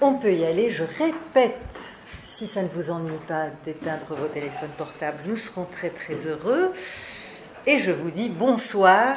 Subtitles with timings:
[0.00, 0.70] on peut y aller.
[0.70, 1.56] Je répète,
[2.24, 6.72] si ça ne vous ennuie pas d'éteindre vos téléphones portables, nous serons très très heureux.
[7.66, 9.16] Et je vous dis bonsoir.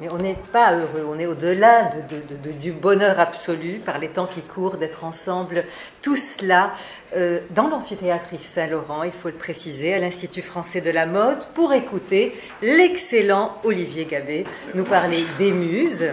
[0.00, 1.90] Mais on n'est pas heureux, on est au-delà
[2.58, 5.64] du bonheur absolu par les temps qui courent d'être ensemble,
[6.00, 6.72] tous là,
[7.16, 11.44] euh, dans l'amphithéâtre Yves Saint-Laurent, il faut le préciser, à l'Institut français de la mode,
[11.54, 16.04] pour écouter l'excellent Olivier Gabé nous parler des muses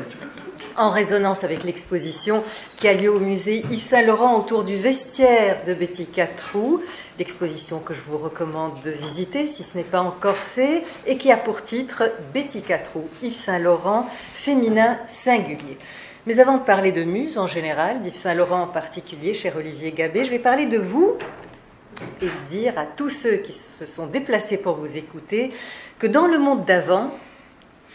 [0.78, 2.44] en résonance avec l'exposition
[2.78, 6.82] qui a lieu au musée Yves Saint-Laurent autour du vestiaire de Betty Catrou,
[7.18, 11.32] l'exposition que je vous recommande de visiter si ce n'est pas encore fait, et qui
[11.32, 12.04] a pour titre
[12.34, 15.78] Betty Catrou, Yves Saint-Laurent, féminin singulier.
[16.28, 20.26] Mais avant de parler de muse en général, d'Yves Saint-Laurent en particulier, cher Olivier Gabé,
[20.26, 21.16] je vais parler de vous
[22.22, 25.54] et dire à tous ceux qui se sont déplacés pour vous écouter
[26.00, 27.12] que dans le monde d'avant,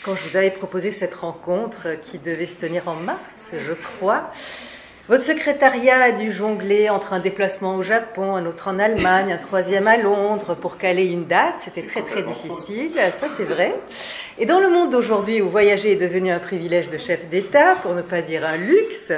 [0.03, 4.31] quand je vous avais proposé cette rencontre qui devait se tenir en mars, je crois,
[5.09, 9.37] votre secrétariat a dû jongler entre un déplacement au Japon, un autre en Allemagne, un
[9.37, 11.55] troisième à Londres pour caler une date.
[11.59, 13.75] C'était très très difficile, ça c'est vrai.
[14.39, 17.95] Et dans le monde d'aujourd'hui où voyager est devenu un privilège de chef d'État, pour
[17.95, 19.13] ne pas dire un luxe,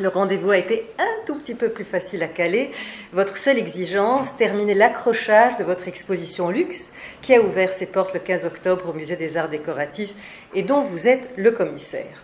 [0.00, 2.70] le rendez-vous a été un tout petit peu plus facile à caler.
[3.12, 6.90] Votre seule exigence, terminer l'accrochage de votre exposition luxe
[7.20, 10.14] qui a ouvert ses portes le 15 octobre au Musée des Arts Décoratifs
[10.54, 12.21] et dont vous êtes le commissaire.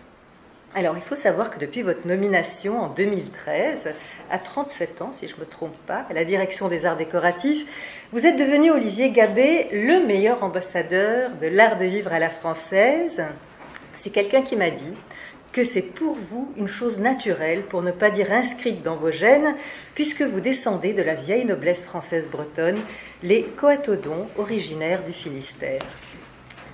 [0.75, 3.91] Alors, il faut savoir que depuis votre nomination en 2013,
[4.29, 7.65] à 37 ans, si je ne me trompe pas, à la direction des arts décoratifs,
[8.11, 13.23] vous êtes devenu, Olivier Gabé, le meilleur ambassadeur de l'art de vivre à la française.
[13.95, 14.93] C'est quelqu'un qui m'a dit
[15.51, 19.55] que c'est pour vous une chose naturelle, pour ne pas dire inscrite dans vos gènes,
[19.95, 22.81] puisque vous descendez de la vieille noblesse française bretonne,
[23.23, 25.81] les Coatodons originaires du Finistère.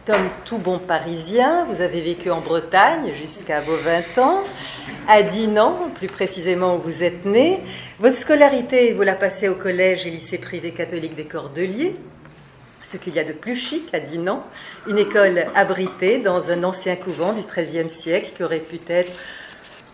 [0.06, 4.44] Comme tout bon Parisien, vous avez vécu en Bretagne jusqu'à vos 20 ans,
[5.08, 7.64] à Dinan, plus précisément où vous êtes né.
[8.00, 11.96] Votre scolarité, vous la passez au collège et lycée privé catholique des Cordeliers,
[12.84, 14.44] ce qu'il y a de plus chic à Dinan,
[14.86, 19.12] une école abritée dans un ancien couvent du XIIIe siècle qui aurait pu être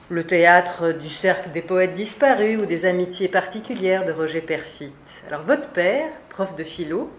[0.09, 4.93] le théâtre du cercle des poètes disparus ou des amitiés particulières de Roger Perfit.
[5.29, 7.09] Alors votre père, prof de philo,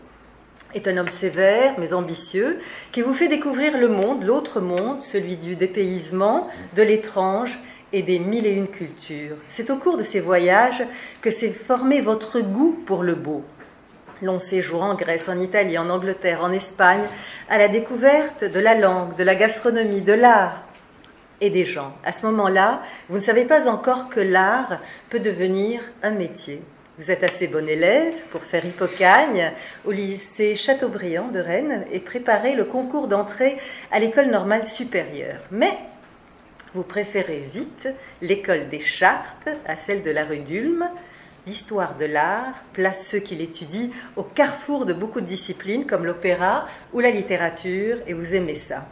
[0.75, 2.59] est un homme sévère mais ambitieux
[2.93, 7.59] qui vous fait découvrir le monde, l'autre monde, celui du dépaysement, de l'étrange
[7.93, 9.37] et des mille et une cultures.
[9.49, 10.83] C'est au cours de ces voyages
[11.21, 13.45] que s'est formé votre goût pour le beau,
[14.23, 17.05] long séjour en Grèce, en Italie, en Angleterre, en Espagne,
[17.51, 20.65] à la découverte de la langue, de la gastronomie, de l'art
[21.41, 21.93] et des gens.
[22.05, 24.79] À ce moment-là, vous ne savez pas encore que l'art
[25.11, 26.63] peut devenir un métier.
[26.99, 29.53] Vous êtes assez bon élève pour faire Hippocagne
[29.87, 33.57] au lycée Chateaubriand de Rennes et préparer le concours d'entrée
[33.91, 35.41] à l'école normale supérieure.
[35.51, 35.79] Mais
[36.75, 37.89] vous préférez vite
[38.21, 40.87] l'école des Chartes à celle de la rue d'Ulm,
[41.45, 46.69] L'histoire de l'art place ceux qui l'étudient au carrefour de beaucoup de disciplines comme l'opéra
[46.93, 48.87] ou la littérature et vous aimez ça.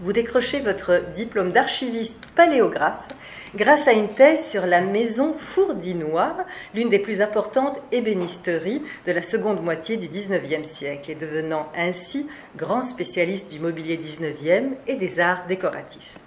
[0.00, 3.06] Vous décrochez votre diplôme d'archiviste paléographe
[3.54, 6.36] grâce à une thèse sur la maison Fourdinois,
[6.74, 12.26] l'une des plus importantes ébénisteries de la seconde moitié du XIXe siècle, et devenant ainsi
[12.56, 16.18] grand spécialiste du mobilier XIXe et des arts décoratifs.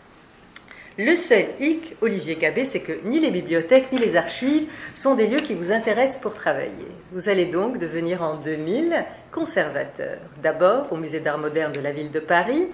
[0.97, 5.27] Le seul hic, Olivier Gabé, c'est que ni les bibliothèques ni les archives sont des
[5.27, 6.87] lieux qui vous intéressent pour travailler.
[7.11, 10.17] Vous allez donc devenir en 2000 conservateur.
[10.41, 12.69] D'abord au Musée d'art moderne de la ville de Paris,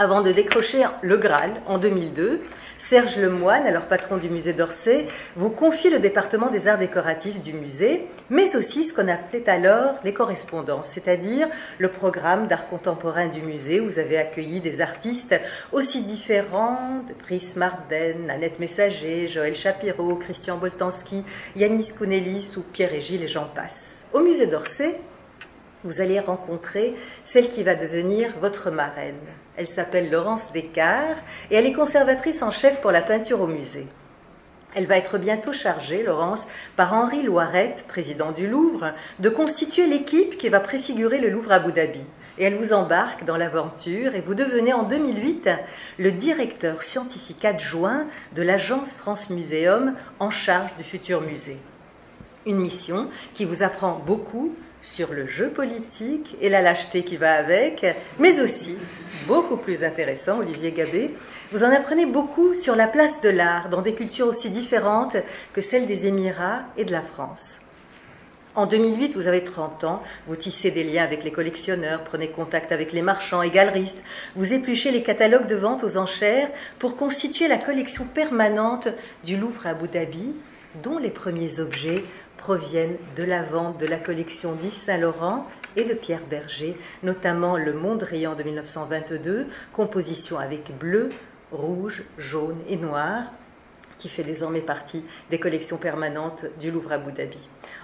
[0.00, 2.40] avant de décrocher le Graal en 2002,
[2.78, 5.06] Serge Lemoine, alors patron du musée d'Orsay,
[5.36, 9.96] vous confie le département des arts décoratifs du musée, mais aussi ce qu'on appelait alors
[10.02, 15.38] les correspondances, c'est-à-dire le programme d'art contemporain du musée où vous avez accueilli des artistes
[15.70, 21.24] aussi différents de Brice Marden, Annette Messager, Joël Chapiro, Christian Boltanski,
[21.56, 24.02] Yanis Kounelis ou Pierre et et j'en passe.
[24.14, 24.98] Au musée d'Orsay,
[25.84, 26.94] vous allez rencontrer
[27.26, 29.20] celle qui va devenir votre marraine.
[29.60, 31.18] Elle s'appelle Laurence Descartes
[31.50, 33.86] et elle est conservatrice en chef pour la peinture au musée.
[34.74, 36.46] Elle va être bientôt chargée, Laurence,
[36.76, 41.56] par Henri Loirette, président du Louvre, de constituer l'équipe qui va préfigurer le Louvre à
[41.56, 42.00] Abu Dhabi.
[42.38, 45.50] Et elle vous embarque dans l'aventure et vous devenez en 2008
[45.98, 51.58] le directeur scientifique adjoint de l'agence France Muséum en charge du futur musée.
[52.46, 57.34] Une mission qui vous apprend beaucoup sur le jeu politique et la lâcheté qui va
[57.34, 57.84] avec,
[58.18, 58.76] mais aussi,
[59.26, 61.14] beaucoup plus intéressant, Olivier Gabé,
[61.52, 65.16] vous en apprenez beaucoup sur la place de l'art dans des cultures aussi différentes
[65.52, 67.60] que celles des Émirats et de la France.
[68.56, 72.72] En 2008, vous avez 30 ans, vous tissez des liens avec les collectionneurs, prenez contact
[72.72, 74.02] avec les marchands et galeristes,
[74.34, 76.50] vous épluchez les catalogues de vente aux enchères
[76.80, 78.88] pour constituer la collection permanente
[79.24, 80.34] du Louvre à Abu Dhabi,
[80.82, 82.02] dont les premiers objets
[82.40, 85.46] proviennent de la vente de la collection d'Yves Saint-Laurent
[85.76, 91.10] et de Pierre Berger, notamment le Mondrian de 1922, composition avec bleu,
[91.52, 93.24] rouge, jaune et noir,
[93.98, 97.38] qui fait désormais partie des collections permanentes du Louvre à Abu Dhabi.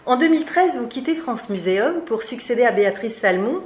[0.06, 3.62] En 2013, vous quittez France Muséum pour succéder à Béatrice Salmon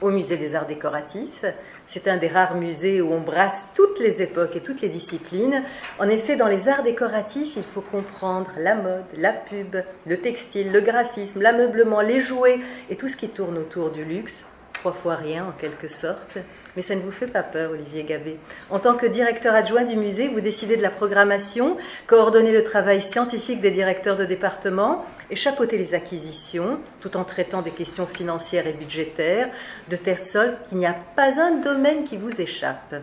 [0.00, 1.44] au Musée des Arts Décoratifs.
[1.86, 5.62] C'est un des rares musées où on brasse toutes les époques et toutes les disciplines.
[5.98, 10.72] En effet, dans les arts décoratifs, il faut comprendre la mode, la pub, le textile,
[10.72, 12.58] le graphisme, l'ameublement, les jouets
[12.90, 14.44] et tout ce qui tourne autour du luxe.
[14.74, 16.38] Trois fois rien en quelque sorte.
[16.76, 18.36] Mais ça ne vous fait pas peur, Olivier Gabé.
[18.70, 23.00] En tant que directeur adjoint du musée, vous décidez de la programmation, coordonnez le travail
[23.00, 28.66] scientifique des directeurs de département et chapeautez les acquisitions, tout en traitant des questions financières
[28.66, 29.48] et budgétaires,
[29.88, 32.94] de telle sorte qu'il n'y a pas un domaine qui vous échappe.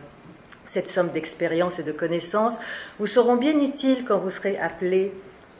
[0.65, 2.59] Cette somme d'expérience et de connaissances
[2.99, 5.11] vous seront bien utiles quand vous serez appelé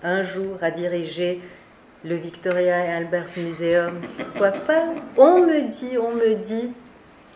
[0.03, 1.41] un jour à diriger
[2.05, 4.01] le Victoria et Albert Museum.
[4.17, 4.83] Pourquoi pas?
[5.17, 6.69] On me dit, on me dit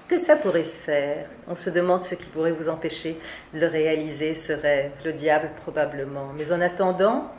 [0.08, 1.28] que ça pourrait se faire?
[1.48, 3.18] On se demande ce qui pourrait vous empêcher
[3.54, 4.92] de réaliser, ce rêve.
[5.04, 6.32] Le diable probablement.
[6.38, 7.32] Mais en attendant,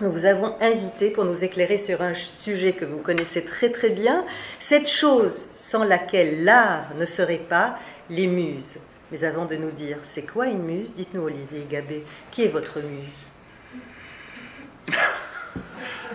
[0.00, 3.90] nous vous avons invité pour nous éclairer sur un sujet que vous connaissez très très
[3.90, 4.24] bien,
[4.58, 7.78] cette chose sans laquelle l'art ne serait pas
[8.10, 8.78] les muses.
[9.10, 12.80] Mais avant de nous dire c'est quoi une muse, dites-nous Olivier Gabé, qui est votre
[12.80, 13.30] muse?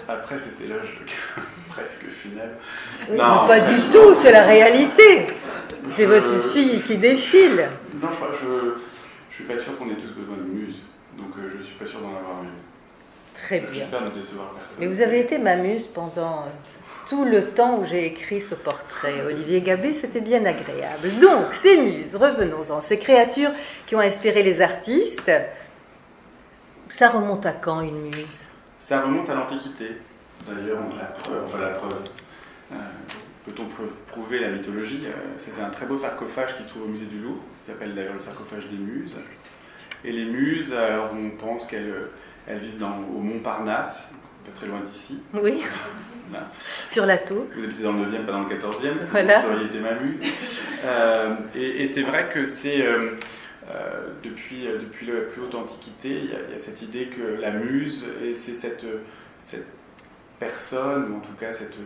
[0.07, 0.99] Après cet éloge
[1.69, 2.57] presque final.
[3.09, 5.27] non, pas du tout, c'est la réalité.
[5.89, 7.69] C'est votre fille qui défile.
[8.01, 8.73] Non, je ne
[9.29, 10.83] suis pas sûr qu'on ait tous besoin de muse,
[11.17, 12.49] donc euh, je ne suis pas sûr d'en avoir une.
[13.33, 13.69] Très bien.
[13.71, 14.77] J'espère ne décevoir personne.
[14.79, 16.45] Mais vous avez été ma muse pendant
[17.07, 19.21] tout le temps où j'ai écrit ce portrait.
[19.25, 21.09] Olivier Gabé, c'était bien agréable.
[21.19, 23.51] Donc, ces muses, revenons-en, ces créatures
[23.87, 25.31] qui ont inspiré les artistes,
[26.89, 28.47] ça remonte à quand une muse?
[28.81, 29.91] Ça remonte à l'Antiquité.
[30.47, 32.01] D'ailleurs, on, la preuve.
[32.71, 32.75] Euh,
[33.45, 33.67] peut-on
[34.07, 35.03] prouver la mythologie?
[35.05, 37.93] Euh, C'est un très beau sarcophage qui se trouve au musée du Louvre, qui s'appelle
[37.93, 39.17] d'ailleurs le sarcophage des Muses.
[40.03, 41.93] Et les Muses, alors on pense qu'elles
[42.47, 44.11] elles vivent dans, au Montparnasse,
[44.43, 45.21] pas très loin d'ici.
[45.35, 45.61] Oui.
[46.87, 47.45] Sur la tour.
[47.53, 49.41] Vous habitez dans le 9e, pas dans le 14e, voilà.
[49.41, 50.21] vous auriez été ma muse.
[50.83, 52.81] Euh, et, c'est vrai que c'est.
[52.81, 53.11] Euh,
[54.23, 58.33] depuis, depuis la plus haute antiquité, il y, a, cette idée que la muse, et
[58.33, 58.85] c'est cette,
[60.39, 61.77] personne, ou en tout cas cette,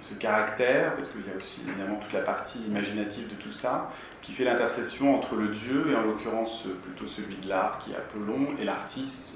[0.00, 3.92] ce caractère, parce qu'il y a aussi évidemment toute la partie imaginative de tout ça,
[4.22, 7.96] qui fait l'intercession entre le Dieu, et en l'occurrence plutôt celui de l'art qui est
[7.96, 9.26] Apollon, et l'artiste,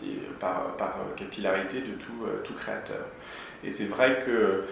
[0.41, 0.75] par,
[1.17, 3.06] capillarité de tout, euh, créateur.
[3.62, 4.64] Et c'est vrai que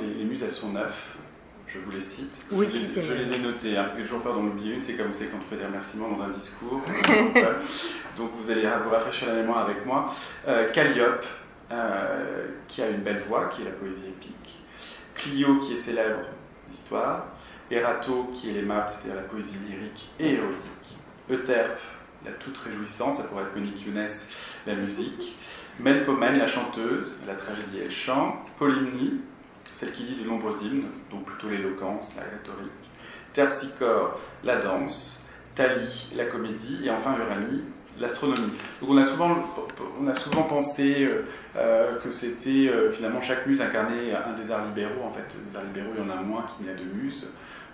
[0.00, 1.16] les, les, muses, elles sont neuf,
[1.72, 2.38] je vous les cite.
[2.50, 4.74] Oui, je, les, je les ai notées, hein, parce que j'ai toujours peur d'en oublier
[4.74, 6.80] une, c'est comme vous savez quand on fait des remerciements dans un discours.
[8.16, 10.12] donc, vous allez vous rafraîchir la mémoire avec moi.
[10.48, 11.24] Euh, Calliope,
[11.70, 14.58] euh, qui a une belle voix, qui est la poésie épique.
[15.14, 16.26] Clio qui est célèbre,
[16.68, 17.26] l'histoire,
[17.70, 20.98] Erato qui est l'aimable, c'est-à-dire la poésie lyrique et érotique,
[21.30, 21.80] Euterpe,
[22.24, 24.08] la toute réjouissante, ça pourrait être Monique Younes,
[24.66, 25.36] la musique,
[25.78, 29.20] Melpomène, la chanteuse, la tragédie et le chant, Polymnie,
[29.72, 32.70] celle qui lit de nombreux hymnes, donc plutôt l'éloquence, la rhétorique,
[33.32, 35.24] Terpsichore, la danse,
[35.54, 37.62] Thalie, la comédie, et enfin Uranie,
[37.98, 38.52] l'astronomie.
[38.80, 39.36] Donc on a souvent,
[40.00, 41.22] on a souvent pensé euh,
[41.56, 45.04] euh, que c'était euh, finalement chaque muse incarnait un des arts libéraux.
[45.04, 47.32] En fait, des arts libéraux, il y en a moins qu'il n'y a de muses.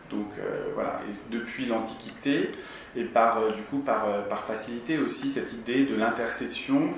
[0.09, 0.35] Donc
[0.75, 2.53] voilà, et depuis l'Antiquité,
[2.95, 6.91] et par, du coup par, par facilité aussi, cette idée de l'intercession,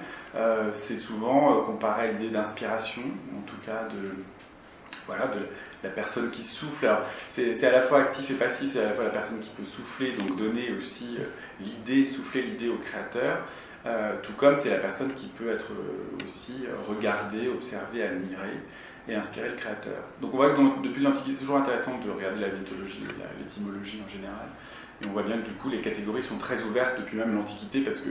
[0.73, 3.01] c'est souvent comparé à l'idée d'inspiration,
[3.35, 4.13] en tout cas de,
[5.07, 5.41] voilà, de
[5.83, 6.89] la personne qui souffle.
[7.29, 9.65] C'est à la fois actif et passif, c'est à la fois la personne qui peut
[9.65, 11.19] souffler, donc donner aussi
[11.61, 13.39] l'idée, souffler l'idée au créateur,
[13.87, 18.61] euh, tout comme c'est la personne qui peut être euh, aussi regardée, observée, admirée
[19.09, 20.03] et inspirer le créateur.
[20.21, 23.01] Donc on voit que depuis l'Antiquité, c'est toujours intéressant de regarder la mythologie,
[23.39, 24.49] l'étymologie en général.
[25.01, 27.81] Et on voit bien que du coup les catégories sont très ouvertes depuis même l'Antiquité
[27.81, 28.11] parce que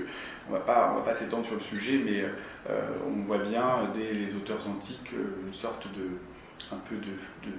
[0.50, 2.24] on va pas, s'étendre sur le sujet, mais
[2.70, 5.12] euh, on voit bien dès les auteurs antiques
[5.46, 6.08] une sorte de,
[6.72, 7.12] un peu de,
[7.48, 7.56] de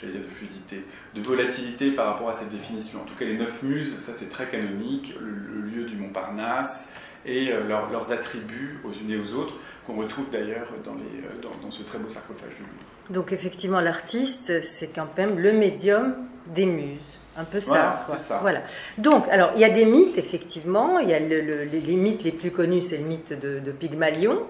[0.00, 3.00] j'allais dire de fluidité, de volatilité par rapport à cette définition.
[3.02, 6.92] En tout cas, les neuf muses, ça c'est très canonique, le, lieu du Montparnasse
[7.26, 9.54] et euh, leurs attributs aux unes et aux autres,
[9.86, 12.72] qu'on retrouve d'ailleurs dans, euh, dans, dans, ce très beau sarcophage du Louvre.
[13.10, 16.14] Donc effectivement, l'artiste, c'est quand même le médium
[16.46, 17.18] des muses.
[17.36, 18.38] Un peu ça, voilà, ça.
[18.42, 18.62] Voilà.
[18.98, 20.98] Donc, alors, il y a des mythes, effectivement.
[20.98, 24.42] Il y a le, les mythes les plus connus, c'est le mythe de, de Pygmalion,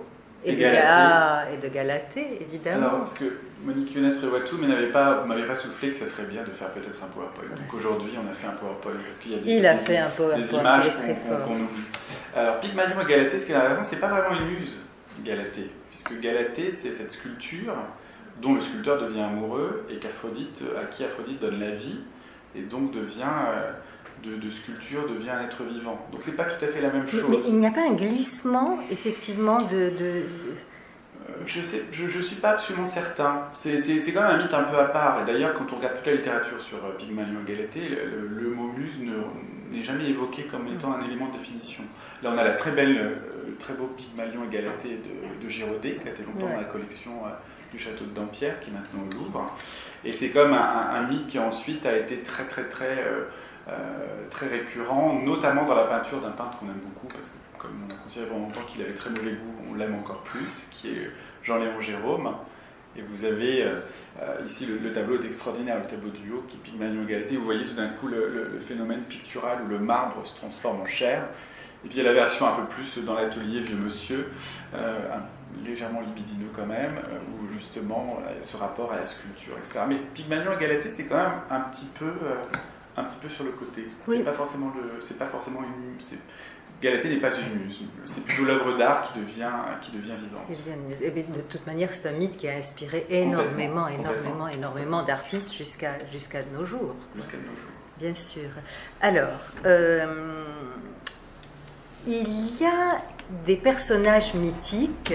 [0.44, 0.80] Et, Et de, Galatée.
[0.88, 2.87] Ga- et de Galatée, évidemment.
[2.87, 3.25] Alors, parce que
[3.62, 6.50] Monique Younes prévoit tout, mais n'avait pas, m'avait pas soufflé que ça serait bien de
[6.50, 7.44] faire peut-être un PowerPoint.
[7.56, 9.80] Donc aujourd'hui, on a fait un PowerPoint parce qu'il y a des, Il a des-
[9.80, 10.90] fait un PowerPoint des qui est images
[11.47, 11.85] qu'on oublie.
[12.35, 14.80] Alors, Pygmalion et Galatée, ce qu'elle a raison, c'est pas vraiment une muse,
[15.23, 17.75] Galatée, puisque Galatée, c'est cette sculpture
[18.40, 22.00] dont le sculpteur devient amoureux et qu'Aphrodite, à qui Aphrodite donne la vie,
[22.56, 23.73] et donc devient euh,
[24.22, 26.06] de, de sculpture devient un être vivant.
[26.12, 27.24] Donc c'est pas tout à fait la même chose.
[27.28, 29.90] mais il n'y a pas un glissement, effectivement, de.
[29.90, 30.22] de-
[31.28, 33.42] Euh, Je sais, je, je suis pas absolument certain.
[33.52, 33.76] C'est,
[34.12, 35.20] quand même un mythe un peu à part.
[35.22, 38.50] Et d'ailleurs, quand on regarde toute la littérature sur euh, Pygmalion et Galatée, le, le-
[38.50, 41.84] mot muse ne- n'est jamais évoqué comme étant un élément de définition.
[42.22, 43.14] Là, on a la très belle, euh,
[43.48, 46.52] le très beau Pygmalion et Galatée de, de Giraudet, qui a été longtemps Ouais.
[46.54, 47.12] dans la collection
[47.72, 49.56] du château de Dampierre, qui est maintenant au Louvre.
[50.04, 53.24] Et c'est comme un, un- un mythe qui ensuite a été très, très, très, euh,
[53.70, 57.70] euh, très récurrent, notamment dans la peinture d'un peintre qu'on aime beaucoup, parce que comme
[57.86, 60.88] on a considéré pendant longtemps qu'il avait très mauvais goût, on l'aime encore plus, qui
[60.88, 61.10] est
[61.42, 62.34] Jean-Léon Jérôme.
[62.96, 63.80] Et vous avez euh,
[64.20, 67.36] euh, ici le, le tableau est extraordinaire, le tableau du haut qui est Pygmalion Galatée.
[67.36, 71.24] Vous voyez tout d'un coup le, phénomène pictural où le marbre se transforme en chair.
[71.84, 74.28] Et puis il y a la version un peu plus dans l'atelier Vieux Monsieur,
[75.64, 76.98] légèrement libidineux quand même,
[77.32, 79.80] où justement il ce rapport à la sculpture, etc.
[79.88, 82.12] Mais Pygmalion et Galatée, c'est quand même un petit peu,
[82.97, 83.87] un petit peu sur le côté.
[84.09, 84.16] Oui.
[84.18, 85.99] C'est pas forcément le, c'est pas forcément une.
[86.00, 86.18] c'est-
[86.82, 89.50] Galatée n'est pas une muse, c'est plutôt l'œuvre d'art qui devient,
[89.82, 90.49] qui devient vivante.
[90.49, 95.52] de- eh de toute manière, c'est un mythe qui a inspiré énormément, énormément, énormément d'artistes
[95.52, 96.94] jusqu'à jusqu'à nos jours.
[97.14, 97.70] Jusqu'à nos jours.
[97.99, 98.49] Bien sûr.
[99.02, 100.44] Alors, euh,
[102.06, 103.02] il y a
[103.44, 105.12] des personnages mythiques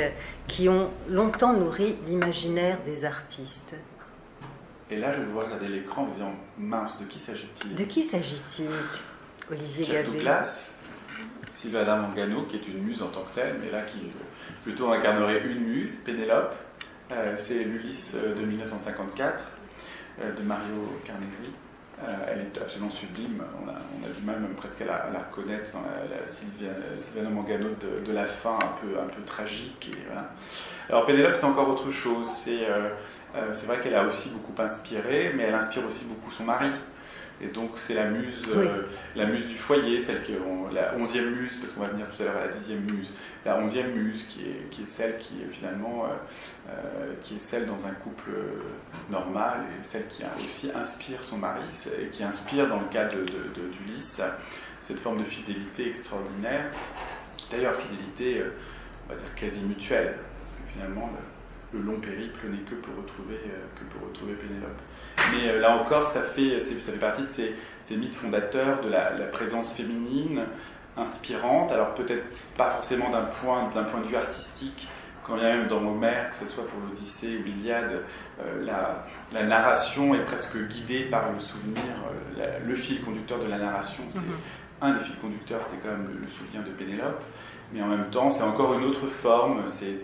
[0.47, 3.73] qui ont longtemps nourri l'imaginaire des artistes.
[4.91, 7.83] Et là, je vais vous regarder l'écran en me disant mince, de qui s'agit-il De
[7.85, 8.69] qui s'agit-il
[9.51, 10.75] Olivier Gabé Douglas,
[11.49, 13.97] Sylvana Mangano, qui est une muse en tant que telle, mais là qui
[14.63, 16.55] plutôt incarnerait une muse, Pénélope.
[17.11, 19.45] Euh, c'est l'Ulysse euh, de 1954
[20.19, 21.51] euh, de Mario Carnegri.
[22.03, 23.43] Euh, elle est absolument sublime.
[23.63, 25.71] On a, on a du mal même presque à la, à la reconnaître
[26.09, 29.91] la, Sylvia, Sylvana Mangano de, de la fin, un peu, un peu tragique.
[29.93, 30.31] Et voilà.
[30.89, 32.29] Alors Pénélope, c'est encore autre chose.
[32.35, 32.89] C'est euh,
[33.35, 36.69] euh, c'est vrai qu'elle a aussi beaucoup inspiré, mais elle inspire aussi beaucoup son mari.
[37.41, 38.83] Et donc c'est la muse, euh,
[39.17, 42.07] la muse du foyer, celle qui est on- la onzième muse, parce qu'on va venir
[42.07, 43.11] tout à l'heure à la dixième muse,
[43.45, 46.05] la onzième muse qui est, qui est celle qui est finalement
[46.69, 48.29] euh, qui est celle dans un couple
[49.09, 51.59] normal et celle qui aussi inspire son mari
[52.13, 54.21] qui inspire dans le cas d'Ulysse
[54.79, 56.71] cette forme de fidélité extraordinaire.
[57.51, 58.43] D'ailleurs fidélité,
[59.09, 60.15] on va dire quasi mutuelle,
[60.75, 61.09] finalement
[61.73, 64.81] le, le long périple n'est que pour retrouver euh, que pour retrouver Pénélope.
[65.31, 68.81] Mais euh, là encore, ça fait, c'est- ça fait partie de ces, ces mythes fondateurs
[68.81, 70.43] de la, la présence féminine
[70.97, 71.71] inspirante.
[71.71, 72.23] Alors peut-être
[72.57, 74.87] pas forcément d'un point, d'un point de vue artistique,
[75.23, 78.01] quand bien même dans Homère, que ce soit pour l'Odyssée ou l'Iliade,
[78.41, 81.81] euh, la, la narration est presque guidée par le souvenir.
[81.83, 84.35] euh, la- le fil conducteur de la narration, c'est Mhm.
[84.81, 87.23] un des fils conducteurs, c'est quand même le, le souvenir de Pénélope.
[87.73, 89.63] Mais en même temps, c'est encore une autre forme.
[89.67, 89.95] C'est,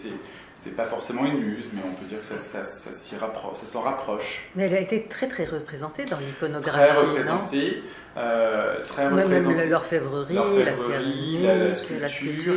[0.64, 3.58] c'est, pas forcément une muse, mais on peut dire que ça, ça, ça s'y rapproche,
[3.58, 4.44] ça s'en rapproche.
[4.56, 7.84] Mais elle a été très très représentée dans Très l'iconographie, non représentée,
[8.18, 9.68] euh, très Même, même représentée.
[9.68, 12.54] l'orfèvrerie, la céramique, la- la la sculpture,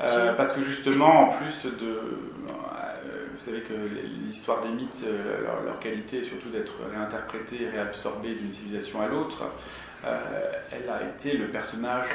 [0.00, 1.86] Euh, parce que justement, en plus de.
[1.86, 3.74] euh, vous savez que
[4.24, 5.04] l'histoire des mythes,
[5.44, 9.44] leur, leur qualité est surtout d'être réinterprétée et réabsorbée d'une civilisation à l'autre.
[10.06, 10.18] Euh,
[10.72, 12.06] elle a été le personnage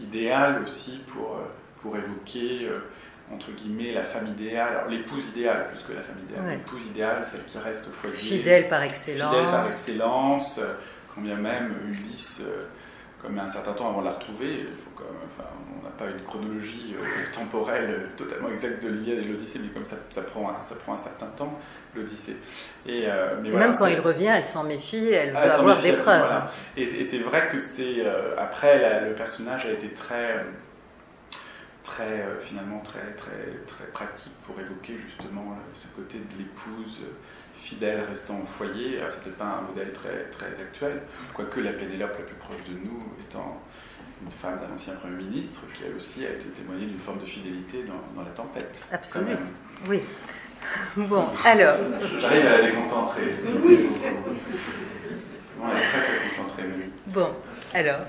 [0.00, 1.38] idéal aussi pour,
[1.82, 2.68] pour évoquer,
[3.32, 4.68] entre guillemets, la femme idéale.
[4.76, 6.44] Alors, l'épouse idéale, plus que la femme idéale.
[6.44, 6.56] Ouais.
[6.56, 8.14] L'épouse idéale, celle qui reste au foyer.
[8.16, 9.30] Fidèle par excellence.
[9.34, 10.74] Fidèle par excellence, euh,
[11.14, 12.64] quand bien même Ulysse, euh,
[13.20, 15.42] comme un certain temps avant de la retrouver, il faut quand même- enfin,
[15.80, 17.02] on n'a pas une chronologie euh,
[17.32, 20.60] temporelle euh, totalement exacte de l'Iliade et de l'Odyssée, mais comme ça, ça, prend, un-
[20.60, 21.58] ça prend un certain temps,
[21.96, 22.36] l'Odyssée.
[22.86, 25.52] Et, euh, mais Et voilà, même quand il revient, elle s'en méfie, elle ah, veut
[25.52, 26.20] avoir méfie, des preuves.
[26.20, 26.50] voilà.
[26.76, 30.44] Et, et c'est vrai que c'est euh, après la- le personnage a été très
[31.86, 37.00] très euh, finalement très très très pratique pour évoquer justement euh, ce côté de l'épouse
[37.02, 37.06] euh,
[37.56, 38.98] fidèle restant au foyer.
[38.98, 41.02] Alors c'est peut-être pas un modèle très très actuel,
[41.34, 43.60] quoique la Pénélope la plus proche de nous étant
[44.24, 47.26] une femme d'un ancien premier ministre qui elle aussi a été témoignée d'une forme de
[47.26, 48.84] fidélité dans, dans la tempête.
[48.92, 49.30] Absolument.
[49.30, 49.48] même.
[49.88, 50.00] Oui.
[50.96, 51.76] Bon, alors,
[52.18, 53.36] J'arrive à la déconcentrer.
[53.36, 53.60] c'est- Souvent
[55.70, 56.62] elle est très très concentrée.
[56.64, 56.90] Mimi.
[57.06, 57.28] bon,
[57.72, 58.00] alors,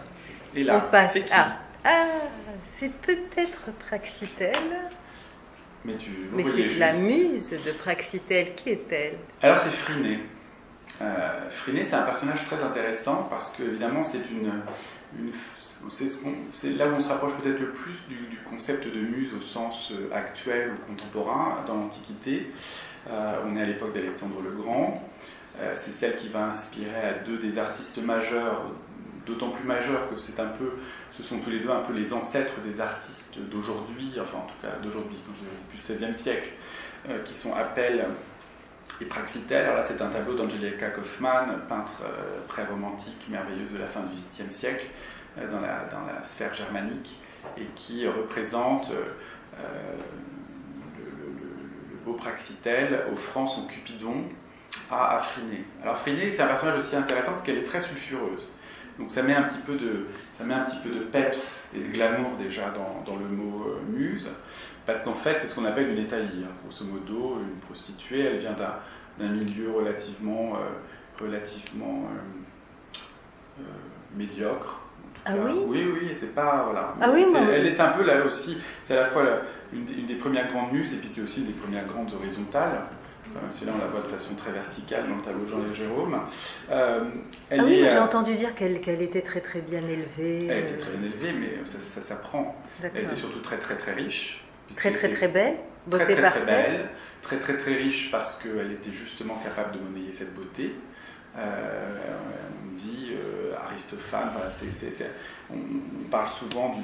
[0.56, 1.58] Et là, on passe à.
[1.90, 2.06] Ah,
[2.66, 4.90] c'est peut-être Praxitèle,
[5.86, 8.56] Mais tu mais c'est la muse de Praxitèle.
[8.56, 9.18] Qui est-elle?
[9.42, 10.20] Alors c'est Phryné.
[11.02, 14.52] Euh, Phryné, c'est un personnage très intéressant parce que évidemment c'est une,
[16.50, 19.94] c'est là où on se rapproche peut-être le plus du, concept de muse au sens
[20.14, 22.52] actuel ou contemporain dans l'Antiquité.
[23.10, 25.10] on est à l'époque d'Alexandre le Grand.
[25.76, 28.64] c'est celle qui va inspirer à deux des artistes majeurs
[29.28, 30.72] d'autant plus majeurs que c'est un peu,
[31.12, 34.56] ce sont tous les deux un peu les ancêtres des artistes d'aujourd'hui, enfin en tout
[34.62, 36.50] cas d'aujourd'hui, depuis le XVIe siècle,
[37.10, 38.06] euh, qui sont Appel
[39.02, 39.64] et Praxitèle.
[39.64, 44.16] Alors là, c'est un tableau d'Angelica Kaufmann, peintre euh, pré-romantique, merveilleuse de la fin du
[44.16, 44.88] XVIIIe siècle,
[45.38, 47.18] euh, dans, la, sphère germanique,
[47.58, 48.98] et qui représente le,
[52.06, 54.26] beau Praxitèle offrant son Cupidon
[54.92, 55.64] à Afriné.
[55.82, 58.50] Alors Afriné, c'est un personnage aussi intéressant parce qu'elle est très sulfureuse.
[58.98, 61.80] Donc ça met un petit peu de, ça met un petit peu de peps et
[61.80, 64.30] de glamour déjà dans, dans le mot euh, muse,
[64.86, 66.46] parce qu'en fait c'est ce qu'on appelle une étaillie.
[66.64, 68.56] Grosso modo, une prostituée, elle vient
[69.20, 72.08] d'un milieu relativement, euh, relativement
[73.60, 73.64] euh,
[74.16, 74.82] médiocre.
[75.26, 76.64] Ah oui Oui, oui, c'est pas.
[76.66, 76.96] Voilà.
[77.02, 79.24] Ah oui, c'est, un peu là aussi, c'est à la fois
[79.74, 82.82] une, une, des premières grandes muses et puis c'est aussi une des premières grandes horizontales
[83.42, 85.74] même si là on la voit de façon très verticale dans le tableau de Jean-Léo
[85.74, 86.20] Jérôme.
[86.70, 87.04] Euh,
[87.52, 90.48] ah oui, j'ai euh, entendu dire qu'elle était très très bien élevée.
[90.48, 92.56] Elle était très bien élevée, mais ça, s'apprend.
[92.84, 94.44] Elle était surtout très très très riche.
[94.74, 96.90] Très très très belle, beauté très, très, très belle,
[97.22, 100.76] très très très riche parce qu'elle était justement capable de monnayer cette beauté.
[101.38, 102.16] Euh,
[102.64, 103.14] on dit
[103.64, 104.32] Aristophane,
[105.52, 106.82] on, parle souvent, du,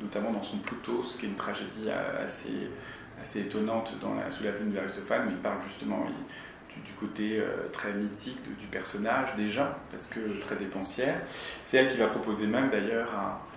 [0.00, 2.70] notamment dans son Plutos, qui est une tragédie assez
[3.20, 6.06] assez étonnante dans sous la plume d'Aristophane, où il parle justement
[6.84, 11.20] du, côté euh, très mythique du personnage déjà, parce que très dépensière.
[11.62, 13.49] C'est elle qui va proposer même d'ailleurs euh,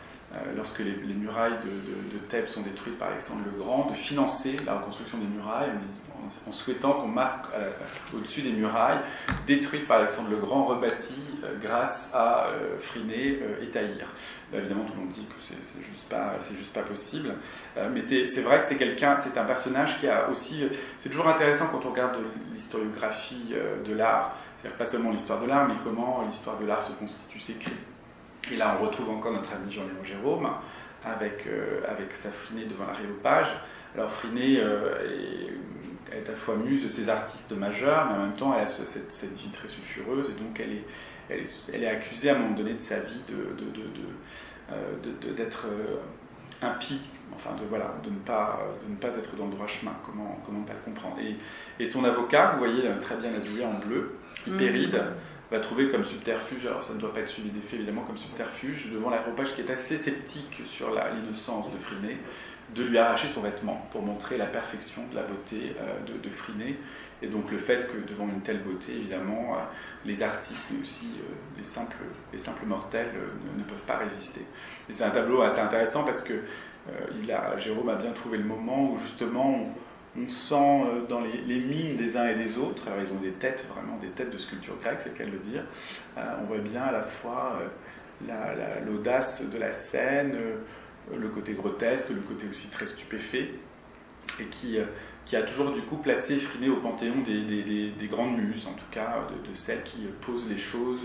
[0.56, 5.18] lorsque les, murailles de, Thèbes sont détruites par Alexandre le Grand, de financer la reconstruction
[5.18, 5.70] des murailles
[6.48, 7.70] en, souhaitant qu'on marque euh,
[8.16, 9.00] au-dessus des murailles
[9.46, 11.16] détruites par Alexandre le Grand, rebâties
[11.62, 12.48] grâce à
[12.80, 14.08] Phryné et Taïr.
[14.54, 17.36] évidemment, tout le monde dit que c'est c'est juste pas possible,
[17.92, 20.64] mais c'est vrai que c'est quelqu'un, c'est un personnage qui a aussi,
[20.98, 22.18] c'est toujours intéressant quand on regarde
[22.54, 23.54] l'historiographie
[23.86, 27.40] de l'art, c'est-à-dire pas seulement l'histoire de l'art, mais comment l'histoire de l'art se constitue,
[27.40, 27.74] s'écrit
[28.52, 30.50] et là, on retrouve encore notre ami Jean-Léon Jérôme
[31.06, 33.48] avec, euh, avec sa Frinée devant l'aréopage.
[33.96, 34.96] Alors Frinée euh,
[36.12, 38.68] est, à la fois muse de ces artistes majeurs, mais en même temps, elle a
[38.68, 40.86] cette, vie très sulfureuse, et donc elle est,
[41.74, 43.72] elle est, accusée à un moment donné de sa vie d'être de,
[45.22, 45.96] de, de, euh,
[46.62, 47.02] impie,
[47.36, 50.40] enfin de, voilà, de, ne pas, de ne pas être dans le droit chemin, comment,
[50.46, 51.18] comment pas le comprendre.
[51.20, 51.36] Et,
[51.82, 56.04] et son avocat, vous voyez, très bien habillé en bleu, Hypéride, mmh va trouver comme
[56.04, 59.54] subterfuge, alors ça ne doit pas être suivi des faits évidemment, comme subterfuge, devant l'aéropage
[59.54, 62.18] qui est assez sceptique sur l'innocence de Friné,
[62.74, 66.30] de lui arracher son vêtement pour montrer la perfection de la beauté euh, de, de.
[67.22, 69.60] Et donc le fait que devant une telle beauté, évidemment, euh,
[70.06, 71.98] les artistes, mais aussi euh, les, simples,
[72.32, 73.12] les simples mortels
[73.58, 74.42] ne, peuvent pas résister.
[74.90, 76.34] Et c'est un tableau assez intéressant parce que
[77.24, 79.74] il a, Jérôme a bien trouvé le moment où justement
[80.28, 83.66] sent euh, dans les, mines des uns et des autres, alors ils ont des têtes,
[83.74, 85.64] vraiment des têtes de sculpture grecque, c'est le cas de le dire,
[86.18, 87.60] euh, on voit bien à la fois
[88.30, 90.38] euh, l'audace de la scène,
[91.14, 93.56] le côté grotesque, le côté aussi très stupéfait,
[94.40, 94.78] et qui,
[95.36, 99.54] a toujours du coup placé Friné au panthéon des, grandes muses, en tout cas de,
[99.54, 101.02] celles qui posent les choses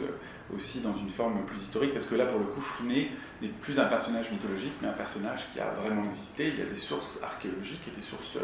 [0.55, 3.11] aussi dans une forme plus historique, parce que là pour le coup Friné
[3.43, 6.71] n'est plus un personnage mythologique, mais un personnage qui a vraiment existé, il y a
[6.71, 8.39] des sources archéologiques et des sources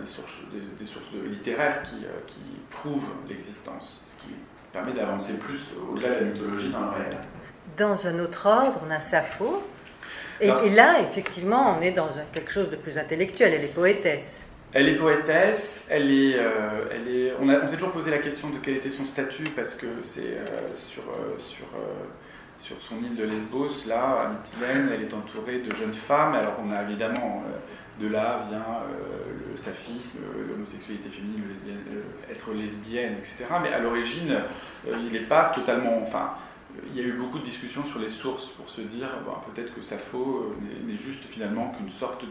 [0.00, 0.40] des, sources,
[0.78, 4.34] des, sources littéraires qui, euh, qui prouvent l'existence, ce qui
[4.72, 7.18] permet d'avancer plus au-delà de la mythologie dans le réel.
[7.76, 9.62] Dans un autre ordre, on a Sappho.
[10.40, 13.54] Et, là, effectivement, on est dans quelque chose de plus intellectuel.
[13.54, 14.46] Elle est poétesse.
[14.72, 18.50] Elle est poétesse, elle est, euh, elle est, on, on s'est toujours posé la question
[18.50, 20.36] de quel était son statut parce que c'est
[20.76, 21.02] sur,
[21.38, 21.66] sur,
[22.58, 26.34] sur son île de Lesbos, là, à Mytilène, elle est entourée de jeunes femmes.
[26.34, 27.42] Alors on a évidemment
[27.98, 33.44] de là vient euh, le saphisme, l'homosexualité féminine, euh, être lesbienne, etc.
[33.62, 34.30] Mais à l'origine,
[34.86, 36.00] euh, il n'est pas totalement.
[36.00, 36.32] Enfin,
[36.90, 39.08] il y a eu beaucoup de discussions sur les sources pour se dire
[39.52, 40.54] peut-être que Sappho
[40.86, 42.24] n'est juste finalement qu'une sorte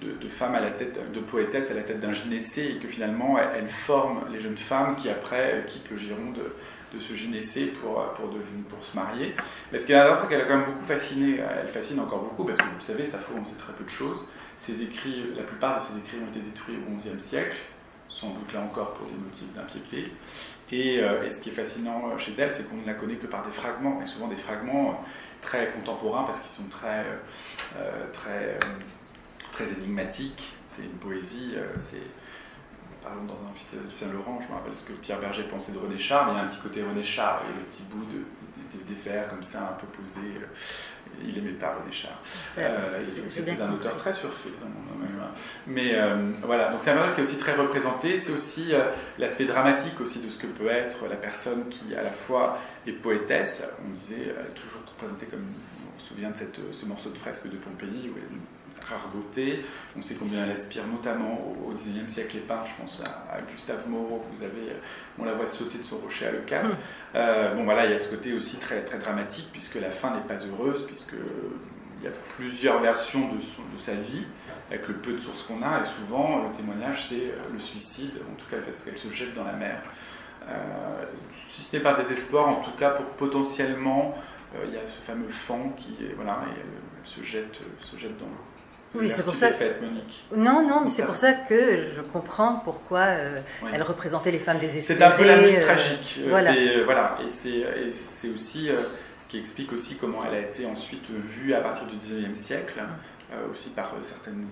[0.00, 3.38] de, femme à la tête, de poétesse à la tête d'un gynécée et que finalement
[3.38, 8.84] elle, forme les jeunes femmes qui après quittent le giron de, ce gynécée pour, pour,
[8.84, 9.36] se marier.
[9.70, 12.22] Mais ce qui est intéressant, c'est qu'elle a quand même beaucoup fasciné, elle fascine encore
[12.22, 14.24] beaucoup parce que vous savez, Sappho, on sait très peu de choses.
[14.58, 17.56] Ses écrits, la plupart de ses écrits ont été détruits au XIe siècle,
[18.08, 20.12] sans doute là encore pour des motifs d'impiété.
[20.72, 23.44] Et, euh, ce qui est fascinant chez elle, c'est qu'on ne la connaît que par
[23.44, 24.94] des fragments, et souvent des fragments euh,
[25.40, 27.06] très contemporains parce qu'ils sont très,
[27.76, 28.58] euh, très,
[29.52, 30.54] très énigmatiques.
[30.66, 31.54] C'est une poésie,
[33.02, 35.72] par exemple dans un amphithéâtre du Saint-Laurent, je me rappelle ce que Pierre Berger pensait
[35.72, 37.82] de René Char, mais il y a un petit côté René Char, et le petit
[37.84, 40.20] bout de, des, comme ça, un peu posés.
[41.26, 42.20] Il aimait pas René Char.
[42.58, 45.08] Euh, C'était un auteur très surfait dans mon
[45.66, 48.16] Mais euh, voilà, donc c'est un personnage qui est aussi très représenté.
[48.16, 48.84] C'est aussi euh,
[49.18, 52.92] l'aspect dramatique aussi de ce que peut être la personne qui à la fois est
[52.92, 53.62] poétesse.
[53.84, 55.46] On disait, elle est toujours représentée comme,
[55.96, 58.38] on se souvient de cette, ce morceau de fresque de Pompéi où elle
[58.84, 59.64] rare beauté.
[59.96, 62.70] On sait combien elle aspire notamment au XIXe siècle peintres.
[62.70, 64.76] Je pense à, Gustave Moreau, vous avez,
[65.18, 66.66] on la voit sauter de son rocher à Le Cap.
[67.14, 70.14] Euh, bon voilà, il y a ce côté aussi très, très dramatique puisque la fin
[70.14, 71.14] n'est pas heureuse, puisque
[71.98, 74.24] il y a plusieurs versions de, de sa vie
[74.70, 78.12] avec le peu de sources qu'on a, et souvent le témoignage c'est euh, le suicide,
[78.30, 79.82] en tout cas le fait qu'elle se jette dans la mer.
[80.48, 81.04] Euh,
[81.50, 84.14] si ce n'est pas désespoir, en tout cas pour potentiellement,
[84.64, 86.40] il y a ce fameux fond qui voilà,
[87.04, 88.26] se, jette, se jette dans,
[88.94, 89.50] oui, c'est pour ça.
[89.80, 90.24] Monique.
[90.34, 93.40] Non, non, mais c'est pour ça que je comprends pourquoi euh,
[93.72, 94.98] elle représentait les femmes désespérées.
[94.98, 96.20] C'est un peu la muse euh, tragique.
[96.20, 96.52] Euh, voilà.
[96.84, 97.18] voilà.
[97.22, 98.70] Et c'est aussi
[99.18, 102.80] ce qui explique aussi comment elle a été ensuite vue à partir du XIXe siècle,
[103.50, 104.46] aussi par certaines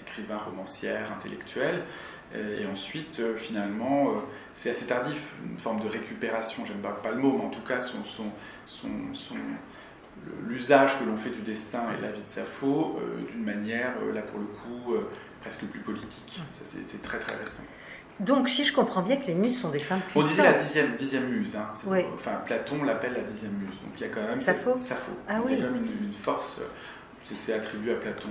[0.00, 1.82] écrivains, romancières, intellectuels.
[2.32, 4.12] Et, ensuite, finalement,
[4.54, 7.80] c'est assez tardif, une forme de récupération, j'aime pas, le mot, mais en tout cas,
[7.80, 8.26] son, son,
[8.64, 9.34] son, son
[10.46, 13.94] l'usage que l'on fait du destin et de la vie de Sappho euh, d'une manière,
[14.02, 15.08] euh, là pour le coup, euh,
[15.40, 16.40] presque plus politique.
[16.64, 17.62] C'est très très récent.
[18.18, 20.22] Donc, si je comprends bien que les muses sont des femmes puissantes.
[20.22, 21.56] On disait la dixième, dixième muse.
[21.56, 21.72] Hein.
[22.14, 23.80] Enfin, Platon l'appelle la dixième muse.
[23.80, 24.36] Donc, il y a quand même.
[24.36, 24.76] Sappho?
[24.78, 25.12] Sappho.
[25.26, 25.52] Ah, oui.
[25.52, 26.58] Il y a quand même une, force.
[27.24, 28.28] C'est attribué à Platon.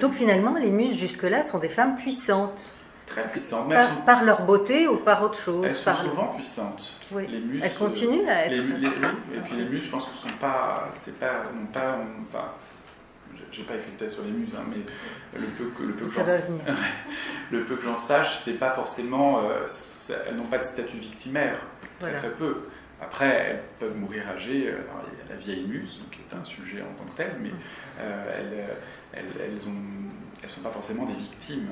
[0.00, 2.74] Donc, finalement, les muses, jusque-là, sont des femmes puissantes.
[3.06, 3.72] Très puissantes.
[4.04, 6.92] Par, leur beauté ou par autre chose Elles sont souvent puissantes.
[7.12, 7.26] Oui.
[7.28, 8.50] Les muses, elles continuent à être.
[8.50, 12.50] Les, et puis les muses, je pense que sont pas, c'est pas, non pas, enfin,
[13.52, 16.06] j'ai pas écrit de thèse sur les muses, hein, mais le peu que le peu
[16.06, 16.20] que
[17.52, 19.64] le peu que j'en sache, c'est pas forcément, euh,
[20.26, 21.60] elles n'ont pas de statut victimaire,
[22.00, 22.68] très très peu.
[23.00, 24.68] Après, elles peuvent mourir âgées.
[24.68, 24.78] Euh,
[25.12, 27.52] il y a la vieille muse, qui est un sujet en tant que tel, mais
[28.00, 28.66] euh, elles,
[29.12, 29.82] elles, elles, ont,
[30.42, 31.68] elles sont pas forcément des victimes.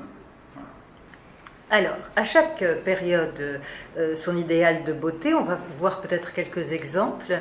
[1.71, 3.59] Alors, à chaque période,
[3.97, 7.39] euh, son idéal de beauté, on va voir peut-être quelques exemples,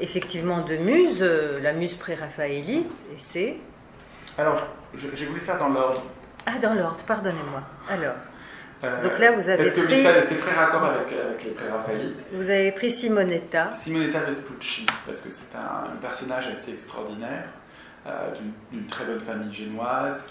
[0.00, 1.18] effectivement, de muse.
[1.20, 3.56] Euh, la muse pré-raphaélite, et c'est.
[4.38, 6.02] Alors, j'ai voulu faire dans l'ordre.
[6.46, 7.62] Ah, dans l'ordre, pardonnez-moi.
[7.88, 8.14] Alors.
[8.82, 10.04] Euh, donc là, vous avez parce pris...
[10.04, 12.24] que c'est très raccord avec, les pré-raphaélites?
[12.32, 13.74] Vous avez pris Simonetta.
[13.74, 17.44] Simonetta Vespucci, parce que c'est un, personnage assez extraordinaire.
[18.70, 20.26] D'une très bonne famille génoise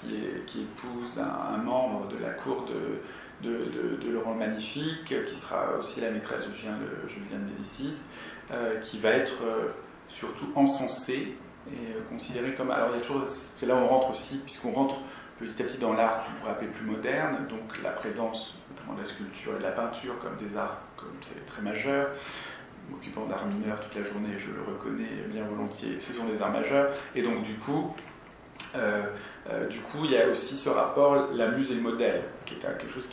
[0.47, 3.01] qui, épouse un, membre de la cour de,
[3.47, 8.01] de, Laurent le Magnifique, qui sera aussi la maîtresse de Julien, de, Médicis,
[8.51, 9.69] euh, qui va être euh,
[10.08, 12.71] surtout encensée et euh, considérée comme.
[12.71, 13.23] Alors il y a toujours.
[13.27, 14.99] C'est là on rentre aussi, puisqu'on rentre
[15.38, 18.99] petit à petit dans l'art qu'on pourrait appeler plus moderne, donc la présence notamment de
[18.99, 22.10] la sculpture et de la peinture comme des arts, comme c'est très majeur.
[22.89, 26.52] M'occupant d'art mineur toute la journée, je le reconnais bien volontiers, ce sont des arts
[26.52, 26.91] majeurs.
[27.15, 27.93] Et donc du coup,
[28.73, 32.58] du coup, il y a aussi ce rapport, la muse et le modèle, qui est
[32.58, 33.08] quelque chose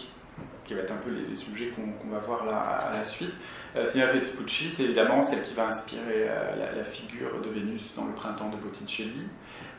[0.67, 3.37] qui va être un peu les, sujets qu'on va voir là à, la suite.
[3.77, 8.05] Euh, Signora Vespucci, c'est évidemment celle qui va inspirer euh, la, figure de Vénus dans
[8.05, 9.29] le printemps de Botticelli,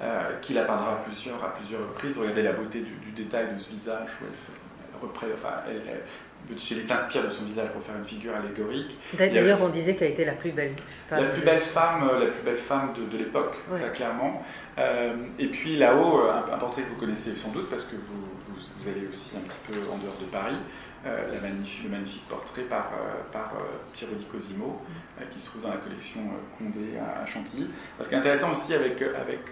[0.01, 2.17] euh, qui la peindra à plusieurs, à plusieurs reprises.
[2.17, 6.03] Regardez la beauté du, détail de ce visage où elle,
[6.49, 8.97] Botticelli s'inspire de son visage pour faire une figure allégorique.
[9.17, 10.73] D'ailleurs, on disait qu'elle était la plus belle
[11.09, 11.23] femme.
[11.23, 13.55] La plus belle femme, la plus belle femme de, l'époque,
[13.93, 14.43] clairement.
[14.77, 18.27] et puis là-haut, un, portrait que vous connaissez sans doute parce que vous,
[18.79, 20.57] vous allez aussi un petit peu en dehors de Paris,
[21.05, 24.81] euh, la le magnifique portrait par, euh, par euh, Pierre Cosimo,
[25.31, 26.21] qui se trouve dans la collection
[26.57, 27.67] Condé à, Chantilly.
[28.01, 29.51] Ce qui est intéressant aussi avec, avec,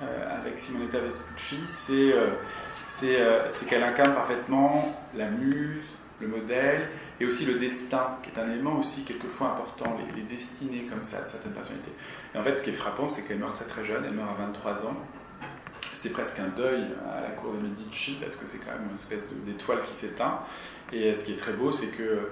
[0.00, 2.14] avec Simonetta Vespucci, c'est
[2.86, 5.84] c'est qu'elle incarne parfaitement la muse,
[6.20, 6.88] le modèle,
[7.20, 11.04] et aussi le destin, qui est un élément aussi quelquefois important, les, les destinées comme
[11.04, 11.92] ça de certaines personnalités.
[12.34, 14.30] Et en fait, ce qui est frappant, c'est qu'elle meurt très très jeune, elle meurt
[14.30, 14.96] à 23 ans,
[15.96, 18.96] c'est presque un deuil à la cour de Medici parce que c'est quand même une
[18.96, 20.40] espèce d'étoile qui s'éteint.
[20.92, 22.30] Et ce qui est très beau, c'est que euh,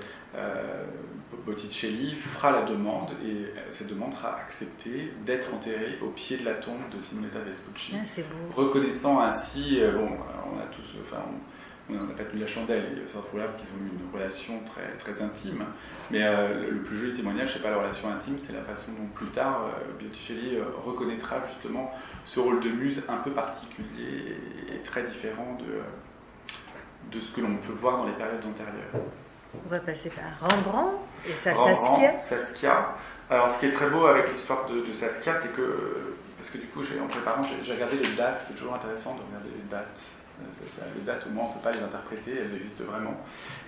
[1.45, 6.55] Botticelli fera la demande et cette demande sera acceptée d'être enterré au pied de la
[6.55, 7.95] tombe de Simonetta Vespucci.
[7.95, 8.21] Ah,
[8.55, 10.09] reconnaissant ainsi, euh, bon,
[10.53, 11.23] on a tous, enfin,
[11.91, 15.21] on n'a pas tenu la chandelle, c'est probable qu'ils ont eu une relation très, très
[15.21, 15.65] intime,
[16.11, 19.07] mais euh, le plus joli témoignage, c'est pas la relation intime, c'est la façon dont
[19.15, 21.93] plus tard euh, Botticelli euh, reconnaîtra justement
[22.25, 24.39] ce rôle de muse un peu particulier
[24.73, 29.05] et, très différent de, de ce que l'on peut voir dans les périodes antérieures.
[29.67, 32.19] On va passer par Rembrandt et sa Saskia.
[32.19, 32.97] Saskia.
[33.31, 36.59] Alors, ce qui est très beau avec l'histoire de, de, Saskia, c'est que, parce que
[36.59, 40.05] du coup, en préparant, j'ai regardé les dates, c'est toujours intéressant de regarder les dates
[40.97, 43.15] les dates, au moins, on ne peut pas les interpréter, elles existent vraiment.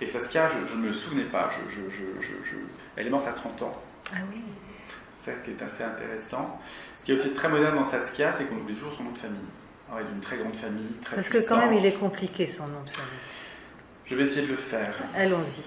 [0.01, 1.49] Et Saskia, je ne me souvenais pas.
[1.69, 1.81] Je,
[2.97, 3.81] elle est morte à 30 ans.
[4.11, 4.41] Ah oui
[5.17, 6.59] ça qui est assez intéressant.
[6.95, 9.17] Ce qui est aussi très moderne dans Saskia, c'est qu'on oublie toujours son nom de
[9.17, 9.39] famille.
[9.89, 12.47] Alors, il est d'une très grande famille, très Parce que quand même, il est compliqué
[12.47, 13.11] son nom de famille.
[14.07, 14.95] Je vais essayer de le faire.
[15.15, 15.63] Allons-y.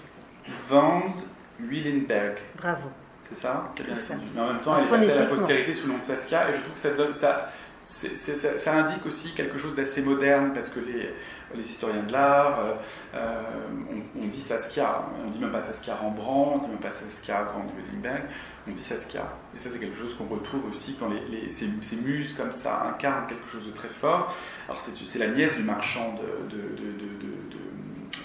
[0.68, 1.14] Vand
[1.60, 2.38] Willenberg.
[2.56, 2.88] Bravo.
[3.28, 4.14] C'est ça C'est ça.
[4.34, 6.50] Mais en même temps, elle est passée à la postérité sous le nom de Saskia,
[6.50, 7.50] et je trouve que ça donne, ça,
[7.84, 11.10] c'est- c'est- ça, ça indique aussi quelque chose d'assez moderne, parce que les,
[11.54, 12.72] les historiens de l'art, euh,
[13.14, 13.42] euh,
[14.16, 17.42] on, on dit Saskia, on dit même pas Saskia Rembrandt, on dit même pas Saskia
[17.42, 18.22] Van Willenberg,
[18.66, 19.32] on dit Saskia.
[19.54, 22.52] Et ça, c'est quelque chose qu'on retrouve aussi quand les, les- ces, ces muses comme
[22.52, 24.34] ça incarnent quelque chose de très fort.
[24.66, 27.20] Alors, c'est c'est la nièce du marchand de, de, de, de-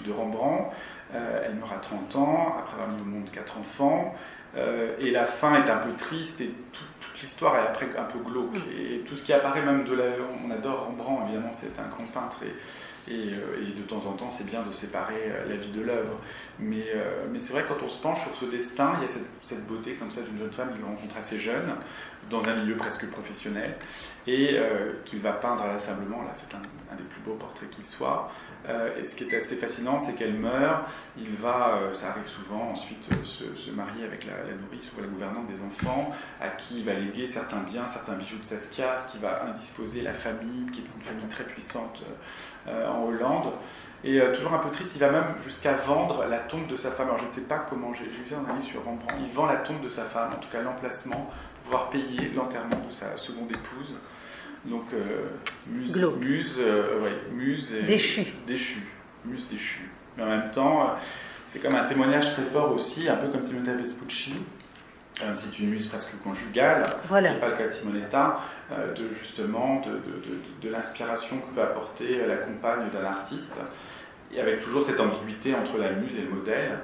[0.06, 0.70] de- Rembrandt.
[1.14, 4.14] Euh, elle meurt à 30 ans, après avoir mis au monde quatre enfants.
[4.56, 8.04] Euh, et la fin est un peu triste et tout- toute l'histoire est après un
[8.04, 8.56] peu glauque.
[8.76, 10.04] Et tout ce qui apparaît même de la...
[10.44, 14.12] On adore Rembrandt, évidemment, c'est un grand peintre et, et, euh, et de temps en
[14.12, 16.18] temps, c'est bien de séparer la vie de l'œuvre.
[16.58, 19.08] Mais, euh, mais c'est vrai quand on se penche sur ce destin, il y a
[19.08, 21.74] cette, cette beauté comme ça d'une jeune femme qu'il rencontre assez jeune,
[22.30, 23.76] dans un milieu presque professionnel,
[24.26, 26.22] et euh, qu'il va peindre inlassablement.
[26.22, 28.30] Là, c'est un, un des plus beaux portraits qui soit.
[28.68, 30.88] Euh, et ce qui est assez fascinant, c'est qu'elle meurt.
[31.16, 35.06] Il va, euh, ça arrive souvent, ensuite euh, se, marier avec la, nourrice ou la
[35.06, 39.12] gouvernante des enfants, à qui il va léguer certains biens, certains bijoux de Saskia, ce
[39.12, 42.02] qui va indisposer la famille, qui est une famille très puissante
[42.66, 43.52] en Hollande.
[44.02, 47.06] Et toujours un peu triste, il va même jusqu'à vendre la tombe de sa femme.
[47.06, 49.14] Alors je ne sais pas comment, j'ai vu ça dans un sur Rembrandt.
[49.20, 52.84] Il vend la tombe de sa femme, en tout cas l'emplacement, pour pouvoir payer l'enterrement
[52.84, 53.96] de sa seconde épouse.
[54.66, 55.28] Donc, euh,
[55.68, 58.24] muse, muse, euh, ouais, muse et- Déchue.
[58.46, 58.82] déchue,
[59.24, 59.88] muse déchue.
[60.16, 60.92] Mais en même temps, euh,
[61.44, 64.34] c'est comme un témoignage très fort aussi, un peu comme Simonetta Vespucci.
[65.22, 67.28] Euh, c'est une muse presque conjugale, Voilà.
[67.30, 68.40] ce n'est pas le cas de Simonetta,
[68.94, 73.58] de justement de, de- de- de l'inspiration que peut apporter la compagne d'un artiste,
[74.30, 76.78] et avec toujours cette ambiguïté entre la muse et le modèle.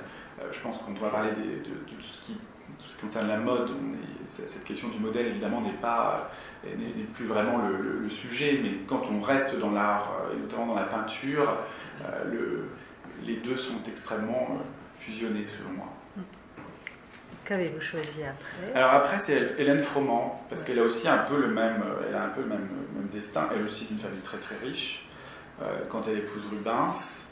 [0.51, 2.38] Je pense qu'on doit parler des- de tout, ce qui,
[2.79, 3.70] tout ce qui concerne la mode.
[3.70, 6.31] Est- cette question du modèle, évidemment, n'est pas
[6.64, 10.35] n'est n'est plus vraiment le, le- le sujet, mais quand on reste dans l'art, euh,
[10.35, 11.57] et notamment dans la peinture,
[12.03, 12.68] euh, le-
[13.25, 14.62] les deux sont extrêmement euh,
[14.94, 15.88] fusionnés, selon moi.
[17.44, 18.72] Qu'avez-vous choisi après?
[18.79, 22.14] Alors après, c'est Hélène Froment, parce qu'elle a aussi un peu le même, euh, elle
[22.14, 23.48] a un peu le même, même destin.
[23.55, 25.05] Elle aussi d'une famille très très riche.
[25.61, 27.25] Euh, quand elle épouse Rubens,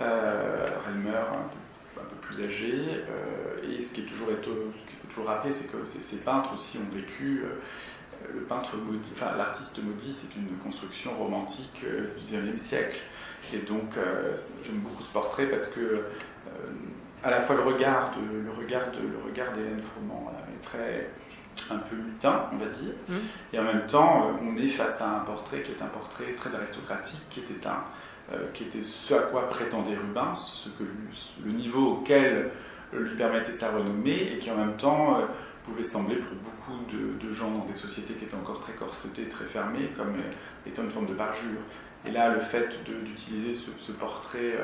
[0.00, 1.56] euh, alors elle meurt un peu,
[2.00, 2.74] un peu plus âgée.
[3.08, 6.54] euh, et ce qui est toujours qu'il faut toujours rappeler, c'est que ces, ces peintres
[6.54, 7.42] aussi ont vécu.
[7.44, 7.48] euh,
[8.32, 13.02] le peintre maudit, enfin l'artiste maudit, c'est une construction romantique euh, du XIXe siècle.
[13.52, 16.02] Et donc, euh, j'aime beaucoup ce portrait parce que euh,
[17.22, 21.10] à la fois le regard de le regard de le regard d'Hélène Froment est très
[21.70, 23.20] un peu mutin, on va dire, Mhm.
[23.52, 26.54] et en même temps, on est face à un portrait qui est un portrait très
[26.54, 27.84] aristocratique, qui était un
[28.32, 30.84] euh, qui était ce à quoi prétendait Rubens, ce que
[31.44, 32.50] le niveau auquel
[32.94, 35.26] lui permettait sa renommée, et qui en même temps euh,
[35.66, 39.44] pouvait sembler pour beaucoup de, gens dans des sociétés qui étaient encore très corsetées, très
[39.44, 41.60] fermées, comme euh, étant une forme de parjure.
[42.06, 44.58] Et là, le fait d'utiliser ce, portrait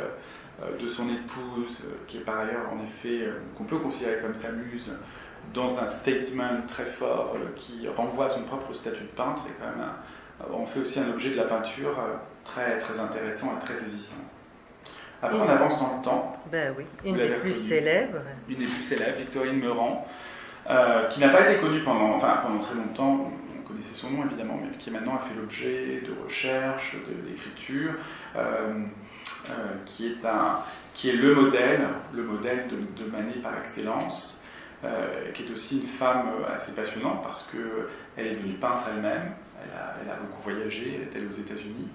[0.79, 4.95] de son épouse, qui est par ailleurs en effet, qu'on peut considérer comme sa muse,
[5.55, 9.75] dans un statement très fort qui renvoie à son propre statut de peintre, et quand
[9.75, 9.89] même
[10.53, 11.97] on fait aussi un objet de la peinture
[12.45, 14.25] très, très intéressant et très saisissant.
[15.23, 16.37] Après, on avance dans le temps.
[16.51, 18.23] Ben oui, une des plus célèbres.
[18.49, 20.07] Une des plus célèbres, Victorine Meurant,
[20.69, 24.25] euh, qui n'a pas été connue pendant, enfin, pendant très longtemps, on connaissait son nom
[24.25, 27.95] évidemment, mais qui maintenant a fait l'objet de recherches, d'écriture,
[28.37, 28.85] euh,
[29.51, 29.53] euh,
[29.85, 30.61] qui, est un,
[30.95, 34.43] qui est le modèle, le modèle de, de Manet par excellence,
[34.85, 39.79] euh, qui est aussi une femme assez passionnante parce qu'elle est devenue peintre elle-même, elle
[39.79, 41.89] a, elle a beaucoup voyagé, elle est allée aux États-Unis.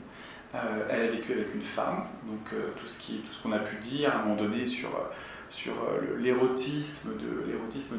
[0.55, 4.11] Euh, elle a vécu avec une femme, donc euh, tout ce qu'on a pu dire
[4.11, 7.09] à un moment donné sur euh, l'érotisme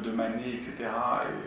[0.01, 0.89] de Manet, etc.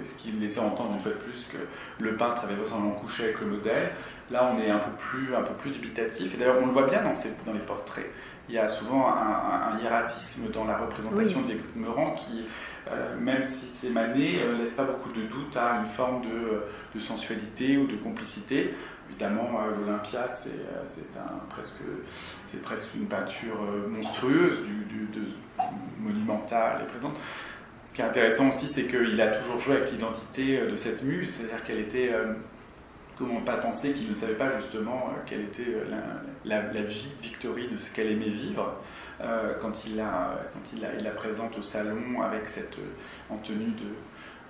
[0.00, 1.56] Et ce qui laissait entendre une fois de plus que
[2.02, 3.90] le peintre avait vraisemblablement couché avec le modèle.
[4.30, 6.32] Là, on est un peu plus un peu plus dubitatif.
[6.34, 8.10] Et d'ailleurs, on le voit bien dans les portraits.
[8.50, 12.46] Il y a souvent un, un- un hiératisme dans la représentation de Victorine Meurant qui,
[12.90, 16.64] euh, même si c'est Manet, euh, laisse pas beaucoup de doute à une forme de,
[16.92, 18.74] de sensualité ou de complicité.
[19.08, 25.26] Évidemment, euh, l'Olympia, c'est euh, un presque une peinture euh, monstrueuse, du, du- de,
[26.00, 27.14] monumentale et présente.
[27.84, 31.30] Ce qui est intéressant aussi, c'est qu'il a toujours joué avec l'identité de cette muse,
[31.36, 32.12] c'est-à-dire qu'elle était.
[33.20, 35.84] Comment pas penser qu'il ne savait pas justement euh, quelle était euh,
[36.44, 38.74] la, la- la vie de Victorine, ce qu'elle aimait vivre,
[39.20, 42.78] euh, quand, il la, présente au salon avec cette,
[43.28, 43.86] en tenue de,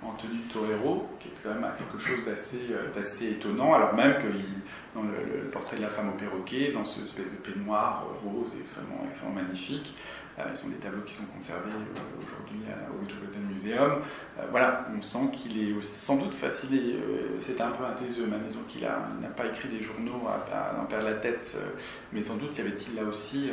[0.03, 4.45] en tenue torero, qui est quand même quelque chose d'assez étonnant, alors même qu'il
[4.95, 9.35] dans le, portrait de la femme au perroquet, dans ce espèce de peignoir rose extrêmement
[9.35, 9.93] magnifique.
[10.53, 11.71] Ce sont des tableaux qui sont conservés
[12.23, 14.01] aujourd'hui au Metropolitan Museum.
[14.49, 16.95] voilà, on sent qu'il est sans doute fasciné.
[17.39, 21.09] C'était un peu un taiseux, donc il n'a pas écrit des journaux à, en perdre
[21.09, 21.57] la tête,
[22.11, 23.51] mais sans doute y avait-il là aussi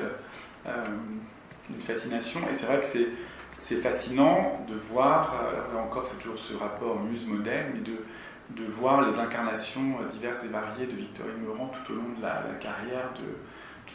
[1.71, 2.41] une fascination.
[2.51, 2.87] Et c'est vrai que
[3.51, 7.97] c'est fascinant de voir, euh, là encore c'est toujours ce rapport muse-modèle, mais de,
[8.71, 12.43] voir les incarnations euh, diverses et variées de Victorine Meurant tout au long de la,
[12.61, 13.37] carrière de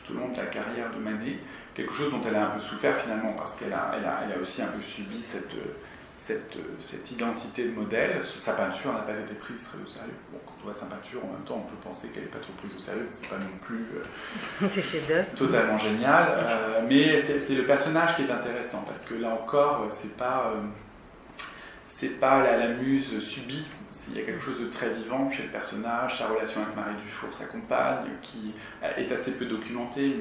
[0.04, 1.40] tout au long de la carrière de Manet,
[1.74, 4.38] quelque chose dont elle a un peu souffert finalement parce qu'elle a, elle a, elle
[4.38, 5.56] a aussi un peu subi cette
[6.16, 8.24] cette, cette, identité de modèle.
[8.24, 10.14] Sa peinture n'a pas été prise très au sérieux.
[10.32, 12.40] Bon, quand on voit sa peinture, en même temps, on peut penser qu'elle n'est pas
[12.40, 13.86] trop prise au sérieux, c'est pas non plus
[14.62, 16.28] euh, totalement génial.
[16.30, 20.62] Euh, mais c'est le personnage qui est intéressant parce que là encore, c'est pas, euh,
[21.86, 23.66] c'est pas la, la, muse subie.
[24.10, 26.96] Il y a quelque chose de très vivant chez le personnage, sa relation avec Marie
[27.04, 28.54] Dufour, sa compagne, qui
[28.98, 30.16] est assez peu documentée,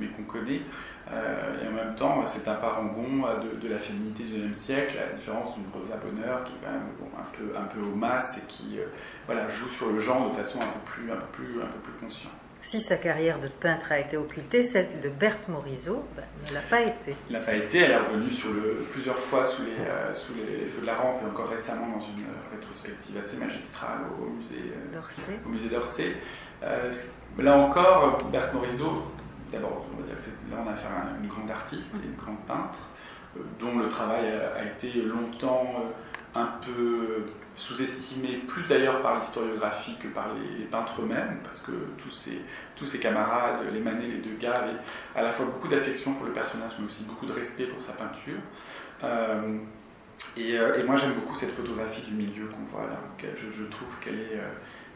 [0.00, 0.62] mais, qu'on connaît.
[1.10, 3.24] Euh, et en même temps, c'est un parangon
[3.60, 7.24] de, la féminité du XIXe siècle, à la différence d'une Rosa Bonheur qui est un,
[7.32, 8.86] peu, un peu au masse et qui euh,
[9.26, 12.32] voilà, joue sur le genre de façon un peu plus, un un peu plus consciente.
[12.62, 16.60] Si sa carrière de peintre a été occultée, celle de Berthe Morisot ben, ne l'a
[16.60, 17.16] pas été.
[17.28, 20.32] Elle n'a pas été, elle est revenue sur le, plusieurs fois sous les, euh, sous
[20.34, 24.72] les, feux de la rampe et encore récemment dans une rétrospective assez magistrale au musée
[24.92, 25.38] d'Orsay.
[25.46, 26.16] Au musée d'Orsay.
[27.38, 29.04] là encore, Berthe Morisot
[29.52, 32.16] d'abord, on va dire que là, on a affaire à une grande artiste et une
[32.16, 32.80] grande peintre,
[33.36, 37.26] euh, dont le travail a, été longtemps euh, un peu
[37.58, 42.40] sous-estimé, plus d'ailleurs par l'historiographie que par les, peintres eux-mêmes, parce que tous ces,
[42.76, 44.76] tous ces camarades, les Manet, les Degas, avaient
[45.16, 47.92] à la fois beaucoup d'affection pour le personnage, mais aussi beaucoup de respect pour sa
[47.92, 48.38] peinture.
[49.02, 49.58] Euh,
[50.36, 53.00] et, moi, j'aime beaucoup cette photographie du milieu qu'on voit là.
[53.34, 54.14] Je, trouve qu'il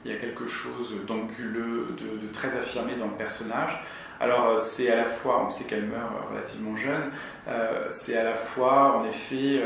[0.05, 3.79] y a quelque chose d'anguleux, de, très affirmé dans le personnage.
[4.23, 7.11] Alors euh, c'est à la fois, on sait qu'elle meurt euh, relativement jeune,
[7.49, 9.61] euh, c'est à la fois en effet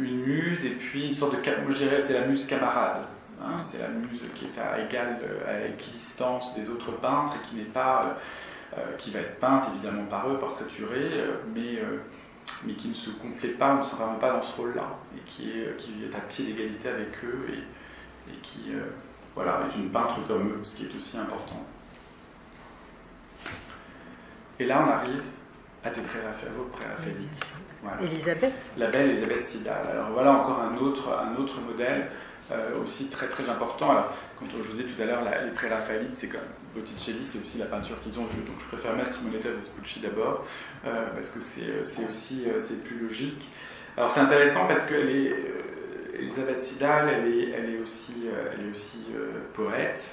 [0.00, 3.02] une muse et puis une sorte de, moi je dirais c'est la muse camarade.
[3.40, 3.56] Hein.
[3.62, 7.70] c'est la muse qui est à égale, à équidistance des autres peintres et qui n'est
[7.70, 8.16] pas,
[8.96, 11.78] qui va être peinte évidemment par eux, portraiturée, mais
[12.64, 15.50] mais qui ne se complète pas, ne se vraiment pas dans ce rôle-là, et qui
[15.50, 18.72] est, qui est à pied d'égalité avec eux, et, et qui
[19.34, 21.62] voilà, est une peintre comme eux, ce qui est aussi important.
[24.58, 25.22] Et là, on arrive
[25.84, 27.52] à tes préraphaélites,
[28.02, 29.86] Elisabeth La belle Elisabeth Sidal.
[29.90, 32.08] Alors voilà encore un autre, un autre modèle
[32.50, 33.90] euh, aussi très très important.
[33.90, 36.40] Alors, quand je vous disais tout à l'heure, les préraphaélites, c'est comme
[36.74, 38.40] Botticelli, c'est aussi la peinture qu'ils ont vue.
[38.42, 40.46] Donc je préfère mettre Simonetta Vespucci d'abord,
[40.86, 43.50] euh, parce que c'est euh, aussi c'est plus logique.
[43.98, 44.94] Alors c'est intéressant parce que
[46.14, 48.14] Elisabeth Sidal, elle est, elle est aussi,
[48.52, 48.98] elle est aussi
[49.52, 50.10] poète.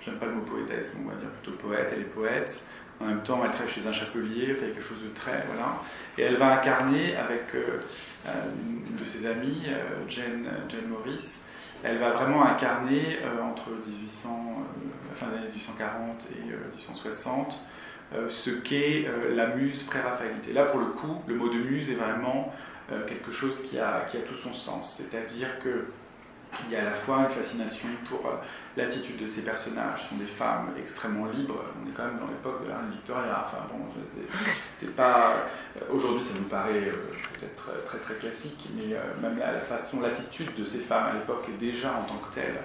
[0.00, 1.92] J'aime pas le mot poétesse, mais on va dire plutôt poète.
[1.94, 2.62] Elle est poète.
[3.00, 5.44] En même temps, elle travaille chez un chapelier, fait quelque chose de très.
[5.46, 5.80] Voilà.
[6.18, 7.80] Et elle va incarner avec euh,
[8.26, 8.30] euh,
[8.90, 11.40] une de ses amies, euh, Jane, Jane, Morris,
[11.82, 14.66] elle va vraiment incarner entre 1800,
[15.08, 17.58] la fin des années 1840 et 1860
[18.28, 20.52] ce qu'est la muse pré-raphaélite.
[20.52, 22.52] Là, pour le coup, le mot de muse est vraiment
[23.06, 24.96] quelque chose qui a, qui a tout son sens.
[24.98, 25.86] C'est-à-dire que
[26.66, 28.36] il y a à la fois une fascination pour euh,
[28.76, 30.08] l'attitude de ces personnages.
[30.08, 31.64] Sont des femmes extrêmement libres.
[31.82, 33.44] On est quand même dans l'époque de la reine Victoria.
[33.44, 33.84] Enfin bon,
[34.72, 35.46] c'est pas.
[35.76, 40.54] Euh, aujourd'hui, ça nous paraît euh, peut-être très très classique, mais même la, façon, l'attitude
[40.54, 42.60] de ces femmes à l'époque est déjà en tant que telle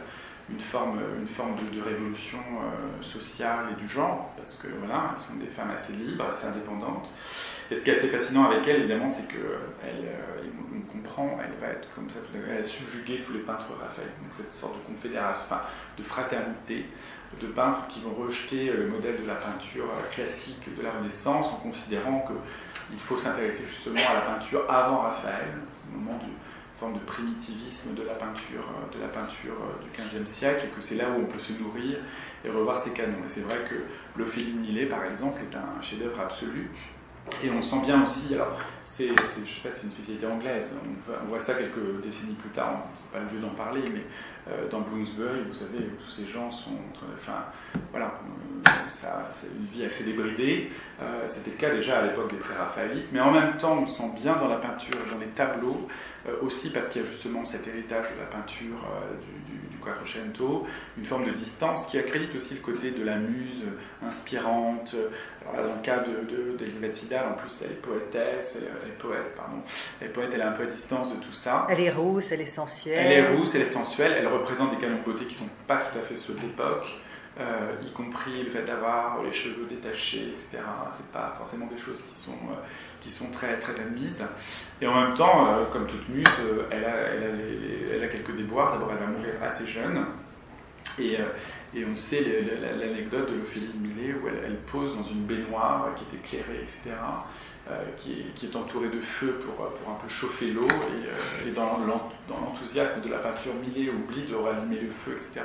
[0.49, 2.37] une forme, une forme de, révolution
[3.01, 7.09] sociale et du genre, parce que voilà, elles sont des femmes assez libres, assez indépendantes.
[7.71, 9.57] Et ce qui est assez fascinant avec elle, évidemment, c'est euh,
[10.59, 10.64] on
[11.43, 14.09] elle va être comme ça, elle va subjuguer tous les peintres Raphaël.
[14.21, 15.55] Donc cette sorte de confédération,
[15.97, 16.85] de fraternité
[17.41, 21.51] de peintres qui vont rejeter le modèle de la peinture euh, classique de la Renaissance
[21.51, 25.49] en considérant qu'il faut s'intéresser justement à la peinture avant Raphaël,
[25.93, 26.31] au moment du
[26.75, 30.81] forme de primitivisme de la peinture, euh, de la peinture du XVe siècle, et que
[30.81, 31.97] c'est là où on peut se nourrir
[32.43, 33.23] et revoir ses canons.
[33.25, 33.75] Et c'est vrai que
[34.17, 36.69] l'Ophélie Millet, par exemple, est un chef-d'œuvre absolu,
[37.43, 40.73] et on sent bien aussi, alors c'est, je sais pas, c'est une spécialité anglaise,
[41.21, 44.03] on, voit ça quelques décennies plus tard, c'est pas le lieu d'en parler, mais
[44.47, 46.77] euh, dans Bloomsbury, vous savez, tous ces gens sont,
[47.15, 47.45] enfin,
[47.89, 48.13] voilà,
[48.67, 48.69] euh,
[49.31, 50.69] c'est une vie assez débridée.
[51.01, 54.11] Euh, c'était le cas déjà à l'époque des pré-raphaélites, mais en même temps, on sent
[54.15, 55.87] bien dans la peinture, dans les tableaux,
[56.41, 58.83] aussi parce qu'il y a justement cet héritage de la peinture
[59.21, 60.65] du, du, du Quattrocento,
[60.97, 63.63] une forme de distance qui accrédite aussi le côté de la muse
[64.03, 64.95] inspirante.
[65.53, 65.99] Dans le cas
[66.57, 69.57] d'Elisabeth de, Sidal, en plus, elle est poétesse, elle, est poète, pardon.
[70.01, 71.67] Elle est poète, elle est un peu à distance de tout ça.
[71.69, 73.05] Elle est rousse, elle est sensuelle.
[73.05, 75.55] Elle est rousse, elle est sensuelle, elle représente des canons de beauté qui ne sont
[75.67, 76.87] pas tout à fait ceux de l'époque.
[77.85, 80.59] y compris le fait d'avoir les cheveux détachés, etc.
[80.91, 82.37] C'est pas forcément des choses qui sont,
[83.01, 84.25] qui sont très, très admises.
[84.81, 86.25] Et en même temps, comme toute muse,
[86.71, 88.73] elle a, elle, a elle, a quelques déboires.
[88.73, 90.05] D'abord, elle va mourir assez jeune.
[90.99, 91.17] Et,
[91.75, 92.23] et on sait
[92.79, 96.91] l'anecdote de l'Ophélie Millet où elle, pose dans une baignoire qui est éclairée, etc.
[97.69, 100.67] Euh, qui, est, entourée de feu pour, pour un peu chauffer l'eau.
[100.67, 101.79] Et, euh, dans,
[102.29, 105.41] l'enthousiasme de la peinture, Millet oublie de rallumer le feu, etc.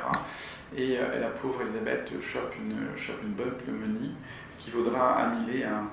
[0.77, 2.77] Et, euh, la pauvre Elisabeth chope une,
[3.25, 4.15] une bonne pneumonie
[4.59, 5.89] qui vaudra à Millet un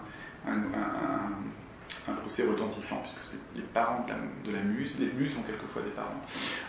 [2.14, 4.06] procès retentissant, puisque c'est les parents
[4.46, 5.00] de la, muse.
[5.00, 6.22] Les muses ont quelquefois des parents.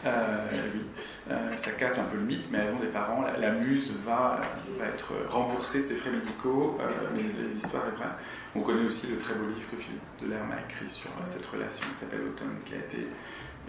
[0.07, 0.83] Euh, oui.
[1.31, 3.25] Euh, ça casse un peu le mythe, mais elles ont des parents.
[3.39, 4.41] La, muse va,
[4.83, 6.85] être remboursée de ses frais médicaux, euh,
[7.15, 7.23] mais
[7.53, 8.07] l'histoire est vraie.
[8.55, 11.87] On connaît aussi le très beau livre que Philippe Delerme a écrit sur cette relation
[11.93, 13.07] qui s'appelle Automne, qui a été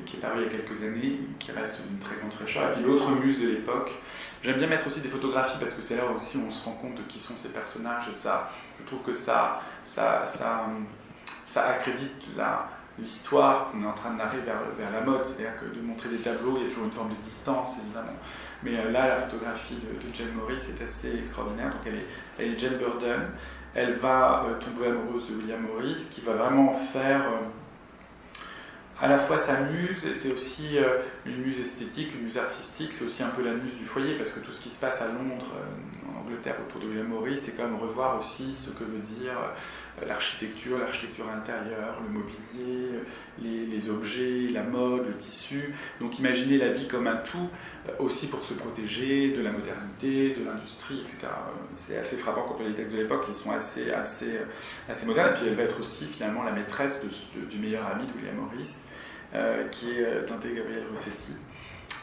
[0.06, 2.72] qui est paru il y a quelques années, qui reste d'une très grande fraîcheur.
[2.72, 3.92] Et puis l'autre muse de l'époque,
[4.44, 6.74] j'aime bien mettre aussi des photographies parce que c'est là aussi où on se rend
[6.74, 8.50] compte de qui sont ces personnages ça,
[8.80, 10.68] je trouve que ça, ça, ça,
[11.50, 12.30] ça accrédite
[13.00, 15.26] l'histoire qu'on est en train de narrer vers, la mode.
[15.26, 18.18] C'est-à-dire que de montrer des tableaux, il y a toujours une forme de distance, évidemment.
[18.62, 21.72] Mais euh, là, la photographie de, Jane Morris est assez extraordinaire.
[21.72, 23.22] Donc elle est, Jane Burden.
[23.74, 27.48] Elle va euh, tomber amoureuse de William Morris, qui va vraiment faire euh,
[29.02, 30.78] à la fois sa muse, c'est aussi
[31.26, 34.30] une muse esthétique, une muse artistique, c'est aussi un peu la muse du foyer, parce
[34.30, 35.54] que tout ce qui se passe à Londres,
[36.06, 39.38] en Angleterre, autour de William Morris, c'est quand même revoir aussi ce que veut dire
[40.08, 43.00] l'architecture, l'architecture intérieure, le mobilier,
[43.42, 45.74] les, objets, la mode, le tissu.
[46.00, 47.50] Donc imaginez la vie comme un tout,
[47.88, 51.28] euh, aussi pour se protéger de la modernité, de l'industrie, etc.
[51.76, 54.40] C'est assez frappant quand on lit les textes de l'époque, ils sont assez, assez,
[54.88, 55.32] assez modernes.
[55.32, 57.04] Et puis elle va être aussi finalement la maîtresse
[57.50, 58.84] du meilleur ami de William Morris,
[59.34, 61.34] euh, qui est euh, Gabriel Rossetti,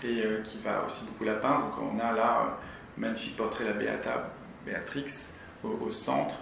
[0.04, 1.66] et qui va aussi beaucoup la peindre.
[1.66, 4.30] Donc on a là un magnifique portrait de la Beata,
[4.64, 5.28] Béatrix
[5.64, 6.36] au centre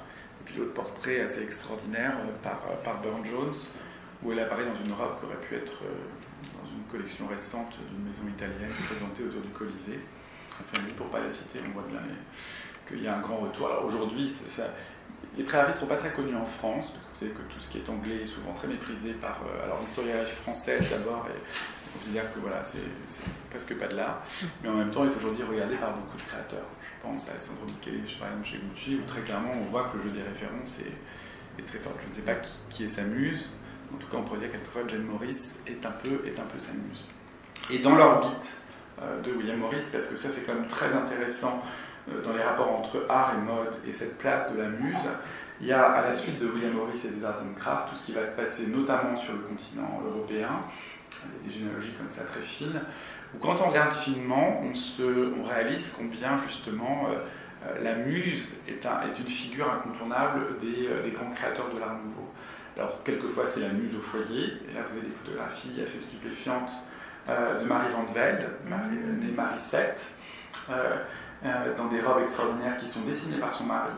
[0.62, 3.54] portrait assez extraordinaire euh, par, euh, par Burne Jones,
[4.22, 7.78] où elle apparaît dans une robe qui aurait pu être euh, dans une collection récente
[7.90, 10.00] d'une maison italienne présentée autour du Colisée.
[10.52, 12.00] Enfin, pour ne pas la citer, on voit bien
[12.86, 13.66] qu'il y a un grand retour.
[13.66, 14.32] Alors aujourd'hui,
[15.36, 17.58] les prérafites ne sont pas très connus en France, parce que vous savez que tout
[17.58, 21.38] ce qui est anglais est souvent très méprisé par alors l'historiographie française d'abord, et
[21.88, 22.78] on considère que voilà, c'est
[23.50, 24.22] presque pas de l'art,
[24.62, 26.68] mais en même temps est aujourd'hui regardé par beaucoup de créateurs
[27.04, 30.04] pense à Alessandro Michele, par exemple chez Gucci, où très clairement on voit que le
[30.04, 31.92] jeu des références est, très fort.
[32.00, 32.34] Je ne sais pas
[32.68, 33.52] qui, est sa muse,
[33.92, 36.58] en tout cas on pourrait dire quelquefois Jane Morris est un peu, est un peu
[36.58, 37.08] sa muse.
[37.70, 38.56] Et dans l'orbite
[39.00, 41.62] euh, de William Morris, parce que ça c'est quand même très intéressant
[42.08, 45.08] euh, dans les rapports entre art et mode et cette place de la muse,
[45.60, 47.94] il y a à la suite de William Morris et des Arts and Crafts tout
[47.94, 50.60] ce qui va se passer notamment sur le continent européen,
[51.42, 52.80] il des généalogies comme ça très fines,
[53.40, 57.18] quand on regarde finement, on, se, on réalise combien justement euh,
[57.66, 61.78] euh, la muse est, un, est, une figure incontournable des, euh, des, grands créateurs de
[61.78, 62.30] l'art nouveau.
[62.76, 66.72] Alors, quelquefois, c'est la muse au foyer, et là, vous avez des photographies assez stupéfiantes
[67.26, 70.74] de Marie Van Velde, née Marie VII,
[71.76, 73.92] dans des robes extraordinaires qui sont dessinées par son mari.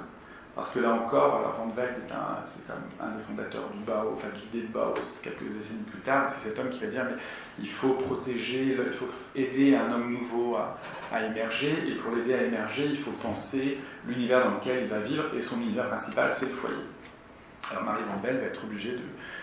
[0.56, 4.14] Parce que là encore, Velde est un, c'est quand même un des fondateurs du Bauhaus,
[4.14, 6.30] enfin de l'idée de Bauhaus quelques décennies plus tard.
[6.30, 7.16] C'est cet homme qui va dire mais
[7.58, 12.42] il faut protéger, il faut aider un homme nouveau à, émerger, et pour l'aider à
[12.42, 16.46] émerger, il faut penser l'univers dans lequel il va vivre, et son univers principal, c'est
[16.46, 16.76] le foyer.
[17.70, 19.02] Alors Marie Velde va être obligée de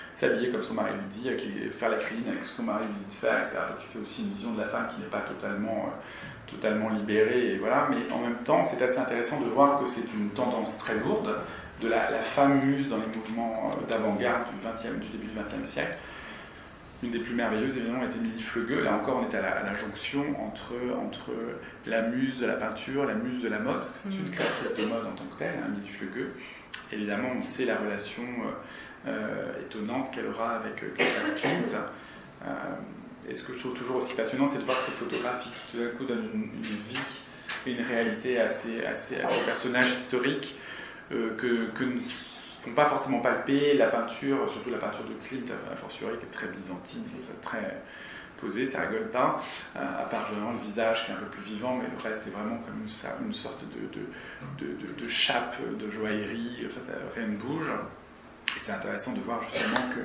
[0.09, 1.41] s'habiller comme son mari lui dit, avec
[1.74, 4.30] faire la cuisine avec ce que son mari lui dit de faire, c'est aussi une
[4.30, 5.99] vision de la femme qui n'est pas totalement euh,
[6.54, 7.88] totalement libérée, et voilà.
[7.89, 11.36] Mais en même temps, c'est assez intéressant de voir que c'est une tendance très lourde
[11.82, 15.70] de la, la femme muse dans les mouvements euh, d'avant-garde du, du début du XXe
[15.70, 15.97] siècle.
[17.04, 18.82] Une des plus merveilleuses, évidemment, était Milly Fleugueux.
[18.82, 20.74] Là encore, on est à la, jonction entre,
[21.06, 21.32] entre
[21.86, 24.32] la muse de la peinture, la muse de la mode, parce que c'est une mm.
[24.32, 26.32] créatrice de mode en tant que telle, hein, Milly Fleugueux.
[26.93, 31.06] Évidemment, on sait la relation euh, euh, étonnante qu'elle aura avec Clint.
[31.36, 31.76] Klimt.
[33.30, 35.84] Et ce que je trouve toujours aussi passionnant, c'est de voir ces photographies qui tout
[35.84, 37.20] d'un coup donnent une, vie
[37.66, 39.16] une réalité à ces, assez
[39.46, 40.56] personnages historiques
[41.12, 45.76] euh, que, ne font pas forcément palper la peinture, surtout la peinture de Klimt, a
[45.76, 47.04] fortiori, qui est très byzantine,
[47.42, 47.82] très
[48.38, 49.40] posée, ça rigole pas,
[49.76, 52.28] euh, à part généralement le visage qui est un peu plus vivant, mais le reste
[52.28, 57.72] est vraiment comme une, une sorte de, de, chape, de joaillerie, enfin, rien ne bouge.
[58.56, 60.02] Et c'est intéressant de voir justement que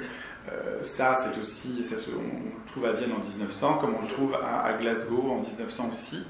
[0.52, 4.34] euh, ça, c'est aussi, on le trouve à Vienne en 1900, comme on le trouve
[4.34, 6.24] à, Glasgow en 1900 aussi,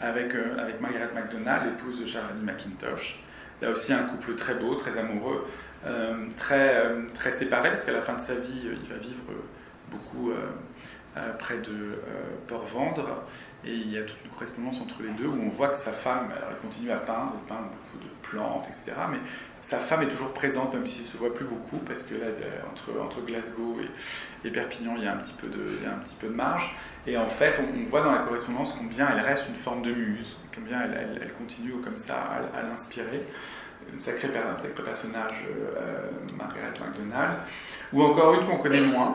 [0.00, 3.20] avec, euh, avec Margaret MacDonald, l'épouse de Charlie McIntosh.
[3.60, 5.46] Là aussi, un couple très beau, très amoureux,
[5.86, 6.82] euh, très,
[7.14, 9.24] très séparé, parce qu'à la fin de sa vie, il va vivre
[9.90, 10.32] beaucoup
[11.38, 12.00] près de
[12.46, 13.24] Port-Vendre.
[13.62, 15.92] Et il y a toute une correspondance entre les deux où on voit que sa
[15.92, 18.92] femme, elle continue à peindre, elle peint beaucoup de plantes, etc.
[19.10, 19.18] Mais
[19.60, 22.26] sa femme est toujours présente, même s'il ne se voit plus beaucoup, parce que là,
[22.70, 23.76] entre, entre Glasgow
[24.44, 26.28] et, Perpignan, il y, a un petit peu de, il y a un petit peu
[26.28, 26.74] de marge.
[27.06, 30.36] Et en fait, on, voit dans la correspondance combien elle reste une forme de muse,
[30.54, 32.16] combien elle, elle, continue comme ça
[32.54, 33.26] à, l'inspirer.
[33.92, 37.38] Une sacrée, un sacré personnage, euh, Margaret MacDonald.
[37.92, 39.14] Ou encore une qu'on connaît moins,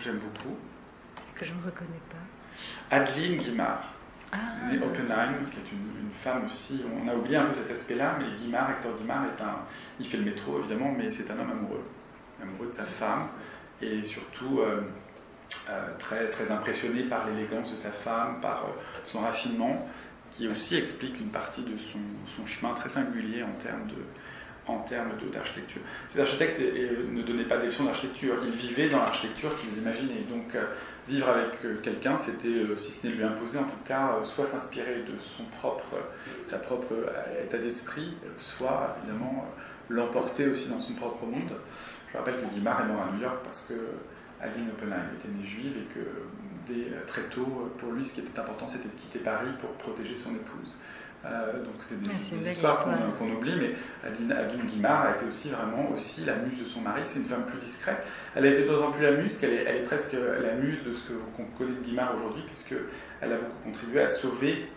[0.00, 0.56] j'aime beaucoup.
[1.34, 2.96] Que je ne reconnais pas.
[2.96, 3.99] Adeline Guimard.
[4.32, 4.36] Ah.
[4.70, 6.82] née Oppenheim, qui est une, femme aussi.
[7.02, 9.60] On a oublié un peu cet aspect-là, mais Guimard, Hector Guimard, est un,
[9.98, 11.84] il fait le métro évidemment, mais c'est un homme amoureux,
[12.42, 13.28] amoureux de sa femme,
[13.80, 14.82] et surtout euh,
[15.70, 19.88] euh, très, très impressionné par l'élégance de sa femme, par euh, son raffinement,
[20.32, 22.00] qui aussi explique une partie de son,
[22.36, 24.02] son chemin très singulier en termes de,
[24.66, 25.80] en termes d'architecture.
[26.06, 30.24] Cet architecte ne donnait pas des d'architecture, il vivait dans l'architecture qu'ils imaginaient.
[30.28, 30.56] Donc
[31.10, 34.24] vivre avec euh, quelqu'un, c'était, euh, si ce n'est lui imposer, en tout cas, euh,
[34.24, 35.96] soit s'inspirer de son propre,
[36.44, 36.94] sa propre
[37.42, 39.46] état d'esprit, soit évidemment
[39.88, 41.52] l'emporter aussi dans son propre monde.
[42.12, 43.74] Je rappelle que Guimard est mort à New York parce que
[44.40, 46.00] Aline Oppenheim était née juive et que
[46.66, 50.14] dès très tôt, pour lui, ce qui était important, c'était de quitter Paris pour protéger
[50.14, 50.76] son épouse.
[51.26, 52.82] Euh, donc c'est des, histoires
[53.18, 57.02] qu'on oublie, mais Aline, Guimard a été aussi vraiment aussi la muse de son mari.
[57.04, 58.02] C'est une femme plus discrète.
[58.34, 60.92] Elle a été d'autant plus la muse qu'elle est, elle est presque la muse de
[60.94, 64.70] ce qu'on connaît de Guimard aujourd'hui, puisqu'elle a beaucoup contribué à sauver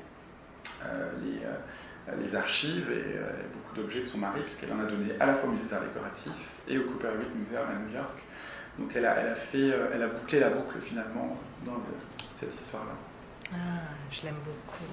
[0.85, 3.19] euh, les, euh, les, archives et
[3.53, 5.81] beaucoup d'objets de son mari, puisqu'elle en a donné à la fois au musée d'art
[5.81, 6.33] décoratif
[6.67, 8.21] et au Cooper Hewitt Museum à New York.
[8.79, 11.79] Donc elle a, elle a, fait, elle a bouclé la boucle finalement dans
[12.37, 12.95] cette histoire-là.
[13.53, 13.57] Ah,
[14.11, 14.83] je l'aime beaucoup.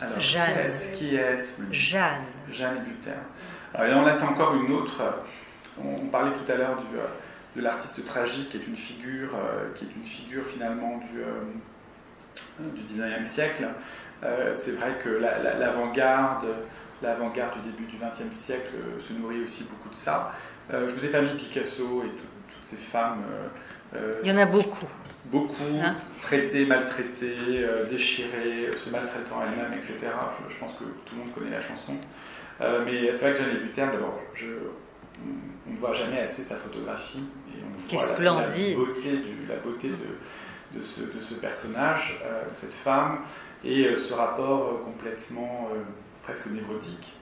[0.00, 0.66] Alors, Jeanne.
[0.94, 2.24] Qui est-ce Jeanne.
[2.50, 3.10] Jeanne Buter.
[3.74, 5.02] Alors, là, c'est encore une autre.
[5.82, 7.06] On, parlait tout à l'heure euh,
[7.56, 12.70] de l'artiste tragique, qui est une figure, euh, qui est une figure finalement du, euh,
[12.74, 13.66] du 19e siècle.
[14.54, 16.46] c'est vrai que l'avant-garde,
[17.02, 20.32] l'avant-garde du début du 20e siècle se nourrit aussi beaucoup de ça.
[20.70, 23.22] je vous ai pas mis Picasso et toutes ces femmes.
[24.22, 24.88] Il y en a beaucoup
[25.34, 29.98] beaucoup hein traitées, maltraitées, euh, déchirées, se maltraitant elle-même, etc.
[30.48, 31.94] Je, pense que tout le monde connaît la chanson.
[32.60, 34.20] Euh, mais c'est vrai que Jeanne Buter, d'abord,
[35.66, 39.56] on ne voit jamais assez sa photographie et on voit la, la, beauté, du, la
[39.56, 43.18] beauté de, de, ce, de ce, personnage, euh, de cette femme,
[43.64, 45.70] et ce rapport complètement
[46.22, 47.14] presque névrotique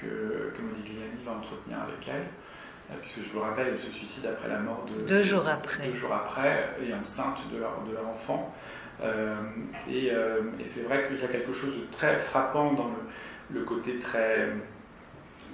[0.00, 2.26] que, que Modigliani va entretenir avec elle.
[2.90, 5.06] Euh, puisque je vous rappelle, elle se suicide après la mort de...
[5.06, 5.86] Deux jours après.
[5.88, 8.54] Deux jours après, et enceinte de leur, de leur enfant.
[9.02, 9.36] Euh,
[9.88, 13.58] et, euh, et c'est vrai qu'il y a quelque chose de très frappant dans le,
[13.60, 14.48] le côté très,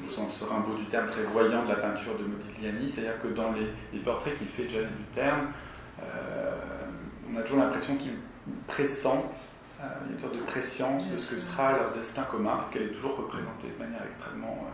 [0.07, 3.53] au sens Rimbaud du terme, très voyant de la peinture de Modigliani, c'est-à-dire que dans
[3.53, 5.49] les, les portraits qu'il fait de Jeanne Terme,
[7.31, 8.13] on a toujours l'impression qu'il
[8.67, 9.07] pressent,
[9.79, 12.71] il y a une sorte de préscience de ce que sera leur destin commun, parce
[12.71, 14.67] qu'elle est toujours représentée de manière extrêmement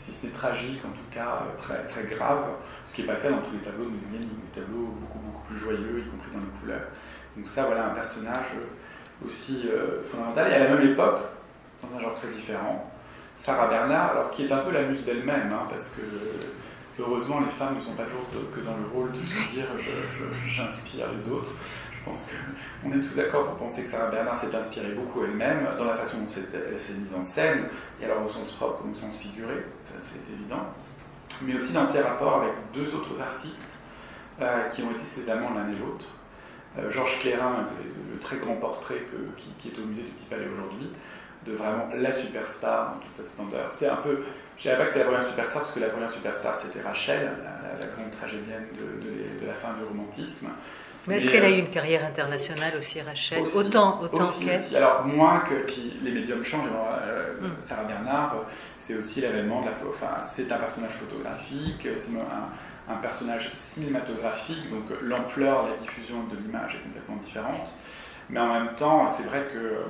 [0.00, 2.44] si ce n'est tragique, en tout cas euh, très, très grave,
[2.86, 5.18] ce qui n'est pas le cas dans tous les tableaux de Modigliani, des tableaux beaucoup,
[5.18, 6.88] beaucoup plus joyeux, y compris dans les couleurs.
[7.36, 8.46] Donc ça, voilà un personnage
[9.24, 10.50] aussi euh, fondamental.
[10.50, 11.20] Et à la même époque,
[11.82, 12.90] dans un genre très différent,
[13.36, 16.02] Sarah Bernard, alors qui est un peu la muse d'elle-même, hein, parce que
[16.98, 19.66] heureusement les femmes ne sont pas toujours que dans le rôle de dire
[20.46, 21.50] j'inspire les autres.
[22.00, 22.30] Je pense
[22.82, 25.96] qu'on est tous d'accord pour penser que Sarah Bernard s'est inspirée beaucoup elle-même dans la
[25.96, 27.68] façon dont elle s'est mise en scène,
[28.00, 30.64] et alors au sens propre comme au sens figuré, ça c'est évident,
[31.42, 33.74] mais aussi dans ses rapports avec deux autres artistes
[34.40, 36.06] euh, qui ont été ses amants l'un et l'autre.
[36.78, 37.66] Euh, Georges Clérin,
[38.12, 39.02] le, très grand portrait
[39.58, 40.90] qui, est au musée du Petit Palais aujourd'hui,
[41.44, 43.70] de vraiment la superstar dans toute sa splendeur.
[43.72, 44.24] C'est un peu,
[44.56, 47.30] je dirais pas que c'est la première superstar, parce que la première superstar c'était Rachel,
[47.78, 50.48] la, grande tragédienne de, la fin du romantisme.
[51.06, 53.42] Mais est-ce qu'elle a eu une carrière internationale aussi, Rachel?
[53.54, 54.60] Autant, autant qu'elle?
[54.76, 55.54] Alors, moins que.
[55.66, 56.68] Puis les médiums changent.
[56.70, 57.60] Euh, hmm.
[57.60, 58.36] Sarah Bernard,
[58.78, 59.72] c'est aussi l'avènement de la.
[59.88, 66.36] Enfin, c'est un personnage photographique, c'est un, un, personnage cinématographique, donc l'ampleur, la diffusion de
[66.36, 67.74] l'image est complètement différente.
[68.28, 69.84] Mais en même temps, c'est vrai que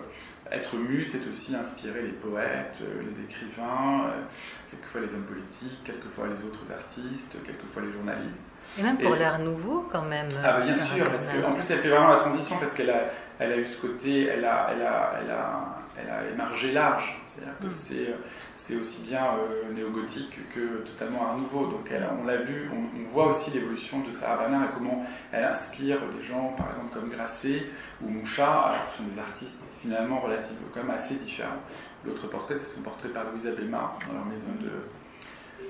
[0.51, 4.23] être mu, c'est aussi inspirer les poètes, euh, les écrivains, euh,
[4.71, 8.47] quelquefois les hommes politiques, quelquefois les autres artistes, quelquefois les journalistes.
[8.79, 10.29] Et même pour l'art nouveau, quand même.
[10.43, 13.05] Ah, bah, bien sûr, parce qu'en plus, elle fait vraiment la transition parce qu'elle a,
[13.39, 17.21] elle a eu ce côté, elle a, elle a, elle a, elle a émargé large.
[17.35, 18.17] C'est-à-dire que mm.
[18.57, 21.67] c'est, aussi bien euh, néo-gothique que totalement art nouveau.
[21.67, 25.45] Donc elle, on l'a vu, on, voit aussi l'évolution de Sarah Bernard et comment elle
[25.45, 27.65] inspire des gens, par exemple comme Grasset
[28.03, 31.61] ou Moucha, alors ce sont des artistes finalement relativement quand même assez différents.
[32.05, 34.71] L'autre portrait, c'est son portrait par Louisa Belmar dans leur maison de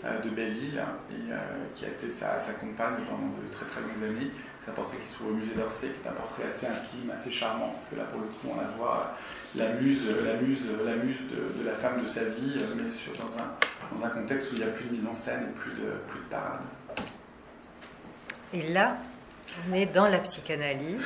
[0.02, 4.30] de Belle-Île, et qui a été sa, compagne pendant de très très longues années.
[4.64, 7.10] C'est un portrait qui se trouve au musée d'Orsay, qui est un portrait assez intime,
[7.14, 9.14] assez charmant, parce que là pour le coup on la voit
[9.56, 10.36] la muse, la la
[10.96, 14.56] muse de, la femme de sa vie, mais sur, dans, un, dans un contexte où
[14.56, 16.60] il n'y a plus de mise en scène et plus de, plus de parade.
[18.52, 18.96] Et là,
[19.68, 21.00] on est dans la psychanalyse,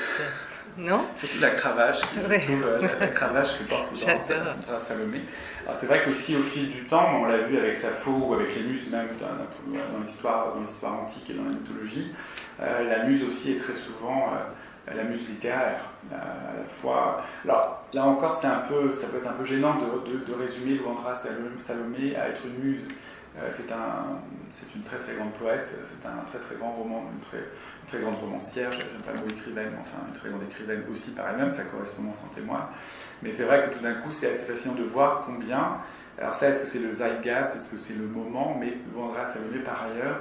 [0.76, 3.92] non Surtout la cravache, qui, euh, la, cravache que porte
[4.68, 5.20] dans Salomé.
[5.64, 8.54] Alors c'est vrai qu'aussi au fil du temps, on l'a vu avec Sappho ou avec
[8.56, 10.54] les muses même dans, dans l'histoire
[11.02, 12.12] antique et dans la mythologie,
[12.60, 15.80] euh, la muse aussi est très souvent euh, la muse littéraire.
[16.12, 19.76] à la fois, alors là encore, c'est un peu, ça peut être un peu gênant
[19.76, 22.88] de, de, de résumer Louandra Salomé à être une muse.
[23.36, 24.20] Euh, c'est un,
[24.76, 27.44] une très très grande poète, c'est un très très grand roman, une très,
[27.86, 31.10] très grande romancière, j'aime pas le mot écrivaine, mais enfin une très grande écrivaine aussi
[31.10, 32.68] par elle-même, sa correspondance en témoin.
[33.22, 35.78] Mais c'est vrai que tout d'un coup, c'est assez fascinant de voir combien,
[36.18, 39.58] alors ça, est-ce que c'est le zeitgeist, est-ce que c'est le moment, mais Louandra Salomé
[39.58, 40.20] par ailleurs,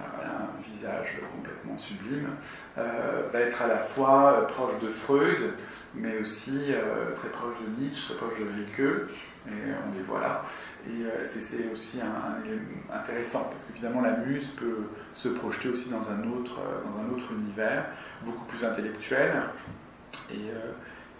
[0.00, 2.30] un visage complètement sublime,
[2.76, 5.54] euh, va être à la fois proche de Freud,
[5.94, 9.08] mais aussi euh, très proche de Nietzsche, très proche de Rilke,
[9.46, 10.44] et on les voit là.
[10.88, 12.00] Et euh, c'est aussi
[12.92, 16.60] intéressant, parce que finalement la muse peut se projeter aussi dans un autre,
[17.12, 17.84] autre univers,
[18.24, 19.42] beaucoup plus intellectuel,
[20.30, 20.48] et,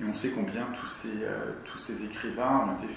[0.01, 2.95] et on sait combien tous ces, écrivains ont été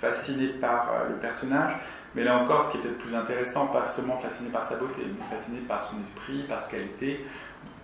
[0.00, 1.74] fascinés par le personnage,
[2.14, 5.02] mais là encore, ce qui est peut-être plus intéressant, pas seulement fasciné par sa beauté,
[5.06, 7.20] mais fasciné par son esprit, par ce qu'elle était,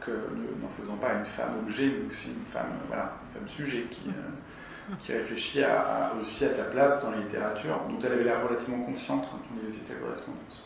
[0.01, 2.97] que n'en faisant pas une femme objet, mais aussi une femme, une
[3.33, 4.31] femme sujet qui, euh,
[5.01, 8.85] qui réfléchit à, aussi à sa place dans la littérature, dont elle avait l'air relativement
[8.85, 10.65] consciente quand on aussi sa correspondance.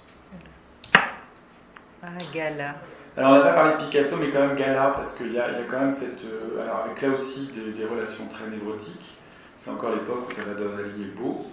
[2.02, 2.74] Ah, Gala.
[3.16, 5.40] Alors on n'a pas parlé de Picasso, mais quand même Gala, parce qu'il y, y,
[5.40, 6.24] a quand même cette.
[6.24, 9.16] Euh, alors avec là aussi des, des relations très névrotiques.
[9.56, 11.46] C'est encore l'époque où Salvador Dali est beau.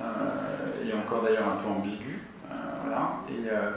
[0.00, 0.04] Euh,
[0.84, 2.20] et encore d'ailleurs un peu ambigu.
[2.50, 3.12] Euh, voilà.
[3.28, 3.70] Et, euh,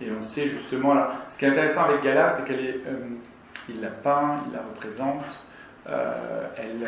[0.00, 1.10] et, on sait justement là.
[1.28, 2.80] Ce qui est intéressant avec Gala, c'est qu'elle est,
[3.68, 5.44] il la peint, il la représente,
[5.86, 6.86] elle,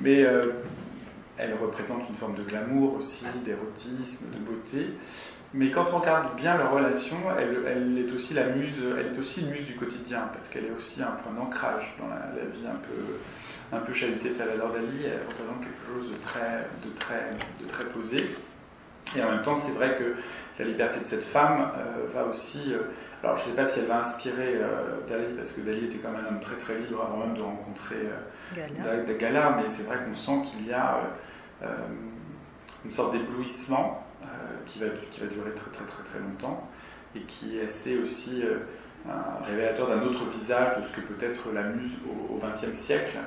[0.00, 0.24] mais
[1.38, 4.90] elle représente une forme de glamour aussi, d'érotisme, de beauté.
[5.54, 9.40] Mais quand on regarde bien leur relation, elle, est aussi la muse, elle est aussi
[9.40, 12.66] une muse du quotidien, parce qu'elle est aussi un point d'ancrage dans la, la, vie
[12.66, 15.04] un peu, un peu chahutée de Salvador Dali.
[15.04, 17.30] Elle représente quelque chose de très, de très,
[17.62, 18.36] de très posé.
[19.16, 20.16] Et en même temps, c'est vrai que
[20.58, 22.72] la liberté de cette femme euh, va aussi.
[22.72, 22.80] Euh,
[23.22, 25.98] alors, je ne sais pas si elle va inspirer euh, Dali, parce que Dali était
[25.98, 27.96] quand même un homme très très libre avant même de rencontrer
[28.54, 29.02] Gala.
[29.18, 31.00] Gala, mais c'est vrai qu'on sent qu'il y a
[32.84, 34.06] une sorte d'éblouissement
[34.66, 36.68] qui, va, qui va durer très très très très longtemps
[37.14, 38.44] et qui est assez aussi
[39.08, 41.92] un révélateur d'un autre visage de ce que peut être la muse
[42.30, 43.18] au XXe siècle.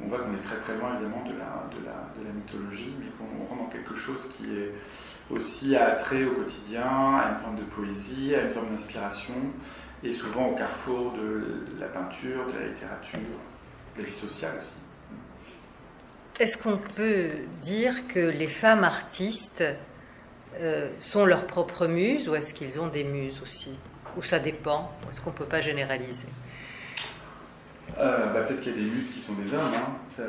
[0.00, 2.94] On voit qu'on est très très loin évidemment de la, de la, de la mythologie,
[3.00, 4.72] mais qu'on rentre dans quelque chose qui est
[5.30, 9.34] aussi à attrait au quotidien, à une forme de poésie, à une forme d'inspiration,
[10.02, 13.18] et souvent au carrefour de la peinture, de la littérature,
[13.96, 14.72] de la vie sociale aussi.
[16.40, 19.64] Est-ce qu'on peut dire que les femmes artistes
[20.60, 23.78] euh, sont leurs propres muses ou est-ce qu'ils ont des muses aussi?
[24.16, 24.92] Ou ça dépend?
[25.08, 26.28] Est-ce qu'on ne peut pas généraliser?
[27.98, 29.72] Euh, bah, Peut-être qu'il y a des muses qui sont des hommes.
[29.74, 30.22] Hein.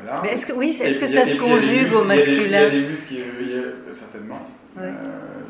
[0.00, 0.20] voilà.
[0.22, 2.88] Mais est-ce que, oui, est-ce que ça se conjugue au masculin Il y a des,
[2.88, 3.18] muses qui,
[3.92, 4.46] certainement,
[4.78, 4.92] euh,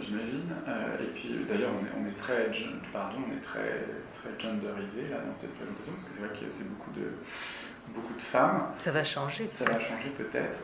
[0.01, 0.43] j'imagine.
[0.69, 2.51] Euh, et puis d'ailleurs, on est, on est, très,
[2.93, 6.49] pardon, on est très, très genderisé là dans cette présentation parce que c'est vrai qu'il
[6.49, 8.67] y a beaucoup de, beaucoup de femmes.
[8.79, 9.47] Ça va changer.
[9.47, 10.59] Ça va changer peut-être.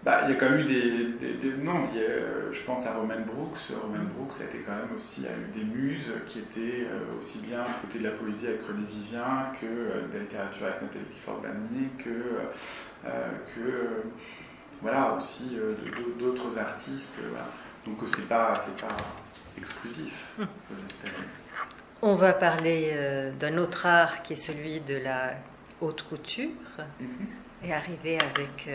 [0.00, 1.88] Euh, bah, il y a quand même eu des, des, non,
[2.50, 3.58] je pense à Romain Brooks.
[3.82, 7.38] Romain Brooks a été quand même aussi a eu des muses qui étaient euh, aussi
[7.38, 10.82] bien du côté de la poésie avec René Vivien que euh, de la littérature avec
[10.82, 12.10] Nathalie Clifford Bernier, que
[13.06, 14.02] euh, que
[14.82, 15.58] voilà aussi
[16.18, 17.18] d'autres artistes.
[17.28, 17.46] Voilà.
[17.84, 18.96] Donc c'est pas c'est pas
[19.58, 20.24] exclusif.
[22.02, 25.34] On va parler d'un autre art qui est celui de la
[25.82, 26.48] haute couture
[26.78, 27.66] mm-hmm.
[27.66, 28.70] et arriver avec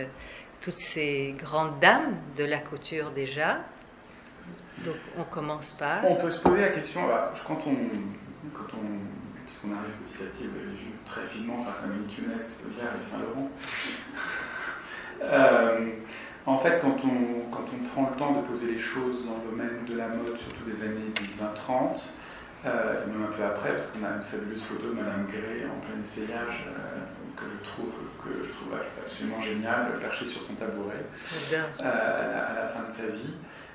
[0.62, 3.60] toutes ces grandes dames de la couture déjà.
[4.84, 6.04] Donc on commence par.
[6.06, 7.02] On peut se poser la question,
[7.48, 7.76] quand on,
[8.54, 10.50] quand on puisqu'on arrive petit à petit,
[11.06, 12.38] très finement grâce à Monique Younes
[12.78, 13.50] vers Saint-Laurent.
[15.24, 15.92] Euh,
[16.46, 19.50] en fait, quand on, quand on prend le temps de poser les choses dans le
[19.50, 22.04] domaine de la mode, surtout des années 10, 20, 30,
[22.66, 25.66] euh, et même un peu après, parce qu'on a une fabuleuse photo de Madame Gray
[25.66, 27.00] en plein essayage euh,
[27.36, 28.74] que je trouve, que je trouve
[29.06, 31.06] absolument génial, perché sur son tabouret
[31.54, 33.34] euh, à, la, fin de sa vie.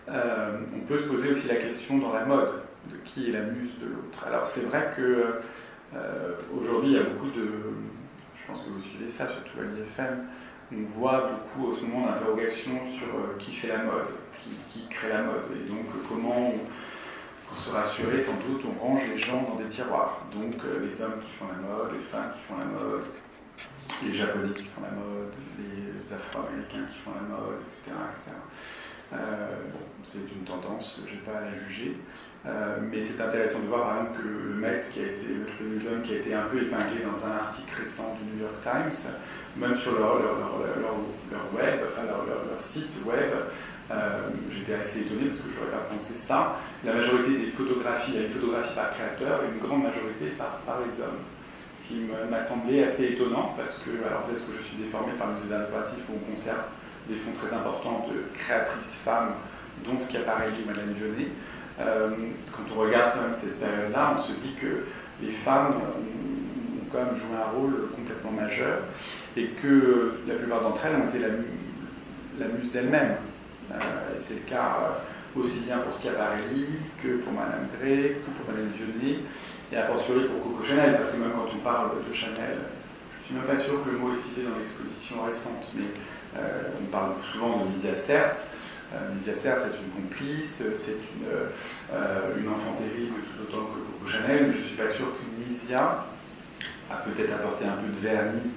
[0.08, 3.78] on peut se poser aussi la question dans la mode de qui est la muse
[3.80, 4.26] de l'autre.
[4.26, 5.40] Alors c'est vrai que
[6.56, 7.48] aujourd'hui il y a beaucoup de,
[8.36, 10.24] je pense que vous suivez ça, surtout à l'IFM,
[10.72, 13.08] on voit beaucoup au ce moment d'interrogation sur
[13.38, 14.08] qui fait la mode,
[14.38, 16.52] qui, qui, crée la mode, et donc comment
[17.50, 20.24] pour se rassurer, sans doute, on range les gens dans des tiroirs.
[20.32, 23.04] Donc les hommes qui font la mode, les femmes qui font la mode,
[24.04, 27.96] les Japonais qui font la mode, les Afro-Américains qui font la mode, etc.
[29.12, 29.16] Euh,
[29.72, 31.96] bon, c'est une tendance, je n'ai pas à la juger.
[32.46, 35.26] Euh, mais c'est intéressant de voir par exemple que le Met, qui a été,
[35.60, 39.12] le qui a été un peu épinglé dans un article récent du New York Times,
[39.56, 40.38] même sur leur, leur,
[40.80, 43.30] leur, web, enfin leur, site web,
[43.90, 46.56] euh, j'étais assez étonné parce que je n'aurais pas pensé ça.
[46.82, 50.30] La majorité des photographies, il y a une photographie par créateur et une grande majorité
[50.38, 51.20] par, par les hommes
[51.90, 55.34] qui m'a semblé assez étonnant parce que, alors peut-être que je suis déformé par le
[55.34, 56.62] musée d'art où on conserve
[57.08, 59.34] des fonds très importants de créatrices femmes,
[59.84, 61.28] dont ce qui apparaît Madeleine Jeunet.
[61.80, 62.10] Euh,
[62.52, 64.84] quand on regarde quand même cette période-là, on se dit que
[65.22, 68.78] les femmes ont, quand même joué un rôle complètement majeur
[69.36, 73.16] et que la plupart d'entre elles ont été la, muse d'elles-mêmes.
[73.72, 73.76] Euh,
[74.18, 74.98] c'est le cas
[75.36, 76.66] aussi bien pour Schiaparelli
[77.00, 79.18] que pour Madame Gray, que pour Madeleine Jeunet
[79.72, 82.58] et a fortiori pour Coco Chanel, parce que même quand on parle de Chanel,
[83.20, 85.86] je suis même pas sûr que le mot est cité dans l'exposition récente, mais
[86.36, 88.48] euh, on parle souvent de Lysia Certes.
[88.92, 91.26] Euh, Lysia Certes est une complice, c'est une,
[91.92, 95.06] euh, une enfant terrible tout autant que Coco Chanel, mais je ne suis pas sûr
[95.16, 96.04] qu'une Lysia
[96.90, 98.50] a peut-être apporté un peu de vernis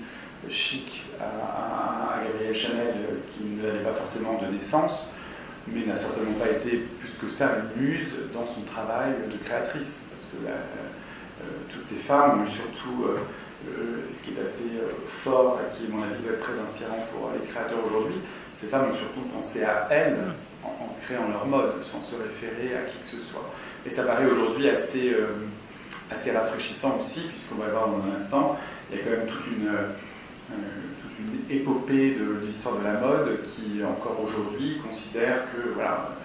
[0.50, 2.96] chic à, à, Gabrielle Chanel
[3.30, 5.14] qui ne l'avait pas forcément de naissance,
[5.68, 10.04] mais n'a certainement pas été plus que ça une muse dans son travail de créatrice,
[10.12, 10.38] parce que
[11.70, 13.18] toutes ces femmes, surtout euh,
[13.68, 14.70] euh, ce qui est assez
[15.08, 18.16] fort et qui, à mon avis, doit être très inspirant pour les créateurs aujourd'hui,
[18.52, 20.18] ces femmes ont surtout pensé à elles
[20.64, 23.50] en, créant leur mode, sans se référer à qui que ce soit.
[23.86, 25.14] Et ça paraît aujourd'hui assez,
[26.10, 28.58] assez rafraîchissant aussi, puisqu'on va voir dans un instant,
[28.90, 29.70] il y a quand même toute une,
[31.02, 36.16] toute une épopée de, l'histoire de la mode qui, encore aujourd'hui, considère que voilà,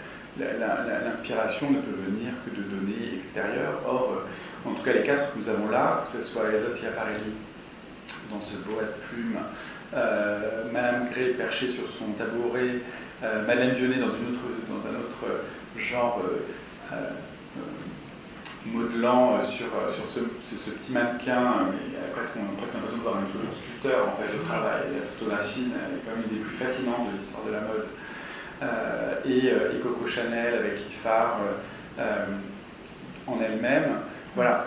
[1.05, 3.81] l'inspiration ne peut venir que de données extérieures.
[3.87, 4.23] Or,
[4.71, 7.33] en tout cas les quatre que nous avons là, que ce soit Elsa Schiaparelli
[8.31, 9.39] dans ce beau de plume,
[9.95, 12.83] euh, Madame Gray perchée sur son tabouret,
[13.23, 15.25] euh, Madeleine Jeunet dans, un autre
[15.77, 17.11] genre euh, euh,
[18.67, 19.67] modelant sur,
[20.07, 24.23] ce, petit mannequin, mais on a presque l'impression de voir une photo de sculpteur en
[24.23, 24.83] fait de travail.
[25.01, 27.87] La photographie est quand même une des plus fascinantes de l'histoire de la mode.
[29.25, 31.39] Et, et, Coco Chanel avec l'IFAR
[33.27, 34.01] en elle-même.
[34.39, 34.67] Voilà,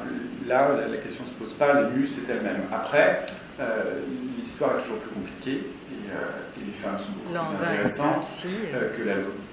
[0.50, 2.64] là, la question ne se pose pas, les muses, c'est elles-mêmes.
[2.74, 3.26] Après,
[3.58, 4.02] euh,
[4.38, 8.90] l'histoire est toujours plus compliquée et, euh, les femmes sont beaucoup plus intéressantes euh,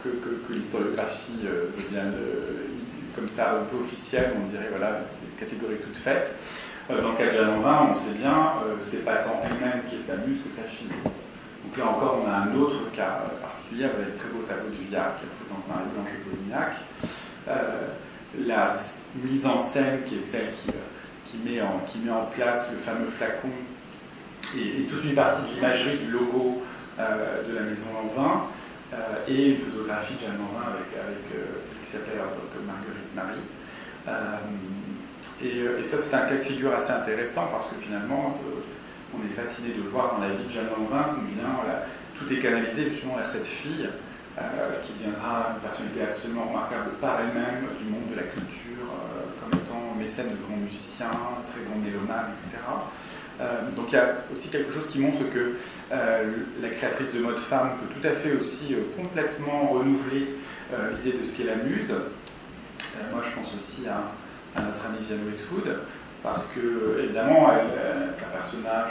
[0.02, 1.46] que, l'historiographie
[3.14, 5.02] comme ça un peu officielle, on dirait, voilà,
[5.38, 6.34] catégorie toute faite.
[6.88, 10.16] dans le cas de Jeanne on sait bien, c'est pas tant elle-même qui est sa
[10.16, 10.88] muse que sa fille.
[11.64, 13.86] Donc là encore, on a un autre cas particulier.
[13.86, 16.72] Vous avez le très beau tableau du Viard qui représente Marie-Blanche de Polignac
[18.36, 18.70] la
[19.24, 20.70] mise en scène qui est celle qui,
[21.24, 23.48] qui, met, en, qui met en place le fameux flacon
[24.56, 26.62] et, toute une partie de l'imagerie du logo
[26.98, 28.44] euh, de la maison Lanvin
[28.92, 28.96] euh,
[29.28, 32.18] et une photographie de Jeanne Lanvin avec, avec euh, celle qui s'appelait
[32.66, 33.40] Marguerite Marie.
[35.42, 38.34] Et, ça, c'est un cas de figure assez intéressant parce que finalement,
[39.14, 41.60] on est fasciné de voir dans la vie de Jeanne Lanvin combien
[42.16, 43.88] tout est canalisé justement vers cette fille
[44.40, 49.26] euh, qui deviendra une personnalité absolument remarquable par elle-même du monde de la culture, euh,
[49.40, 51.10] comme étant mécène de grands musiciens,
[51.50, 52.62] très grand mélomane, etc.
[53.40, 55.56] Euh, donc il y a aussi quelque chose qui montre que
[55.90, 60.36] la créatrice de mode femme peut tout à fait aussi complètement renouveler
[60.92, 61.92] l'idée de ce qu'est la muse.
[63.12, 65.80] moi je pense aussi à, notre amie Viviane Westwood,
[66.22, 67.50] parce que évidemment
[68.16, 68.90] c'est un personnage,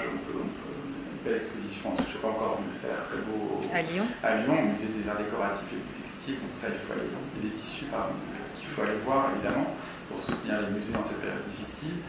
[1.36, 3.60] exposition, je sais pas encore vu, mais ça a l'air très beau.
[3.74, 6.80] À Lyon À Lyon, au musée des arts décoratifs et du textile, donc ça, il
[6.80, 8.16] faut aller, et des tissus, pardon,
[8.56, 9.68] qu'il faut aller voir, évidemment,
[10.10, 12.00] pour soutenir les musées dans cette période difficile.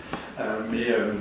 [0.40, 1.12] Euh, mais euh,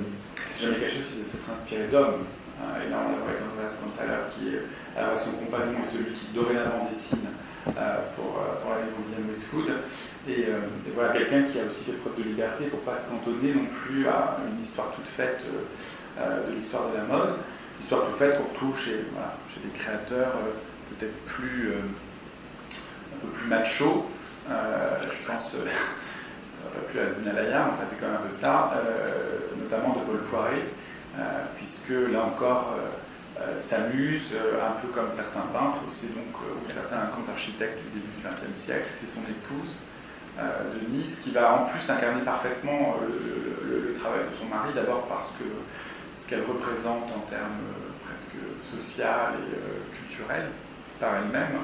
[0.46, 2.26] c'est jamais caché aussi de s'être inspiré d'hommes.
[2.58, 6.12] Et là, on l'a vu avec Andreas Cantaler, qui est à son compagnon et celui
[6.14, 7.30] qui dorénavant dessine
[7.68, 9.70] euh, pour, pour, la maison Vivienne Westwood.
[10.28, 13.08] Et, et voilà, quelqu'un qui a aussi fait preuve de liberté pour ne pas se
[13.10, 15.46] cantonner non plus à une histoire toute faite
[16.18, 17.36] de l'histoire de la mode,
[17.80, 19.06] histoire tout faite qu'on retrouve chez,
[19.64, 20.52] des créateurs euh,
[20.90, 21.80] peut-être plus, euh,
[23.16, 24.06] un peu plus macho.
[24.50, 25.56] Euh, je pense,
[26.90, 28.72] plus à Zinalaya, enfin c'est quand même un peu ça,
[29.58, 30.64] notamment de Paul Poiret,
[31.56, 32.76] puisque là encore,
[33.56, 38.24] s'amuse, un peu comme certains peintres, c'est donc, ou certains grands architectes du début du
[38.24, 39.80] XXe siècle, c'est son épouse,
[40.74, 45.46] Denise, qui va en plus incarner parfaitement le travail de son mari, d'abord parce que
[46.18, 50.50] ce qu'elle représente en termes euh, presque sociale et culturelle
[51.00, 51.62] par elle-même,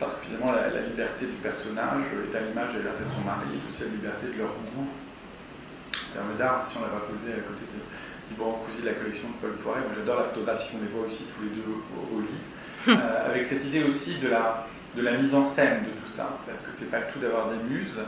[0.00, 3.20] parce que finalement la, liberté du personnage est à l'image de la liberté de son
[3.20, 4.88] mari, et aussi la liberté de leur goût.
[4.88, 9.28] En termes d'art, si on l'a pas posé à côté de Cousy de la collection
[9.28, 12.20] de Paul Poiret, moi j'adore la photographie, on les voit aussi tous les deux au,
[12.20, 12.42] lit,
[12.88, 14.66] euh, avec cette idée aussi de la,
[14.96, 17.62] de la mise en scène de tout ça, parce que c'est pas tout d'avoir des
[17.68, 18.00] muses,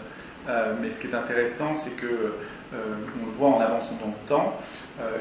[0.48, 2.76] euh, mais ce qui est intéressant, c'est que euh,
[3.22, 4.60] on le voit en avançant dans le temps.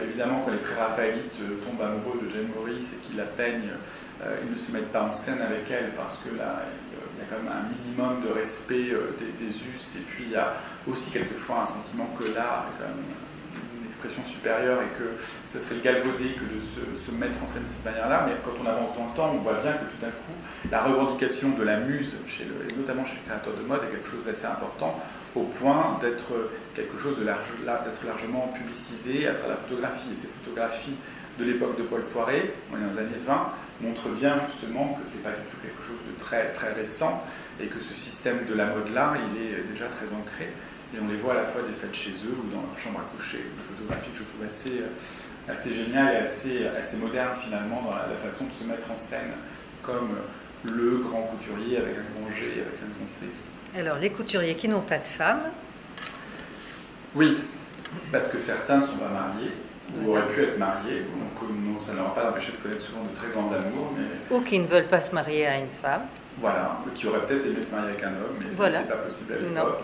[0.03, 3.71] évidemment, quand les pré-raphaélites tombent amoureux de Jane Morris et qu'ils la peignent
[4.25, 7.21] euh, ils ne se mettent pas en scène avec elle parce que là, il y
[7.21, 10.53] a quand même un minimum de respect euh, des, us, et puis il y a
[10.87, 13.05] aussi quelquefois un sentiment que l'art est quand même
[13.79, 16.59] une expression supérieure et que ça serait le galvaudé que de
[17.05, 18.25] se, mettre en scène de cette manière-là.
[18.25, 20.33] Mais quand on avance dans le temps, on voit bien que tout d'un coup,
[20.71, 24.25] la revendication de la muse, et notamment chez les créateurs de mode, est quelque chose
[24.25, 24.99] d'assez important
[25.37, 26.33] au point d'être
[26.75, 30.09] quelque chose d'être largement publicisé à travers la photographie.
[30.11, 30.97] Et ces photographies
[31.39, 35.29] de l'époque de Paul Poiret, dans les années 20, montre bien justement que c'est pas
[35.29, 37.23] du tout quelque chose de très, très récent
[37.61, 40.49] et que ce système de la mode-là, il est déjà très ancré.
[40.95, 42.99] Et on les voit à la fois des fêtes chez eux ou dans leur chambre
[42.99, 43.39] à coucher.
[43.39, 47.95] Une photographie que je trouve assez, euh, assez géniale et assez, assez moderne finalement dans
[47.95, 49.33] la, façon de se mettre en scène
[49.83, 50.15] comme
[50.63, 53.27] le grand couturier avec un grand G, avec un grand C.
[53.77, 55.51] Alors, les couturiers qui n'ont pas de femmes
[57.13, 57.37] Oui,
[58.11, 59.51] parce que certains ne sont pas mariés,
[59.95, 62.81] ou auraient pu être mariés, donc non, ça ne leur a pas empêché de connaître
[62.81, 63.93] souvent de très grands amours.
[63.95, 64.35] Mais...
[64.35, 66.07] Ou qui ne veulent pas se marier à une femme.
[66.39, 68.95] Voilà, ou qui auraient peut-être aimé se marier avec un homme, mais ça n'était pas
[68.95, 69.81] possible à l'époque.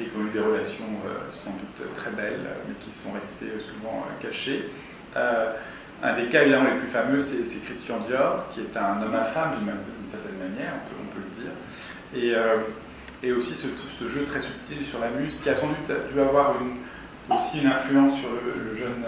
[0.00, 3.52] Et qui ont eu des relations euh, sans doute très belles, mais qui sont restées
[3.60, 4.70] souvent euh, cachées.
[5.16, 5.52] Euh,
[6.02, 9.52] un des cas évidemment les plus fameux, c'est Christian Dior, qui est un homme infâme
[9.60, 11.52] d'une certaine manière, on peut, on peut, le dire.
[12.14, 12.34] Et,
[13.24, 16.54] et aussi ce, jeu très subtil sur la muse, qui a sans doute dû avoir
[17.30, 19.04] aussi une influence sur le, jeune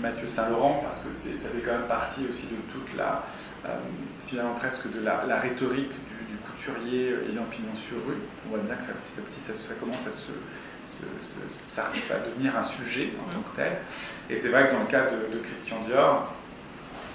[0.00, 3.24] Mathieu Saint-Laurent, parce que ça fait quand même partie aussi de toute la,
[3.64, 3.76] euh,
[4.26, 8.18] finalement presque de la, rhétorique du, couturier ayant pignon sur rue.
[8.46, 10.32] On voit bien que ça, petit à petit, ça, commence à se,
[12.28, 13.72] devenir un sujet en tant que tel.
[14.30, 16.32] Et c'est vrai que dans le cas de, Christian Dior,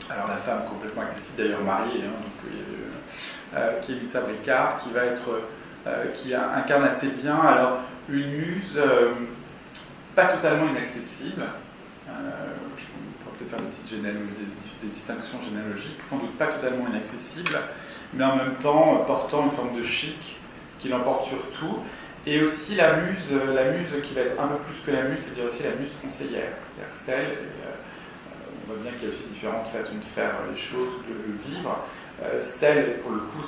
[0.09, 5.05] alors la femme complètement accessible, d'ailleurs mariée, euh, euh, qui est Mitsa Bricard, qui va
[5.05, 5.41] être,
[6.15, 8.79] qui incarne assez bien alors une muse
[10.19, 11.43] pas totalement inaccessible,
[12.07, 14.01] euh, on pourrait peut-être faire des petites
[14.81, 17.57] des, distinctions généalogiques, sans doute pas totalement inaccessibles,
[18.13, 20.37] mais en même temps euh, portant une forme de chic
[20.79, 21.79] qui l'emporte sur tout.
[22.25, 25.03] Et aussi la muse, euh, la muse qui va être un peu plus que la
[25.03, 27.37] muse, c'est-à-dire aussi la muse conseillère, c'est-à-dire celle,
[28.63, 31.85] on voit bien qu'il y a aussi différentes façons de faire les choses, de vivre.
[32.41, 33.43] celle, pour le coup,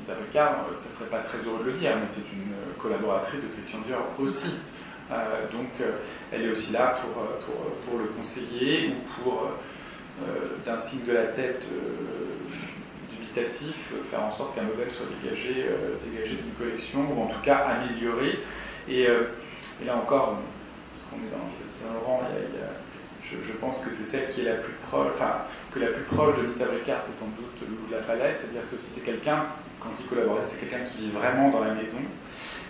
[0.00, 3.42] Lisa Ricard, ça ne serait pas très heureux de le dire, mais c'est une collaboratrice
[3.42, 4.54] de Christian Dior aussi.
[5.10, 5.92] Euh, donc euh,
[6.30, 9.50] elle est aussi là pour, euh, pour, pour le conseiller ou pour,
[10.66, 11.64] d'un signe de la tête
[13.10, 15.64] dubitatif, faire en sorte qu'un modèle soit dégagé,
[16.04, 18.38] dégagé d'une collection ou en tout cas amélioré.
[18.86, 20.36] Et, là encore,
[20.92, 22.22] parce qu'on est dans le Saint-Laurent,
[23.24, 26.36] je, pense que c'est celle qui est la plus proche, enfin, que la plus proche
[26.36, 29.46] de Lisa Bricard, c'est sans doute Lou de la Falaise, c'est-à-dire que c'était quelqu'un,
[29.80, 32.00] quand il collaborait, c'est quelqu'un qui vit vraiment dans la maison,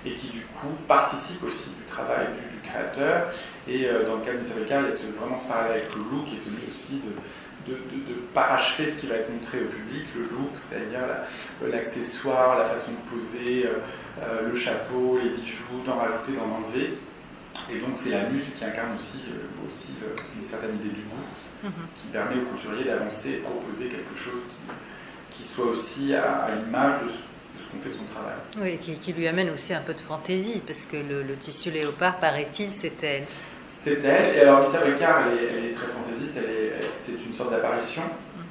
[0.06, 3.32] et qui du coup participe aussi du travail du, créateur.
[3.66, 5.94] Et euh, dans le cas de Miss il y a ce, vraiment ce parallèle avec
[5.94, 7.00] le look est celui aussi
[7.66, 11.00] de, de, de, parachever ce qui va être montré au public, le look, c'est-à-dire
[11.66, 13.78] l'accessoire, la, façon de poser, euh,
[14.22, 16.98] euh, le chapeau, les bijoux, d'en rajouter, d'en enlever.
[17.72, 19.18] Et donc c'est la muse qui incarne aussi,
[19.66, 19.90] aussi
[20.36, 22.00] une certaine idée du goût, mm-hmm.
[22.00, 24.72] qui permet au couturier d'avancer et proposer quelque chose qui,
[25.30, 27.18] qui soit aussi à, à l'image de ce
[27.78, 28.34] fait son travail.
[28.60, 32.74] Oui, qui, lui amène aussi un peu de fantaisie, parce que le, tissu léopard, paraît-il,
[32.74, 33.26] c'est elle.
[33.68, 36.38] C'est elle, et alors Lisa Ricard, elle est, très fantaisiste,
[36.90, 38.02] c'est une sorte d'apparition,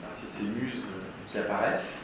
[0.02, 0.86] partie de ces muses
[1.28, 2.00] qui apparaissent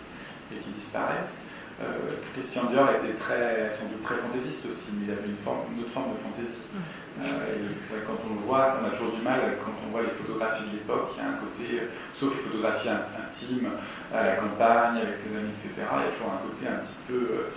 [0.53, 1.39] et qui disparaissent.
[1.82, 5.59] Euh, Christian Dior était très, sans doute très fantaisiste aussi, mais il avait une, forme,
[5.76, 6.59] une autre forme de fantaisie.
[6.73, 6.80] Mm.
[7.22, 10.09] Euh, quand on le voit, ça on a toujours du mal quand on voit les
[10.09, 11.11] photographies de l'époque.
[11.16, 13.70] Il y a un côté, euh, sauf les photographies intimes,
[14.13, 15.72] à la campagne, avec ses amis, etc.
[15.80, 17.51] Il y a toujours un côté un petit peu, euh,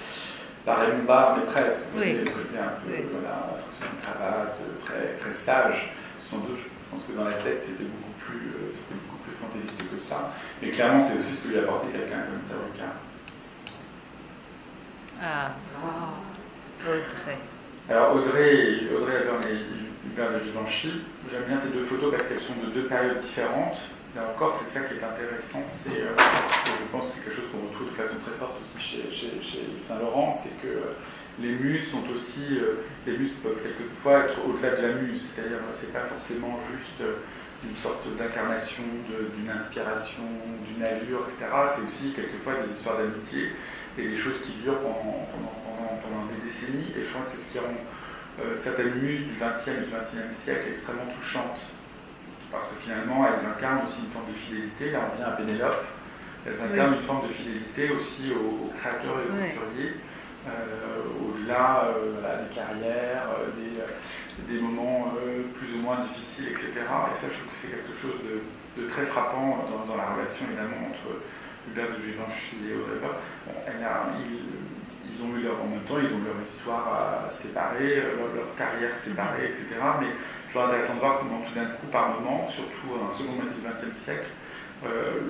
[0.65, 1.83] pas Raymond mais presque.
[1.97, 2.13] Oui.
[2.13, 5.93] Le côté un peu, voilà, une cravate, très, très sage.
[6.19, 9.91] Sans doute, je pense que dans la tête, c'était beaucoup plus, c'était beaucoup plus fantaisiste
[9.91, 10.33] que ça.
[10.63, 12.95] Mais clairement, c'est aussi ce que lui apporté quelqu'un comme Savrika.
[15.21, 15.51] Ah,
[16.87, 17.39] Audrey.
[17.91, 19.41] Alors Audrey, Audrey Hepburn
[20.05, 20.93] Hubert de Givenchy,
[21.31, 23.81] j'aime bien ces deux photos parce qu'elles sont de deux périodes différentes.
[24.15, 26.13] Là encore, c'est ça qui est intéressant, c'est, euh,
[26.67, 29.61] je pense que c'est quelque chose qu'on retrouve de façon très forte aussi chez, chez,
[29.87, 30.93] Saint-Laurent, c'est que euh,
[31.41, 35.59] les muses sont aussi, euh, les muses peuvent quelquefois être au-delà de la muse, c'est-à-dire
[35.73, 37.03] c'est pas forcément juste
[37.65, 38.83] une sorte d'incarnation,
[39.35, 40.25] d'une inspiration,
[40.67, 41.47] d'une allure, etc.
[41.75, 43.53] C'est aussi quelquefois des histoires d'amitié
[43.99, 46.93] et des choses qui durent pendant, pendant, des décennies.
[46.97, 47.67] Et je crois que c'est ce qui rend
[48.41, 51.61] euh, certaines muses du XXe et du XXIe siècle extrêmement touchantes.
[52.53, 54.91] Parce que finalement, elles incarnent aussi une forme de fidélité.
[54.93, 55.85] Là, on vient à Pénélope.
[56.47, 59.95] Elles incarnent une forme de fidélité aussi aux, créateurs et aux couturiers.
[60.47, 63.27] Euh, au-delà euh, des carrières,
[63.59, 65.13] des, des, moments
[65.59, 66.71] plus ou moins difficiles, etc.
[66.73, 70.89] Et ça, je trouve que c'est quelque chose de, très frappant dans, la relation, évidemment,
[70.89, 71.21] entre
[71.71, 73.09] Hubert de bon,
[75.19, 78.95] ils ont eu leur, en même temps, ils ont leur histoire séparée, leur, leur, carrière
[78.95, 79.65] séparée, etc.
[80.01, 80.09] Mais
[80.47, 83.37] je trouve intéressant de voir comment tout d'un coup, par moment, surtout dans la seconde
[83.37, 84.29] moitié du XXe siècle,
[84.85, 85.21] euh,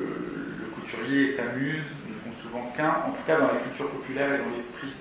[0.61, 3.91] le, couturier et sa muse ne font souvent qu'un, en tout cas dans la culture
[3.91, 4.93] populaire et dans l'esprit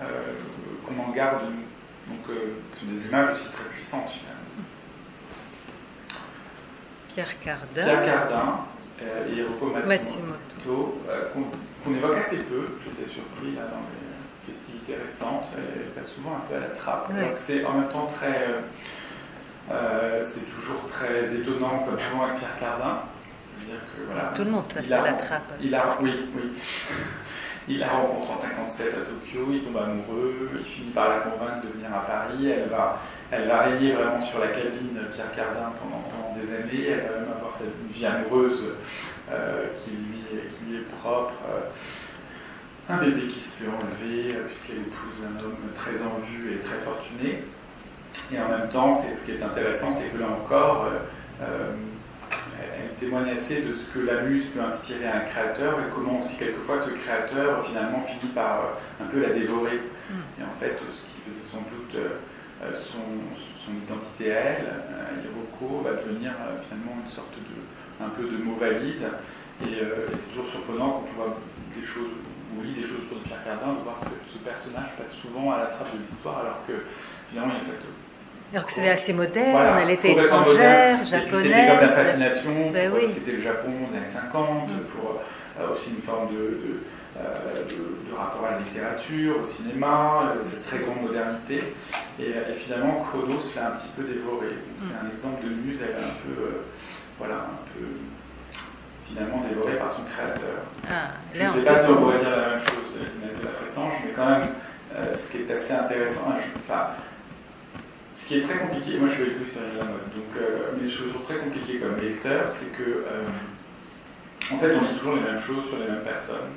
[0.00, 0.34] euh,
[0.86, 1.42] qu'on en garde.
[1.42, 4.40] Donc, euh, ce sont des images aussi très puissantes, finalement.
[7.08, 7.82] Pierre Cardin.
[7.82, 8.58] Pierre Cardin
[9.00, 10.98] et Rocco Matsumoto,
[11.84, 12.78] qu'on évoque assez peu.
[12.84, 17.08] J'étais surpris là dans les festivités récentes, elle passe souvent un peu à la trappe.
[17.08, 18.48] Donc c'est en même temps très.
[18.48, 18.60] Euh,
[19.70, 23.02] euh, c'est toujours très étonnant, comme souvent avec Pierre Cardin.
[23.66, 25.54] Dire que, voilà, Tout le monde passe à la trappe.
[25.60, 26.42] Il a, oui, oui.
[27.66, 31.66] Il la rencontre en 57 à Tokyo, il tombe amoureux, il finit par la convaincre
[31.66, 32.50] de venir à Paris.
[32.50, 33.00] Elle va,
[33.30, 36.88] elle va régner vraiment sur la cabine Pierre Cardin pendant, des années.
[36.88, 38.64] Elle va même avoir cette vie amoureuse
[39.32, 41.32] euh, qui, lui, qui, lui, est propre
[42.88, 46.60] un bébé qui se fait enlever euh, puisqu'elle épouse un homme très en vue et
[46.60, 47.44] très fortuné.
[48.32, 50.88] Et en même temps, ce qui est intéressant, c'est que là encore,
[51.42, 51.72] euh,
[52.98, 56.36] témoigne assez de ce que la muse peut inspirer à un créateur et comment aussi
[56.36, 59.80] quelquefois ce créateur finalement finit par un peu la dévorer.
[60.10, 60.40] Mm.
[60.40, 61.96] Et en fait, ce qui faisait sans doute
[62.74, 64.66] son, identité à elle,
[65.24, 66.32] Hiroko, va devenir
[66.66, 69.04] finalement une sorte de un peu de mot valise.
[69.62, 71.38] Et, et c'est toujours surprenant quand on voit
[71.74, 72.10] des choses
[72.58, 75.52] on lit des choses autour de Pierre Cardin, de voir que ce personnage passe souvent
[75.52, 76.72] à la trappe de l'histoire, alors que
[77.28, 77.86] finalement, il est fait.
[78.52, 81.42] Alors que c'était assez moderne, elle était étrangère, japonaise.
[81.42, 84.74] C'était comme la fascination ben pour ce qu'était le Japon des années 50, mm.
[84.92, 85.20] pour
[85.60, 90.62] euh, aussi une forme euh, de, de, rapport à la littérature, au cinéma, euh, cette
[90.62, 91.74] très grande modernité.
[92.20, 94.48] Et, finalement, Chronos l'a un petit peu dévoré.
[94.76, 95.06] C'est mm.
[95.06, 96.62] un exemple de muse, elle est un peu,
[97.18, 97.86] voilà, un peu
[99.06, 100.64] finalement dévoré par son créateur.
[100.88, 103.92] Ah, je ne sais pas si on pourrait dire la même chose de la Fressange,
[104.04, 104.48] mais quand même,
[104.96, 106.90] euh, ce qui est assez intéressant, enfin,
[108.14, 110.88] ce qui est très compliqué, moi je suis vécu sur la mode, donc, euh, mais
[110.88, 113.26] je trouve très compliqué comme lecteur, c'est que, euh,
[114.52, 116.54] en fait, on lit toujours les mêmes choses sur les mêmes personnes,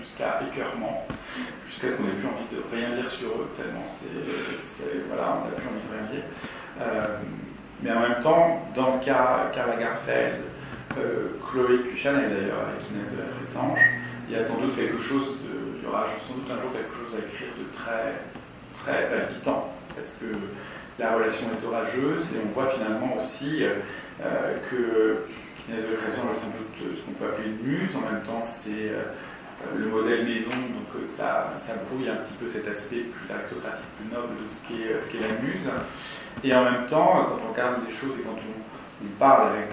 [0.00, 1.06] jusqu'à écœurement,
[1.66, 5.48] jusqu'à ce qu'on ait plus envie de rien lire sur eux, tellement c'est, voilà, on
[5.48, 6.24] n'a plus envie de rien lire.
[7.82, 10.42] mais en même temps, dans le cas Karl Lagerfeld,
[10.98, 13.78] euh, Chloé puis Chanel d'ailleurs, avec Inès de la Fressange,
[14.28, 16.72] il y a sans doute quelque chose de, il y aura sans doute un jour
[16.72, 18.14] quelque chose à écrire de très,
[18.74, 20.26] très palpitant, parce que
[20.98, 23.76] la relation est orageuse et on voit finalement aussi euh,
[24.22, 25.24] euh, que
[25.70, 28.90] la Fressange est sans doute ce qu'on peut appeler une muse, en même temps c'est
[29.76, 31.54] le modèle maison, donc ça,
[31.88, 34.48] brouille un petit peu cet aspect plus aristocratique, plus noble de
[34.98, 35.70] ce qu'est la muse.
[36.42, 39.70] Et en même temps, quand on regarde les choses et quand on, parle avec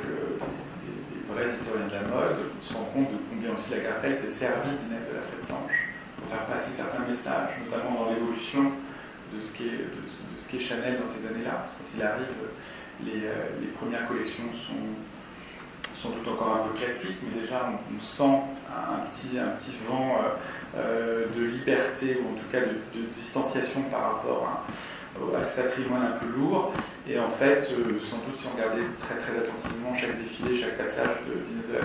[1.30, 4.30] vrais historiens de la mode, on se rend compte de combien aussi la Garfeld s'est
[4.30, 5.74] servie d'Inès de la Fressange
[6.18, 8.72] pour faire passer certains messages, notamment dans l'évolution
[9.34, 11.68] de ce qu'est qu Chanel dans ces années-là.
[11.78, 12.26] Quand il arrive,
[13.04, 14.74] les, euh, les, premières collections sont
[15.94, 18.24] sans doute encore un peu classiques, mais déjà on, sent
[18.70, 23.06] un petit, un petit vent euh, euh, de liberté, ou en tout cas de, de
[23.16, 24.72] distanciation par rapport à
[25.38, 26.74] à ce patrimoine un peu lourd.
[27.08, 30.78] Et en fait, euh, sans doute, si on regardait très très attentivement chaque défilé, chaque
[30.78, 31.10] passage
[31.48, 31.80] d'Inès de la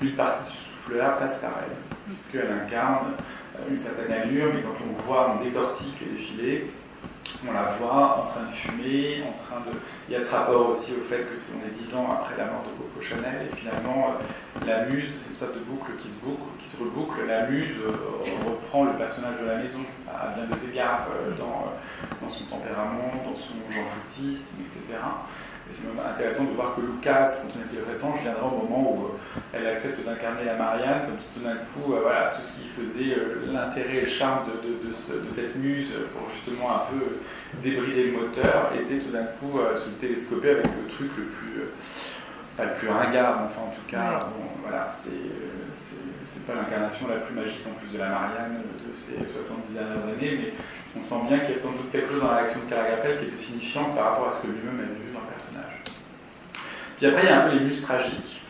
[0.00, 1.76] une partie du souffle-là passe par elle,
[2.06, 3.12] puisqu'elle incarne
[3.68, 6.70] une certaine allure, mais quand on voit, on décortique les défilés,
[7.46, 9.76] on la voit en train de fumer, en train de.
[10.08, 12.36] Il y a ce rapport aussi au fait que c'est on est dix ans après
[12.36, 15.92] la mort de Coco Chanel, et finalement, euh, la muse, c'est une sorte de boucle
[15.98, 17.26] qui se boucle, qui se reboucle.
[17.26, 17.76] La muse
[18.46, 23.54] reprend le personnage de la maison à bien des égards dans son tempérament, dans son
[23.70, 24.98] jean-foutisme, etc.
[25.72, 28.92] C'est même intéressant de voir que Lucas, quand on est le récent, viendra au moment
[28.92, 32.42] où euh, elle accepte d'incarner la Marianne, comme si tout d'un coup, euh, voilà, tout
[32.42, 36.92] ce qui faisait euh, l'intérêt et le charme de, de, cette muse pour justement un
[36.92, 37.20] peu
[37.62, 41.62] débrider le moteur, était tout d'un coup se télescoper avec le truc le plus
[42.56, 45.10] pas le plus ringard, mais enfin en tout cas, bon, voilà, c'est
[46.40, 50.38] pas l'incarnation la plus magique en plus de la Marianne de ces 70 dernières années,
[50.38, 50.52] mais
[50.96, 53.18] on sent bien qu'il y a sans doute quelque chose dans la réaction de Caragapel
[53.18, 55.82] qui était signifiant par rapport à ce que lui-même avait vu dans le personnage.
[56.96, 58.42] Puis après, il y a un peu les muses tragiques.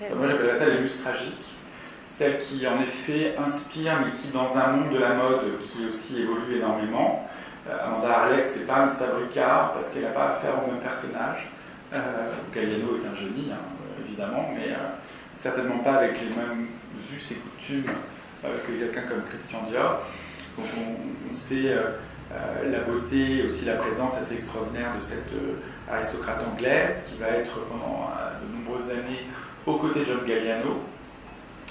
[0.00, 1.46] moi, j'appellerais ça les muses tragiques.
[2.06, 6.22] Celles qui, en effet, inspirent, mais qui, dans un monde de la mode qui aussi
[6.22, 7.28] évolue énormément,
[7.68, 11.48] Amanda Arlex, c'est pas un Sabricard parce qu'elle n'a pas affaire au même personnage.
[11.92, 13.58] Euh, est un génie, hein,
[14.04, 14.74] évidemment, mais
[15.34, 16.68] certainement pas avec les mêmes
[17.00, 17.90] us et coutumes
[18.42, 20.00] que quelqu'un comme Christian Dior.
[20.56, 21.90] Donc on, sait euh,
[22.32, 25.54] euh, la beauté et aussi la présence assez extraordinaire de cette euh,
[25.90, 28.10] aristocrate anglaise qui va être pendant
[28.42, 29.26] de nombreuses années
[29.66, 30.80] aux côtés de John Galliano,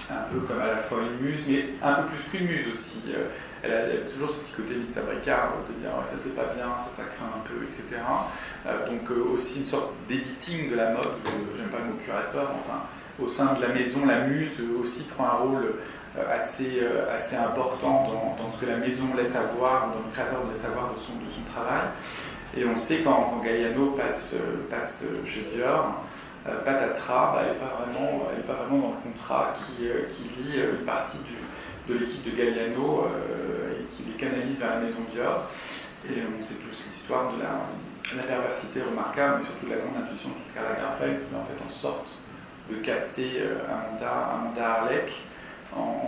[0.10, 3.02] un peu comme à la fois une muse, mais un peu plus qu'une muse aussi.
[3.62, 6.90] Elle a, toujours ce petit côté Mitza Bricard de dire ça c'est pas bien, ça
[6.90, 8.02] ça craint un peu, etc.
[8.88, 11.10] donc aussi une sorte d'éditing de la mode,
[11.58, 12.84] j'aime pas le mot curateur, enfin
[13.22, 14.52] au sein de la maison, la muse
[14.82, 15.74] aussi prend un rôle
[16.18, 20.12] euh, assez, euh, assez important dans, dans, ce que la maison laisse avoir, dans le
[20.12, 21.88] créateur laisse avoir de son, de son travail.
[22.58, 26.04] Et on sait quand, quand Galliano passe, euh, passe chez Dior,
[26.66, 30.86] Patatra, bah, elle n'est pas, vraiment, pas vraiment dans le contrat qui, qui lie une
[30.86, 33.06] partie du, de l'équipe de Galliano
[33.78, 35.48] et qui les canalise vers la maison Dior.
[36.08, 37.60] Et on sait tous l'histoire de la,
[38.16, 41.62] la, perversité remarquable, mais surtout de la grande intuition de Carla qui met en fait
[41.64, 42.08] en sorte
[42.70, 45.12] de capter Amanda, Amanda Arlec
[45.76, 46.06] en,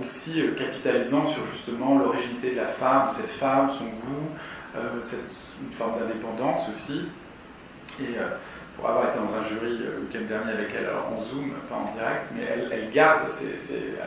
[0.00, 4.28] aussi euh, capitalisant sur justement l'originalité de la femme, de cette femme, son goût,
[4.76, 7.02] euh, cette, une forme d'indépendance aussi.
[8.00, 8.28] Et euh,
[8.76, 11.76] pour avoir été dans un jury le week-end dernier avec elle, alors en Zoom, pas
[11.76, 13.54] en direct, mais elle, garde, c'est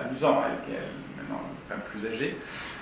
[0.06, 2.77] amusant, elle, elle, maintenant une femme plus âgée, euh,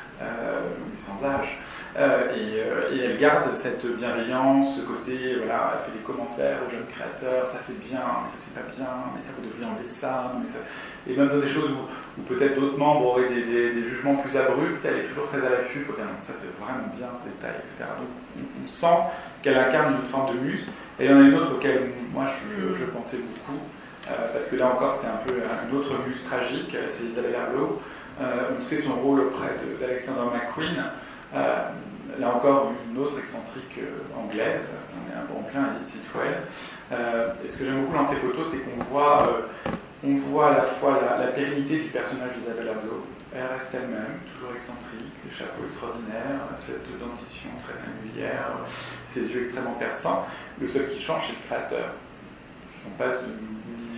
[0.98, 1.60] sans âge.
[1.98, 6.70] Euh, euh, et, elle garde cette bienveillance, ce côté, voilà, elle fait des commentaires aux
[6.70, 9.86] jeunes créateurs, ça c'est bien, mais ça c'est pas bien, mais ça vous devriez enlever
[9.86, 10.34] ça,
[11.08, 15.00] et même dans des choses où, peut-être d'autres membres auraient des, jugements plus abrupts, elle
[15.00, 17.90] est toujours très à l'affût pour dire ça c'est vraiment bien ce détail, etc.
[17.98, 18.98] Donc on, sent
[19.42, 20.66] qu'elle incarne une forme de muse,
[21.00, 23.60] et il y en a une autre auquel moi je, pensais beaucoup,
[24.34, 27.82] parce que là encore c'est un peu une autre muse tragique, c'est Isabelle Herbeau.
[28.22, 30.84] Euh, on sait son rôle auprès d'Alexander McQueen.
[31.34, 31.70] Euh,
[32.18, 36.44] là encore, une autre excentrique euh, anglaise, ça en est un bon plein, Edith Sitwell.
[37.44, 39.28] et ce que j'aime beaucoup dans ces photos, c'est qu'on voit,
[40.04, 43.06] on voit à la fois la, pérennité du personnage d'Isabelle Abloh.
[43.36, 48.60] Elle reste elle-même, toujours excentrique, des chapeaux extraordinaires, cette dentition très singulière,
[49.06, 50.26] ses yeux extrêmement perçants.
[50.62, 51.90] Le seul qui change, c'est le créateur.
[52.88, 53.34] On passe de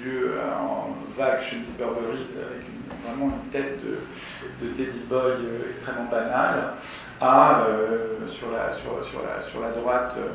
[0.02, 2.77] milieu en vague chemise Burberry avec une
[3.08, 6.74] vraiment une tête de, Teddy Boy euh, extrêmement banale,
[7.20, 10.30] à euh, sur, la, sur, sur, la, sur la droite euh,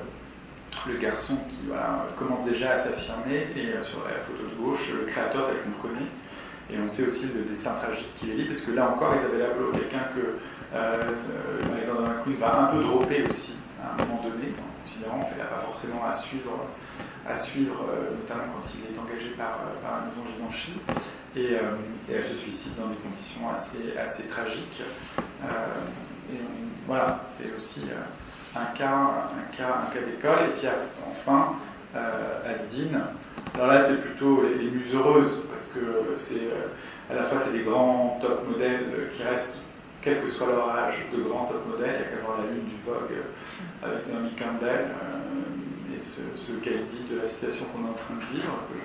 [0.87, 1.69] le garçon qui
[2.17, 5.95] commence déjà à s'affirmer, et sur la photo de gauche, le créateur tel qu'on le
[5.95, 6.09] connaît.
[6.71, 9.43] Et on sait aussi le destin tragique qu'il est lié, parce que là encore, Isabelle
[9.43, 10.39] Abloh, quelqu'un que
[10.75, 11.11] euh,
[11.75, 15.45] Alexander McQueen va un peu dropper aussi à un moment donné, en considérant qu'elle n'a
[15.45, 16.67] pas forcément à suivre,
[17.29, 17.87] à suivre
[18.19, 20.73] notamment quand il est engagé par, par la maison Givenchy.
[21.35, 21.77] Et, euh,
[22.09, 24.83] et, elle se suicide dans des conditions assez, assez tragiques.
[25.19, 26.39] Euh, et
[26.87, 30.51] voilà, c'est aussi euh, un cas, un cas, un cas d'école.
[30.51, 30.69] Et puis
[31.11, 31.55] enfin,
[32.47, 33.01] Asdine.
[33.55, 36.49] Alors là, c'est plutôt les, muses heureuses, parce que c'est
[37.11, 39.57] à la fois c'est des grands top modèles qui restent,
[40.01, 41.95] quel que soit leur âge, de grands top modèles.
[41.95, 43.23] Il n'y a qu'à voir la lune du Vogue
[43.83, 44.87] avec Naomi Campbell
[45.99, 48.79] ce, qu'elle dit de la situation qu'on est en train de vivre, que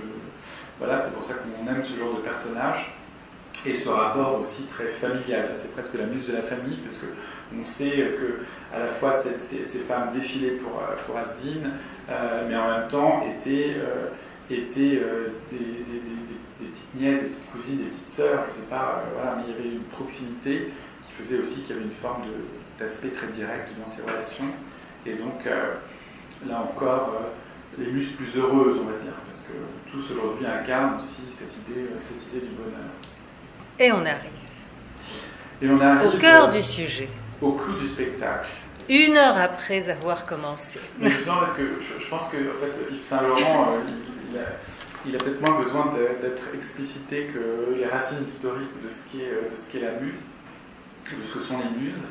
[0.79, 2.93] voilà, c'est pour ça qu'on aime ce genre de personnage.
[3.65, 7.63] Et ce rapport aussi très familial, c'est presque la muse de la famille, parce qu'on
[7.63, 8.43] sait que
[8.73, 11.71] à la fois ces, femmes défilaient pour, euh, pour Asdine,
[12.09, 14.09] euh, mais en même temps étaient, euh,
[14.49, 15.01] étaient
[15.51, 15.57] des,
[16.59, 19.59] petites nièces, des petites cousines, des petites sœurs, je sais pas, voilà, mais il y
[19.59, 20.71] avait une proximité
[21.05, 22.23] qui faisait aussi qu'il y avait une forme
[22.79, 24.49] d'aspect très direct dans ces relations.
[25.05, 25.47] Et donc,
[26.45, 27.13] là encore,
[27.77, 31.81] les muses plus heureuses, on va dire, parce que tous aujourd'hui incarnent aussi cette idée,
[31.81, 32.89] euh, cette idée du bonheur.
[33.79, 34.31] Et on arrive.
[35.61, 37.09] Et on arrive au cœur du sujet.
[37.41, 38.49] Au clou du spectacle.
[38.89, 40.79] Une heure après avoir commencé.
[40.97, 41.63] Mais justement, parce que
[41.99, 44.43] je, pense que en fait, Yves Saint-Laurent, euh,
[45.05, 49.51] il, a, peut-être moins besoin d'être explicité que les racines historiques de ce qu'est, euh,
[49.51, 50.19] de ce qu'est la muse,
[51.05, 52.01] de ce que sont les muses.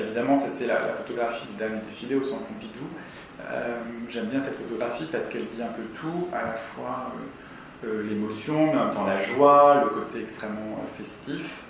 [0.00, 2.86] évidemment, ça c'est la, photographie du dernier défilé au centre Pompidou.
[3.40, 3.78] Euh,
[4.08, 7.12] j'aime bien cette photographie parce qu'elle dit un peu tout, à la fois
[7.84, 11.62] euh, euh, l'émotion, mais en même temps la joie, le côté extrêmement festif,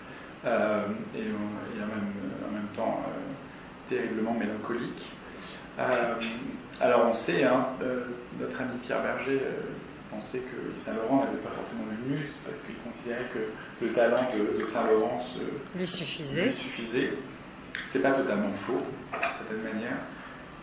[0.45, 2.13] et, en, même,
[2.49, 3.03] en, même, temps
[3.87, 5.13] terriblement mélancolique.
[6.81, 7.67] alors on sait, hein,
[8.41, 9.41] notre ami Pierre Berger
[10.11, 14.65] pensait que Saint-Laurent n'avait pas forcément une muse parce qu'il considérait que le talent de,
[14.65, 15.23] Saint-Laurent
[15.77, 16.45] lui suffisait.
[16.45, 17.13] Lui suffisait.
[17.85, 18.81] C'est pas totalement faux,
[19.13, 19.99] d'une certaine manière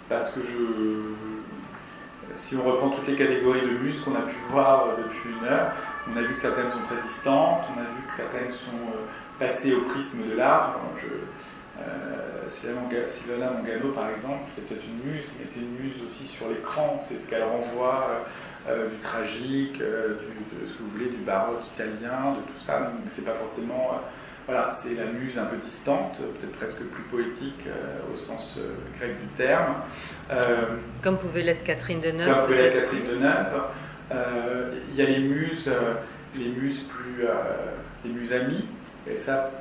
[0.09, 2.35] parce que je.
[2.35, 5.71] si on reprend toutes les catégories de muses qu'on a pu voir depuis une heure,
[6.11, 8.71] on a vu que certaines sont très distantes, on a vu que certaines sont
[9.39, 10.79] passées au prisme de l'art.
[11.81, 16.49] Euh, Silvana Mangano, par exemple, c'est peut-être une muse, mais c'est une muse aussi sur
[16.49, 16.97] l'écran.
[16.99, 18.25] C'est ce qu'elle renvoie
[18.67, 20.15] euh, du tragique, euh,
[20.61, 22.91] de ce que vous voulez, du baroque italien, de tout ça.
[22.93, 23.99] Mais c'est pas forcément.
[24.45, 27.67] Voilà, c'est la muse un peu distante, peut-être presque plus poétique
[28.13, 28.59] au sens
[28.97, 29.75] grec du terme.
[31.01, 32.33] comme pouvait l'être Catherine Deneuve.
[32.33, 33.63] Comme pouvait l'être Catherine Deneuve.
[34.91, 35.71] Il y a les muses,
[36.35, 37.25] les muses plus,
[38.03, 38.65] les muses amies.
[39.07, 39.51] Et ça,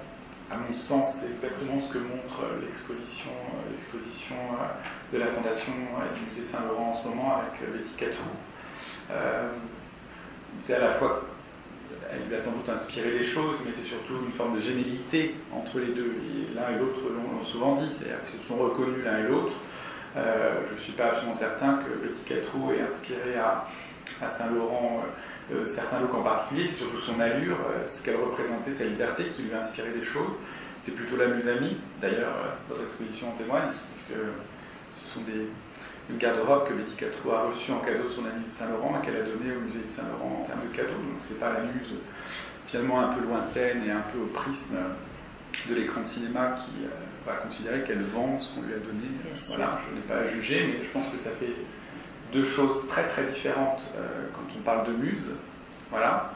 [0.51, 3.31] à mon sens, c'est exactement ce que montre l'exposition,
[3.73, 4.37] l'exposition
[5.13, 5.73] de la Fondation
[6.15, 8.19] du Musée Saint-Laurent en ce moment avec Betty Catou.
[9.11, 9.49] Euh,
[10.61, 11.23] c'est à la fois,
[12.29, 15.79] lui a sans doute inspiré les choses, mais c'est surtout une forme de gémellité entre
[15.79, 16.15] les deux.
[16.55, 19.53] l'un et l'autre l'ont souvent dit, c'est-à-dire qu'ils se sont reconnus l'un et l'autre.
[20.17, 23.67] Euh, je ne suis pas absolument certain que Betty Catrou ait inspiré à,
[24.29, 25.05] Saint-Laurent
[25.53, 29.25] euh, certains looks en particulier, c'est surtout son allure, euh, ce qu'elle représentait, sa liberté
[29.25, 30.33] qui lui a inspiré des choses.
[30.79, 34.15] C'est plutôt la musamie, d'ailleurs, euh, votre exposition en témoigne, parce que
[34.91, 35.49] ce sont des,
[36.11, 39.23] une garde-robe que Betty a reçue en cadeau de son ami Saint-Laurent et qu'elle a
[39.23, 40.95] donné au musée de Saint-Laurent en termes de cadeau.
[40.95, 41.93] Donc c'est pas la muse
[42.67, 44.77] finalement un peu lointaine et un peu au prisme
[45.69, 46.73] de l'écran de cinéma qui
[47.27, 49.07] va considérer qu'elle vend ce qu'on lui a donné.
[49.49, 51.55] voilà, je n'ai pas à juger, mais je pense que ça fait
[52.33, 55.31] deux choses très très différentes euh, quand on parle de muse.
[55.91, 56.33] Voilà.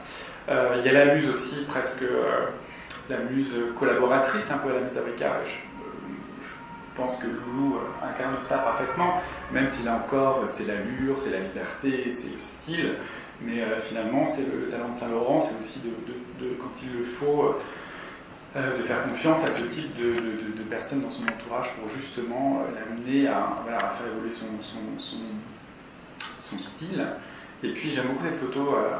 [0.48, 2.46] Euh, il y a la muse aussi, presque euh,
[3.10, 5.67] la muse collaboratrice, un peu à la mise à je
[6.98, 9.22] pense que Loulou incarne ça parfaitement,
[9.52, 12.96] même si là encore, c'est l'allure, c'est la liberté, c'est le style.
[13.40, 17.54] Mais finalement, c'est le, talent de Saint-Laurent, c'est aussi de, quand il le faut,
[18.56, 23.62] de faire confiance à ce type de, personnes dans son entourage pour justement l'amener à,
[23.66, 24.58] faire évoluer son,
[26.58, 27.06] style.
[27.62, 28.90] Et puis j'aime beaucoup cette photo, euh,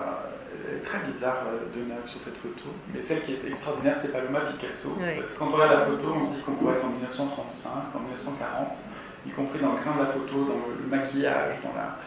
[0.83, 4.41] très bizarre euh, de neuf sur cette photo, mais celle qui est extraordinaire, c'est Paloma
[4.41, 4.97] Picasso.
[4.99, 7.71] Parce que quand on regarde la photo, on se dit qu'on pourrait être en 1935,
[7.95, 8.79] en 1940,
[9.27, 11.99] y compris dans le grain de la photo, dans le, maquillage, dans la.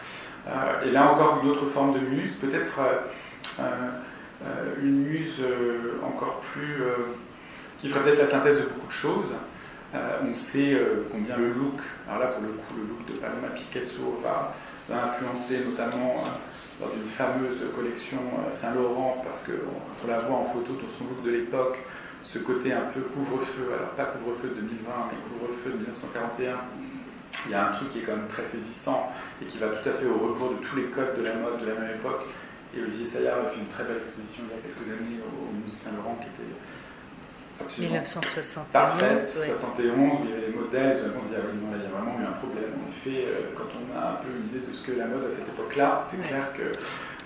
[0.48, 2.80] Euh, et là encore une autre forme de muse, peut-être
[4.82, 5.40] une muse
[6.04, 6.82] encore plus.
[7.78, 9.32] qui ferait peut-être la synthèse de beaucoup de choses.
[9.94, 10.76] on sait
[11.12, 14.54] combien le look, alors là pour le coup, le look de Paloma Picasso va
[14.90, 16.24] a influencé notamment
[16.82, 19.52] dans une fameuse collection euh, Saint-Laurent, parce que
[20.02, 21.78] on la voit en photo dans son look de l'époque,
[22.22, 26.58] ce côté un peu couvre-feu, alors pas couvre-feu de 2020, mais couvre-feu de 1941,
[27.46, 29.10] il y a un truc qui est quand même très saisissant
[29.40, 31.60] et qui va tout à fait au rebours de tous les codes de la mode
[31.60, 32.26] de la même époque.
[32.74, 35.52] Et Olivier Saillard a fait une très belle exposition il y a quelques années au
[35.52, 36.50] Musée Saint-Laurent qui était
[37.78, 38.66] 1971.
[38.72, 41.88] Parfait, 71, il y avait les modèles, on se dit, ah oui, il y a
[41.88, 42.72] vraiment eu un problème.
[42.76, 45.24] En effet, euh, quand on a un peu une idée de ce que la mode
[45.24, 46.72] à cette époque-là, c'est clair que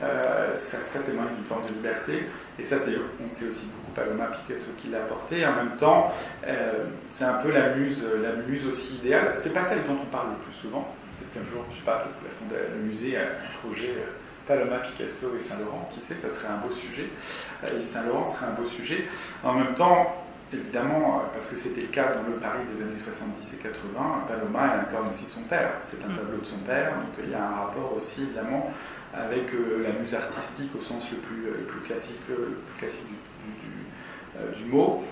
[0.03, 2.27] euh, ça, ça, témoigne d'une forme de liberté.
[2.59, 5.47] Et ça, on sait aussi beaucoup Paloma Picasso qui l'a apporté.
[5.47, 6.13] En même temps,
[6.47, 9.33] euh, c'est un peu la muse, la muse aussi idéale.
[9.37, 10.95] C'est pas celle dont on parle le plus souvent.
[11.19, 13.95] Peut-être qu'un jour, je sais pas, peut-être que la le musée a un projet.
[14.47, 17.09] Paloma Picasso et Saint-Laurent, qui sait, ça serait un beau sujet.
[17.87, 19.09] Saint-Laurent serait un beau sujet.
[19.43, 22.97] En même temps, évidemment, euh, parce que c'était le cas dans le Paris des années
[22.97, 25.73] 70 et 80, Paloma elle incarne aussi son père.
[25.83, 26.17] C'est un mm.
[26.17, 28.71] tableau de son père, donc il y a un rapport aussi évidemment
[29.15, 33.07] avec euh, la muse artistique au sens le plus, euh, plus classique, le plus classique
[33.07, 35.03] du, du, mot,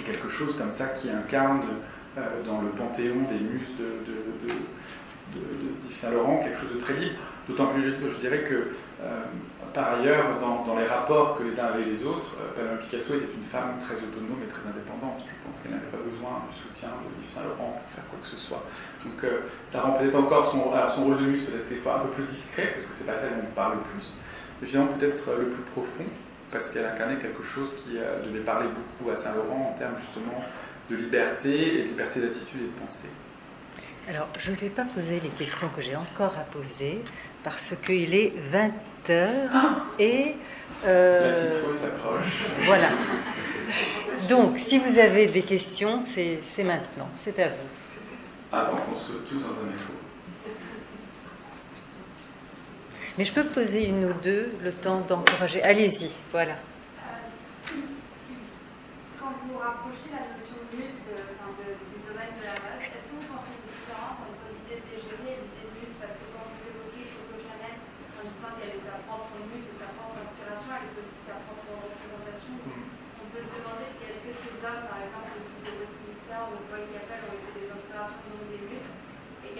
[0.00, 1.62] et quelque chose comme ça qui incarne
[2.46, 4.54] dans le panthéon des muses de, de,
[5.34, 7.18] de, Saint-Laurent quelque chose de très libre,
[7.48, 8.68] d'autant plus je dirais que
[9.74, 13.34] par ailleurs, dans, les rapports que les uns avaient les autres, euh, Paloma Picasso était
[13.34, 15.26] une femme très autonome et très indépendante.
[15.26, 18.28] Je pense qu'elle n'avait pas besoin du soutien de Yves Saint-Laurent pour faire quoi que
[18.28, 18.62] ce soit.
[19.04, 22.06] Donc euh, ça rend peut-être encore son, son rôle de muse peut-être des fois un
[22.06, 24.14] peu plus discret, parce que c'est pas celle dont on parle le plus,
[24.62, 26.06] mais finalement peut-être euh, le plus profond,
[26.52, 30.38] parce qu'elle incarnait quelque chose qui devait parler beaucoup à Saint-Laurent en termes justement
[30.88, 33.10] de liberté et de liberté d'attitude et de pensée.
[34.06, 37.02] Alors, je ne vais pas poser les questions que j'ai encore à poser
[37.44, 38.72] parce qu'il est 20
[39.10, 39.50] heures
[39.98, 40.34] et.
[40.84, 42.46] Euh, La citrouille s'approche.
[42.64, 42.88] Voilà.
[44.28, 47.54] Donc, si vous avez des questions, c'est maintenant, c'est à vous.
[48.50, 49.92] Avant qu'on se tous dans un métro.
[53.18, 55.62] Mais je peux poser une ou deux le temps d'encourager.
[55.62, 56.54] Allez-y, voilà.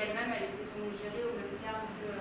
[0.04, 2.12] elle-même, elle était son égérie au même terme que,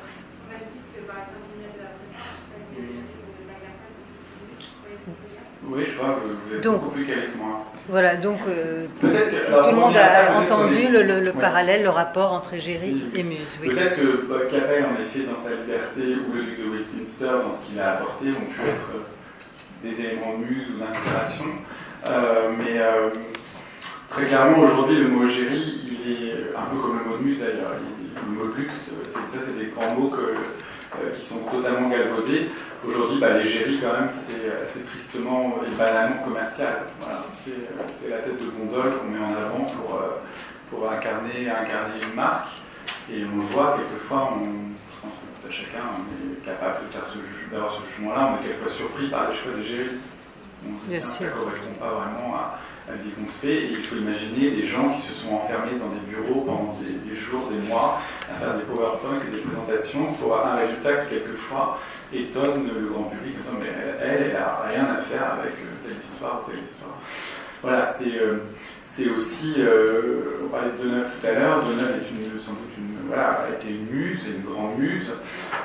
[5.65, 7.65] Oui, je vois, vous, vous êtes Donc- plus calé que moi.
[7.89, 11.41] Voilà, donc euh, Peut-être que- si tout le monde a entendu le, le- le Ouais.
[11.41, 13.19] parallèle, le rapport entre Géry Oui, oui.
[13.19, 13.57] et Muse.
[13.61, 13.69] Oui.
[13.69, 17.51] Peut-être que bah, Capel, en effet, dans sa liberté, ou le duc de Westminster, dans
[17.51, 18.99] ce qu'il a apporté, ont pu être euh,
[19.83, 21.45] des éléments de muse ou d'inspiration.
[22.05, 23.09] Euh, mais euh,
[24.07, 27.39] très clairement, aujourd'hui, le mot égérie, il est un peu comme le mot de muse
[27.39, 27.73] d'ailleurs.
[27.99, 28.75] Il- Le mot de luxe,
[29.07, 30.35] ça, c'est des grands mots que,
[31.13, 32.49] qui sont totalement galvaudés.
[32.85, 36.83] Aujourd'hui, bah, l'égérie, quand même, c'est c'est tristement et banalement commercial.
[36.99, 40.19] Voilà, c'est la tête de gondole qu'on met en avant pour, euh,
[40.69, 42.49] pour incarner, incarner une marque.
[43.11, 46.85] Et on le voit, quelquefois, on, je pense que tout à chacun on est capable
[46.85, 47.17] de faire ce
[47.51, 48.33] d'avoir ce jugement-là.
[48.33, 49.97] On est quelquefois surpris par les choix d'égérie.
[50.65, 51.01] On se dit, Bien.
[51.01, 52.59] Ça ne correspond pas vraiment à,
[52.89, 53.55] à l'idée qu'on se fait.
[53.55, 57.15] Et il faut imaginer des gens qui se sont enfermés dans des bureaux pendant des,
[57.15, 57.99] jours, des mois,
[58.29, 61.79] à faire des PowerPoint et des présentations pour un résultat qui, quelquefois,
[62.13, 63.69] étonne le grand public en disant Mais
[64.01, 66.99] elle, elle n'a rien à faire avec euh, telle histoire ou telle histoire.
[67.63, 72.37] Voilà, c'est euh, aussi, euh, on parlait de Deneuve tout à l'heure, Deneuve est une,
[72.37, 75.07] sans doute une, voilà, a une muse, une grande muse.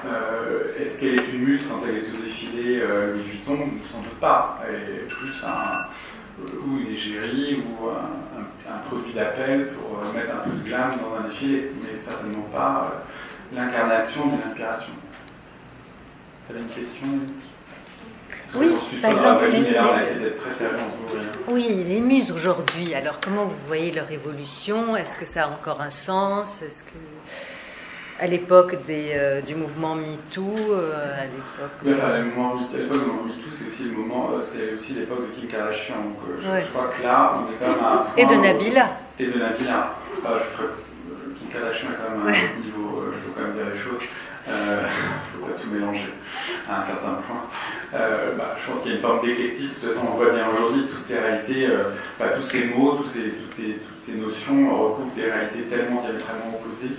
[0.07, 3.59] Euh, Est-ce qu'elle est une muse quand elle est au défilé Louis Vuitton?
[3.91, 4.61] Sans doute pas.
[4.69, 5.87] Elle est plus un,
[6.67, 7.93] ou une égérie ou un,
[8.41, 11.97] un- un produit d'appel pour euh, mettre un peu de glam dans un défilé, mais
[11.97, 14.93] certainement pas euh, l'incarnation d'une inspiration.
[16.47, 17.07] Tu avais une question
[18.55, 18.69] Oui,
[19.03, 21.23] par exemple, les- les- très sérieux mourant.
[21.51, 24.97] Oui, les muses aujourd'hui, alors comment vous voyez leur évolution?
[24.97, 26.63] Est-ce que ça a encore un sens?
[26.63, 26.91] Est-ce que
[28.21, 30.43] à l'époque euh, du mouvement MeToo,
[30.73, 31.71] euh, à l'époque...
[31.85, 34.43] Oui, enfin, le moment MeToo, à l'époque du moment MeToo, c'est aussi le moment, euh,
[34.43, 35.95] c'est aussi l'époque de Kim Kardashian.
[35.97, 36.61] Donc, euh, je, Ouais.
[36.63, 38.13] je crois que là, on est quand même à un point.
[38.17, 38.91] Et de Nabila.
[39.21, 39.95] Et de Nabila.
[40.25, 42.39] Ah, je ferais, euh, Kim Kardashian a quand même un Ouais.
[42.65, 44.03] niveau, euh, je veux quand même dire les choses.
[44.49, 44.83] Euh,
[45.35, 46.09] faut pas tout mélanger
[46.69, 47.45] à un certain point.
[47.95, 49.81] Euh, bah, je pense qu'il y a une forme d'éclectisme.
[49.83, 52.93] De toute façon, on voit bien aujourd'hui toutes ces réalités, euh, bah, tous ces mots,
[52.97, 56.97] tous ces, toutes, ces, toutes ces notions recouvrent des réalités tellement diamétralement opposées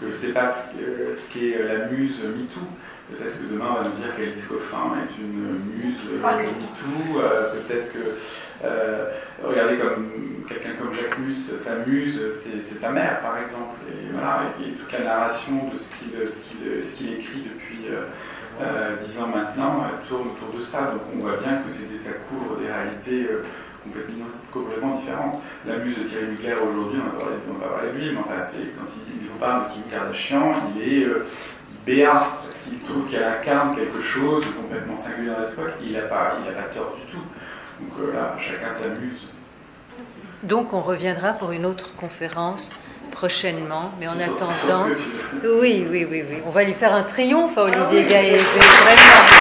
[0.00, 2.60] que je ne sais pas ce qu'est ce qu'est la muse MeToo.
[3.10, 7.20] Peut-être que demain, on va nous dire qu'Alice Coffin est une muse euh, MeToo.
[7.20, 7.98] Euh, Peut-être que,
[8.64, 9.10] euh,
[9.42, 13.76] regardez, comme quelqu'un comme Jacques Mus, sa muse, c'est sa mère, par exemple.
[13.90, 15.88] Et voilà, et, et toute la narration de ce
[16.94, 18.04] qu'il écrit depuis euh,
[18.62, 20.92] euh, dix ans maintenant tourne autour de ça.
[20.92, 23.26] Donc on voit bien que ça couvre des réalités
[23.84, 25.40] complètement, complètement différentes.
[25.66, 28.84] La muse de Thierry Mugler aujourd'hui, on va parler, de lui, mais enfin, c'est- quand
[29.10, 31.26] il, vous parle de Kim Kardashian, il est euh,
[31.86, 35.72] béat, parce qu'il trouve qu'elle incarne quelque chose de complètement singulier dans notre époque.
[35.82, 37.22] Il n'a pas, il a pas tort du tout.
[37.80, 39.26] Donc euh, là, chacun s'amuse.
[40.42, 42.68] Donc on reviendra pour une autre conférence
[43.12, 44.88] prochainement, mais en Sauf- sauf attendant...
[45.42, 45.60] que.
[45.60, 46.36] Oui, oui, oui, oui.
[46.46, 48.40] On va lui faire un triomphe à Olivier Gaët.
[48.40, 49.30] Vraiment.